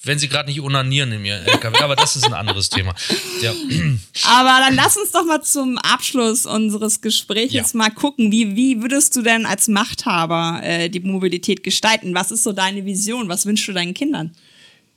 Wenn 0.03 0.17
sie 0.17 0.27
gerade 0.27 0.49
nicht 0.49 0.59
unanieren 0.59 1.11
in 1.11 1.23
ihrem 1.23 1.45
LKW, 1.45 1.77
aber 1.83 1.95
das 1.95 2.15
ist 2.15 2.25
ein 2.25 2.33
anderes 2.33 2.71
Thema. 2.71 2.95
Ja. 3.43 3.53
Aber 4.23 4.65
dann 4.65 4.73
lass 4.73 4.97
uns 4.97 5.11
doch 5.11 5.23
mal 5.23 5.43
zum 5.43 5.77
Abschluss 5.77 6.47
unseres 6.47 7.01
Gesprächs 7.01 7.53
ja. 7.53 7.63
mal 7.73 7.91
gucken, 7.91 8.31
wie, 8.31 8.55
wie 8.55 8.81
würdest 8.81 9.15
du 9.15 9.21
denn 9.21 9.45
als 9.45 9.67
Machthaber 9.67 10.61
äh, 10.63 10.89
die 10.89 11.01
Mobilität 11.01 11.63
gestalten? 11.63 12.15
Was 12.15 12.31
ist 12.31 12.41
so 12.41 12.51
deine 12.51 12.83
Vision? 12.83 13.29
Was 13.29 13.45
wünschst 13.45 13.67
du 13.67 13.73
deinen 13.73 13.93
Kindern? 13.93 14.35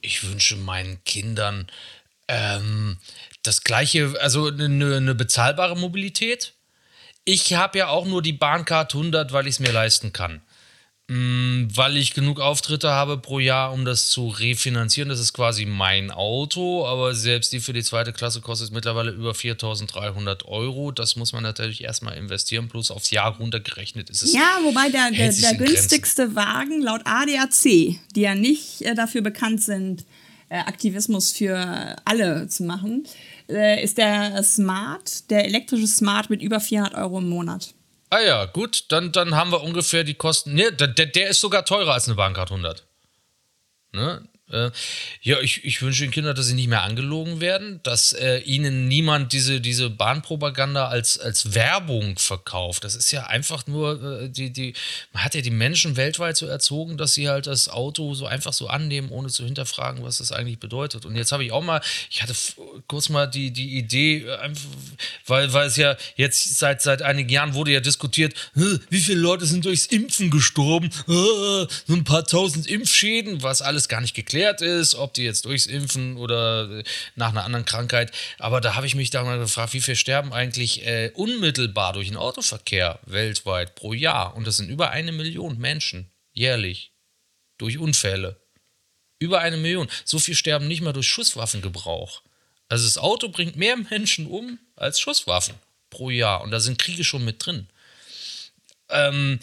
Ich 0.01 0.27
wünsche 0.27 0.57
meinen 0.57 1.05
Kindern 1.05 1.67
ähm, 2.29 2.97
das 3.43 3.63
gleiche, 3.63 4.15
also 4.21 4.47
eine, 4.49 4.97
eine 4.97 5.15
bezahlbare 5.15 5.77
Mobilität. 5.77 6.54
Ich 7.25 7.55
habe 7.55 7.79
ja 7.79 7.89
auch 7.89 8.07
nur 8.07 8.23
die 8.23 8.33
Bahncard 8.33 8.95
100, 8.95 9.33
weil 9.33 9.47
ich 9.47 9.55
es 9.55 9.61
mir 9.61 9.73
leisten 9.73 10.13
kann. 10.13 10.43
Mm, 11.07 11.67
weil 11.75 11.99
ich 11.99 12.15
genug 12.15 12.41
Auftritte 12.41 12.91
habe 12.91 13.19
pro 13.19 13.39
Jahr, 13.39 13.75
um 13.75 13.85
das 13.85 14.09
zu 14.09 14.29
refinanzieren. 14.29 15.11
Das 15.11 15.21
ist 15.21 15.35
quasi 15.35 15.67
mein 15.67 16.11
Auto, 16.11 16.87
aber 16.87 17.15
selbst 17.15 17.53
die 17.53 17.61
für 17.61 17.75
die 17.75 17.83
zweite 17.83 18.15
Klasse 18.15 18.41
kostet 18.41 18.73
mittlerweile 18.73 19.11
über 19.11 19.35
4300 19.35 20.47
Euro. 20.47 20.93
Das 20.93 21.17
muss 21.17 21.35
man 21.35 21.43
natürlich 21.43 21.85
erstmal 21.85 22.17
investieren, 22.17 22.71
plus 22.71 22.91
aufs 22.91 23.11
Jahr 23.11 23.37
runtergerechnet 23.37 24.09
ist 24.09 24.23
es. 24.23 24.33
Ja, 24.33 24.61
wobei 24.65 24.89
der, 24.89 25.11
der, 25.11 25.31
der 25.31 25.55
günstigste 25.55 26.35
Wagen 26.35 26.81
laut 26.81 27.03
ADAC, 27.05 27.99
die 28.15 28.21
ja 28.23 28.35
nicht 28.35 28.81
äh, 28.81 28.95
dafür 28.95 29.21
bekannt 29.21 29.63
sind, 29.63 30.07
äh, 30.49 30.57
Aktivismus 30.57 31.33
für 31.33 31.97
alle 32.07 32.49
zu 32.49 32.63
machen, 32.63 33.07
äh, 33.49 33.83
ist 33.83 33.99
der 33.99 34.43
Smart, 34.43 35.31
der 35.31 35.45
elektrische 35.45 35.87
Smart 35.87 36.31
mit 36.31 36.43
über 36.43 36.61
400 36.61 36.95
Euro 36.95 37.19
im 37.19 37.29
Monat. 37.29 37.75
Ah 38.11 38.21
ja, 38.21 38.45
gut, 38.47 38.87
dann, 38.89 39.13
dann 39.13 39.35
haben 39.35 39.51
wir 39.51 39.63
ungefähr 39.63 40.05
die 40.05 40.15
Kosten. 40.15 40.55
Ne, 40.55 40.73
der, 40.73 40.89
der 40.89 41.29
ist 41.31 41.41
sogar 41.41 41.65
teurer 41.65 41.95
als 41.95 42.07
eine 42.07 42.15
Bahncard 42.15 42.51
100. 42.51 42.87
Ne? 43.93 44.29
Äh, 44.51 44.71
ja, 45.23 45.41
ich, 45.41 45.65
ich 45.65 45.81
wünsche 45.81 46.03
den 46.03 46.11
Kindern, 46.11 46.37
dass 46.37 46.47
sie 46.47 46.55
nicht 46.55 46.69
mehr 46.69 46.83
angelogen 46.83 47.41
werden, 47.41 47.81
dass 47.83 48.13
äh, 48.13 48.39
ihnen 48.41 48.89
niemand 48.89 49.33
diese, 49.33 49.59
diese 49.59 49.89
Bahnpropaganda 49.89 50.89
als, 50.89 51.19
als 51.19 51.55
Werbung 51.55 52.19
verkauft. 52.19 52.85
Das 52.85 52.95
ist 52.95 53.11
ja 53.11 53.27
einfach 53.27 53.67
nur, 53.67 54.23
äh, 54.23 54.29
die, 54.29 54.51
die, 54.51 54.75
man 55.15 55.25
hat 55.25 55.35
ja 55.35 55.41
die 55.41 55.51
Menschen 55.51 55.97
weltweit 55.97 56.37
so 56.37 56.45
erzogen, 56.45 56.99
dass 56.99 57.15
sie 57.15 57.31
halt 57.31 57.47
das 57.47 57.71
Auto 57.71 58.13
so 58.13 58.27
einfach 58.27 58.53
so 58.53 58.69
annehmen, 58.69 59.09
ohne 59.09 59.29
zu 59.29 59.47
hinterfragen, 59.47 60.05
was 60.05 60.19
das 60.19 60.31
eigentlich 60.31 60.59
bedeutet. 60.59 61.07
Und 61.07 61.17
jetzt 61.17 61.33
habe 61.33 61.43
ich 61.43 61.51
auch 61.51 61.65
mal, 61.65 61.81
ich 62.11 62.23
hatte 62.23 62.35
kurz 62.87 63.09
mal 63.09 63.27
die, 63.27 63.51
die 63.51 63.79
Idee, 63.79 64.27
äh, 64.27 64.51
weil, 65.27 65.55
weil 65.55 65.69
es 65.69 65.77
ja 65.77 65.97
jetzt 66.17 66.59
seit, 66.59 66.83
seit 66.83 67.01
einigen 67.01 67.31
Jahren 67.31 67.55
wurde 67.55 67.73
ja 67.73 67.81
diskutiert, 67.81 68.35
wie 68.55 69.01
viele 69.01 69.21
Leute 69.21 69.47
sind 69.47 69.65
durchs 69.65 69.87
Impfen 69.87 70.31
gestorben, 70.31 70.91
so 71.07 71.67
ein 71.89 72.05
paar 72.05 72.25
tausend 72.27 72.67
Impfschäden, 72.67 73.43
was 73.43 73.63
alles 73.63 73.89
gar 73.89 74.03
nicht 74.03 74.15
geklärt 74.15 74.34
geklärt 74.35 74.63
ist, 74.63 74.97
ob 74.97 75.15
die 75.15 75.23
jetzt 75.23 75.45
durchs 75.45 75.67
Impfen 75.67 76.17
oder 76.17 76.69
äh, 76.69 76.85
nach 77.15 77.29
einer 77.29 77.45
anderen 77.45 77.65
Krankheit. 77.65 78.11
Aber 78.39 78.61
da 78.61 78.75
habe 78.75 78.87
ich 78.87 78.97
mich 78.97 79.11
da 79.11 79.23
mal 79.23 79.39
gefragt, 79.39 79.75
wie 79.75 79.81
viel 79.81 79.95
sterben 79.95 80.33
eigentlich 80.33 80.85
äh, 80.85 81.13
unmittelbar 81.15 81.93
durch 81.93 82.09
den 82.09 82.17
Autoverkehr 82.17 82.99
weltweit 83.07 83.77
pro 83.77 83.93
Jahr? 83.93 84.35
Und 84.35 84.47
das 84.47 84.57
sind 84.57 84.71
über 84.71 84.91
eine 84.91 85.13
Million 85.13 85.59
Menschen 85.59 86.11
jährlich 86.33 86.91
durch 87.59 87.79
Unfälle. 87.79 88.41
Über 89.21 89.41
eine 89.41 89.57
Million. 89.57 89.89
So 90.05 90.19
viel 90.19 90.35
sterben 90.35 90.67
nicht 90.67 90.83
mal 90.83 90.93
durch 90.93 91.09
Schusswaffengebrauch. 91.09 92.23
Also 92.69 92.87
das 92.87 92.99
Auto 92.99 93.29
bringt 93.29 93.55
mehr 93.55 93.77
Menschen 93.77 94.27
um 94.27 94.59
als 94.75 94.99
Schusswaffen 94.99 95.55
pro 95.91 96.11
Jahr. 96.11 96.43
Und 96.43 96.51
da 96.51 96.59
sind 96.59 96.81
Kriege 96.81 97.05
schon 97.05 97.25
mit 97.25 97.47
drin. 97.47 97.69
Ähm, 98.91 99.39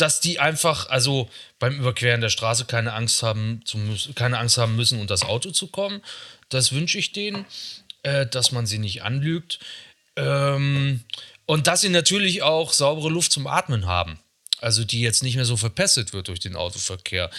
dass 0.00 0.20
die 0.20 0.38
einfach, 0.38 0.88
also 0.88 1.28
beim 1.58 1.78
Überqueren 1.78 2.20
der 2.20 2.28
Straße 2.28 2.64
keine 2.64 2.92
Angst 2.92 3.22
haben, 3.22 3.62
zu, 3.64 3.78
keine 4.14 4.38
Angst 4.38 4.58
haben 4.58 4.76
müssen, 4.76 5.00
unter 5.00 5.14
das 5.14 5.24
Auto 5.24 5.50
zu 5.50 5.68
kommen. 5.68 6.02
Das 6.48 6.72
wünsche 6.72 6.98
ich 6.98 7.12
denen, 7.12 7.44
äh, 8.02 8.26
dass 8.26 8.52
man 8.52 8.66
sie 8.66 8.78
nicht 8.78 9.02
anlügt. 9.02 9.58
Ähm, 10.16 11.04
und 11.46 11.66
dass 11.66 11.80
sie 11.80 11.88
natürlich 11.88 12.42
auch 12.42 12.72
saubere 12.72 13.08
Luft 13.08 13.32
zum 13.32 13.46
Atmen 13.46 13.86
haben. 13.86 14.18
Also 14.60 14.84
die 14.84 15.00
jetzt 15.00 15.22
nicht 15.22 15.36
mehr 15.36 15.44
so 15.44 15.56
verpestet 15.56 16.12
wird 16.12 16.28
durch 16.28 16.40
den 16.40 16.56
Autoverkehr. 16.56 17.30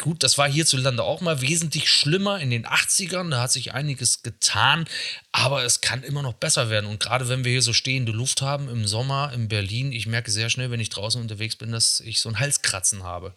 Gut, 0.00 0.22
das 0.22 0.38
war 0.38 0.48
hierzulande 0.48 1.02
auch 1.02 1.20
mal 1.20 1.42
wesentlich 1.42 1.90
schlimmer 1.90 2.40
in 2.40 2.50
den 2.50 2.66
80ern. 2.66 3.30
Da 3.30 3.42
hat 3.42 3.52
sich 3.52 3.74
einiges 3.74 4.22
getan, 4.22 4.86
aber 5.30 5.64
es 5.64 5.82
kann 5.82 6.02
immer 6.02 6.22
noch 6.22 6.32
besser 6.32 6.70
werden. 6.70 6.86
Und 6.86 7.00
gerade 7.00 7.28
wenn 7.28 7.44
wir 7.44 7.52
hier 7.52 7.62
so 7.62 7.74
stehende 7.74 8.12
Luft 8.12 8.40
haben 8.40 8.68
im 8.68 8.86
Sommer 8.86 9.32
in 9.34 9.48
Berlin, 9.48 9.92
ich 9.92 10.06
merke 10.06 10.30
sehr 10.30 10.48
schnell, 10.48 10.70
wenn 10.70 10.80
ich 10.80 10.88
draußen 10.88 11.20
unterwegs 11.20 11.56
bin, 11.56 11.70
dass 11.70 12.00
ich 12.00 12.20
so 12.20 12.30
ein 12.30 12.38
Halskratzen 12.38 13.02
habe. 13.02 13.34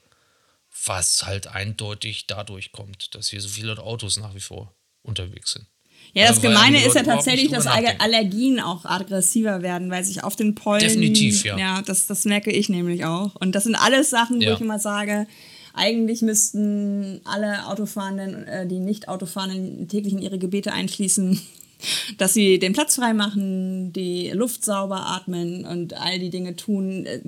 was 0.85 1.25
halt 1.25 1.47
eindeutig 1.47 2.27
dadurch 2.27 2.71
kommt, 2.71 3.13
dass 3.13 3.29
hier 3.29 3.39
so 3.41 3.47
viele 3.47 3.77
Autos 3.77 4.17
nach 4.17 4.33
wie 4.33 4.39
vor 4.39 4.73
unterwegs 5.03 5.51
sind. 5.51 5.67
Ja, 6.13 6.27
das 6.27 6.37
also, 6.37 6.49
Gemeine 6.49 6.83
ist 6.85 6.95
ja 6.95 7.03
tatsächlich, 7.03 7.49
dass 7.49 7.65
Allergien 7.67 8.59
auch 8.59 8.85
aggressiver 8.85 9.61
werden, 9.61 9.89
weil 9.89 10.03
sich 10.03 10.23
auf 10.23 10.35
den 10.35 10.55
Pollen. 10.55 10.81
Definitiv, 10.81 11.43
ja. 11.43 11.57
Ja, 11.57 11.81
das, 11.81 12.07
das 12.07 12.25
merke 12.25 12.51
ich 12.51 12.69
nämlich 12.69 13.05
auch. 13.05 13.35
Und 13.35 13.53
das 13.53 13.63
sind 13.63 13.75
alles 13.75 14.09
Sachen, 14.09 14.37
wo 14.37 14.43
ja. 14.43 14.53
ich 14.53 14.61
immer 14.61 14.79
sage, 14.79 15.27
eigentlich 15.73 16.21
müssten 16.21 17.21
alle 17.23 17.67
Autofahrenden, 17.67 18.47
äh, 18.47 18.67
die 18.67 18.79
nicht 18.79 19.07
Autofahrenden 19.09 19.87
täglich 19.87 20.13
in 20.13 20.21
ihre 20.21 20.37
Gebete 20.37 20.71
einschließen, 20.71 21.39
dass 22.17 22.33
sie 22.33 22.59
den 22.59 22.73
Platz 22.73 22.95
frei 22.95 23.13
machen, 23.13 23.91
die 23.91 24.29
Luft 24.29 24.63
sauber 24.63 25.07
atmen 25.07 25.65
und 25.65 25.93
all 25.95 26.19
die 26.19 26.29
Dinge 26.29 26.55
tun, 26.55 27.05
äh, 27.05 27.21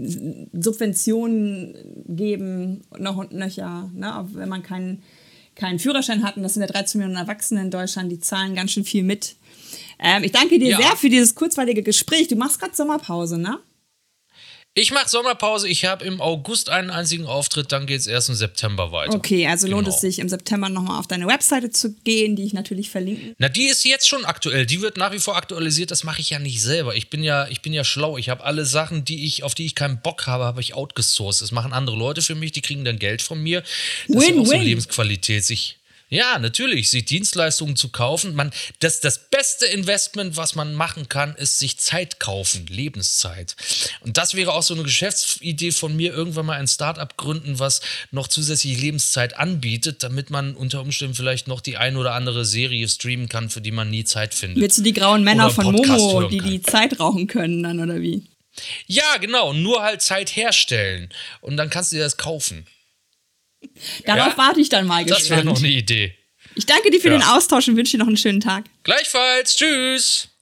Subventionen 0.54 1.76
geben, 2.08 2.82
noch 2.98 3.18
und 3.18 3.34
nöcher, 3.34 3.90
ne? 3.94 4.28
wenn 4.34 4.50
man 4.50 4.64
keinen 4.64 5.02
keinen 5.56 5.80
Führerschein 5.80 6.24
hat, 6.24 6.36
und 6.36 6.44
das 6.44 6.54
sind 6.54 6.62
ja 6.62 6.68
13 6.68 7.00
Millionen 7.00 7.18
Erwachsene 7.18 7.62
in 7.62 7.72
Deutschland, 7.72 8.12
die 8.12 8.20
zahlen 8.20 8.56
ganz 8.56 8.72
schön 8.72 8.84
viel 8.84 9.04
mit. 9.04 9.36
Ähm, 10.00 10.24
ich 10.24 10.34
danke 10.34 10.60
dir 10.60 10.72
ja. 10.72 10.78
sehr 10.78 10.98
für 10.98 11.10
dieses 11.10 11.34
kurzweilige 11.34 11.82
Gespräch. 11.82 12.28
Du 12.28 12.36
machst 12.36 12.60
gerade 12.60 12.76
Sommerpause, 12.76 13.38
ne? 13.38 13.60
Ich 14.78 14.92
mache 14.92 15.08
Sommerpause. 15.08 15.70
Ich 15.70 15.86
habe 15.86 16.04
im 16.04 16.20
August 16.20 16.68
einen 16.68 16.90
einzigen 16.90 17.28
Auftritt, 17.28 17.72
dann 17.72 17.86
geht 17.86 18.02
es 18.02 18.08
erst 18.08 18.28
im 18.28 18.36
September 18.36 18.92
weiter. 18.92 19.16
Okay, 19.16 19.48
also 19.48 19.68
genau. 19.68 19.78
lohnt 19.78 19.88
es 19.88 20.02
sich 20.02 20.20
im 20.20 20.28
September 20.28 20.68
nochmal 20.68 21.00
auf 21.00 21.08
deine 21.08 21.28
Webseite 21.28 21.70
zu 21.70 21.94
gehen, 22.04 22.36
die 22.36 22.44
ich 22.44 22.52
natürlich 22.52 22.90
verlinke. 22.90 23.36
Na, 23.38 23.48
die 23.48 23.68
ist 23.68 23.86
jetzt 23.86 24.06
schon 24.06 24.26
aktuell. 24.26 24.66
Die 24.66 24.82
wird 24.82 24.98
nach 24.98 25.14
wie 25.14 25.20
vor 25.20 25.38
aktualisiert. 25.38 25.92
Das 25.92 26.04
mache 26.04 26.20
ich 26.20 26.32
ja 26.32 26.40
nicht 26.40 26.62
selber. 26.62 26.94
Ich 26.94 27.10
bin 27.10 27.24
ja, 27.24 27.48
ich 27.48 27.62
bin 27.62 27.72
ja 27.72 27.86
schlau. 27.86 28.18
Ich 28.18 28.28
habe 28.28 28.44
alle 28.44 28.66
Sachen, 28.66 29.06
die 29.06 29.26
ich, 29.26 29.44
auf 29.44 29.56
die 29.56 29.66
ich 29.66 29.76
keinen 29.76 30.02
Bock 30.02 30.28
habe, 30.28 30.44
habe 30.44 30.60
ich 30.60 30.74
outgesourced. 30.74 31.42
Das 31.42 31.54
machen 31.54 31.72
andere 31.72 31.96
Leute 31.96 32.22
für 32.22 32.36
mich. 32.36 32.52
Die 32.52 32.62
kriegen 32.62 32.84
dann 32.84 33.00
Geld 33.00 33.22
von 33.22 33.42
mir. 33.42 33.64
Das 34.10 34.28
win, 34.28 34.36
ist 34.36 34.42
auch 34.42 34.52
so 34.52 34.58
Lebensqualität. 34.58 35.46
Sich 35.46 35.78
ja, 36.16 36.40
natürlich, 36.40 36.90
sich 36.90 37.06
Dienstleistungen 37.06 37.76
zu 37.76 37.90
kaufen. 37.90 38.36
Man, 38.36 38.52
das, 38.80 39.02
das 39.02 39.30
beste 39.30 39.66
Investment, 39.66 40.38
was 40.38 40.56
man 40.56 40.74
machen 40.74 41.10
kann, 41.10 41.36
ist 41.36 41.60
sich 41.60 41.78
Zeit 41.78 42.20
kaufen, 42.20 42.66
Lebenszeit. 42.68 43.56
Und 44.02 44.18
das 44.18 44.34
wäre 44.34 44.54
auch 44.54 44.64
so 44.64 44.74
eine 44.74 44.84
Geschäftsidee 44.84 45.72
von 45.72 45.96
mir, 45.96 46.14
irgendwann 46.14 46.46
mal 46.46 46.58
ein 46.58 46.68
Startup 46.68 47.16
gründen, 47.18 47.60
was 47.60 47.82
noch 48.12 48.28
zusätzliche 48.28 48.80
Lebenszeit 48.80 49.38
anbietet, 49.38 50.04
damit 50.04 50.30
man 50.30 50.56
unter 50.56 50.82
Umständen 50.82 51.16
vielleicht 51.16 51.48
noch 51.48 51.62
die 51.62 51.78
ein 51.78 51.98
oder 51.98 52.14
andere 52.14 52.46
Serie 52.46 52.88
streamen 52.88 53.30
kann, 53.30 53.50
für 53.50 53.62
die 53.62 53.72
man 53.72 53.90
nie 53.90 54.04
Zeit 54.06 54.34
findet. 54.34 54.62
Willst 54.62 54.78
du 54.78 54.84
die 54.84 54.94
grauen 54.94 55.24
Männer 55.24 55.50
von 55.50 55.72
Momo, 55.72 56.28
die 56.30 56.40
die 56.40 56.62
Zeit 56.62 57.00
rauchen 57.00 57.28
können 57.28 57.64
dann, 57.64 57.80
oder 57.80 58.02
wie? 58.02 58.24
Ja, 58.88 59.18
genau, 59.18 59.54
nur 59.54 59.84
halt 59.84 60.02
Zeit 60.02 60.36
herstellen. 60.36 61.10
Und 61.42 61.58
dann 61.58 61.70
kannst 61.70 61.92
du 61.92 61.98
dir 61.98 62.04
das 62.04 62.18
kaufen. 62.18 62.66
Darauf 64.06 64.34
ja? 64.34 64.38
warte 64.38 64.62
ich 64.62 64.70
dann 64.70 64.88
mal 64.88 65.04
gespannt. 65.04 65.22
Das 65.22 65.30
wäre 65.30 65.46
noch 65.46 65.58
eine 65.58 65.70
Idee. 65.70 66.16
Ich 66.56 66.66
danke 66.66 66.90
dir 66.90 67.02
für 67.02 67.10
ja. 67.10 67.18
den 67.18 67.24
Austausch 67.24 67.68
und 67.68 67.76
wünsche 67.76 67.94
dir 67.94 68.00
noch 68.00 68.08
einen 68.08 68.18
schönen 68.18 68.40
Tag. 68.40 68.66
Gleichfalls. 68.84 69.56
Tschüss. 69.56 70.35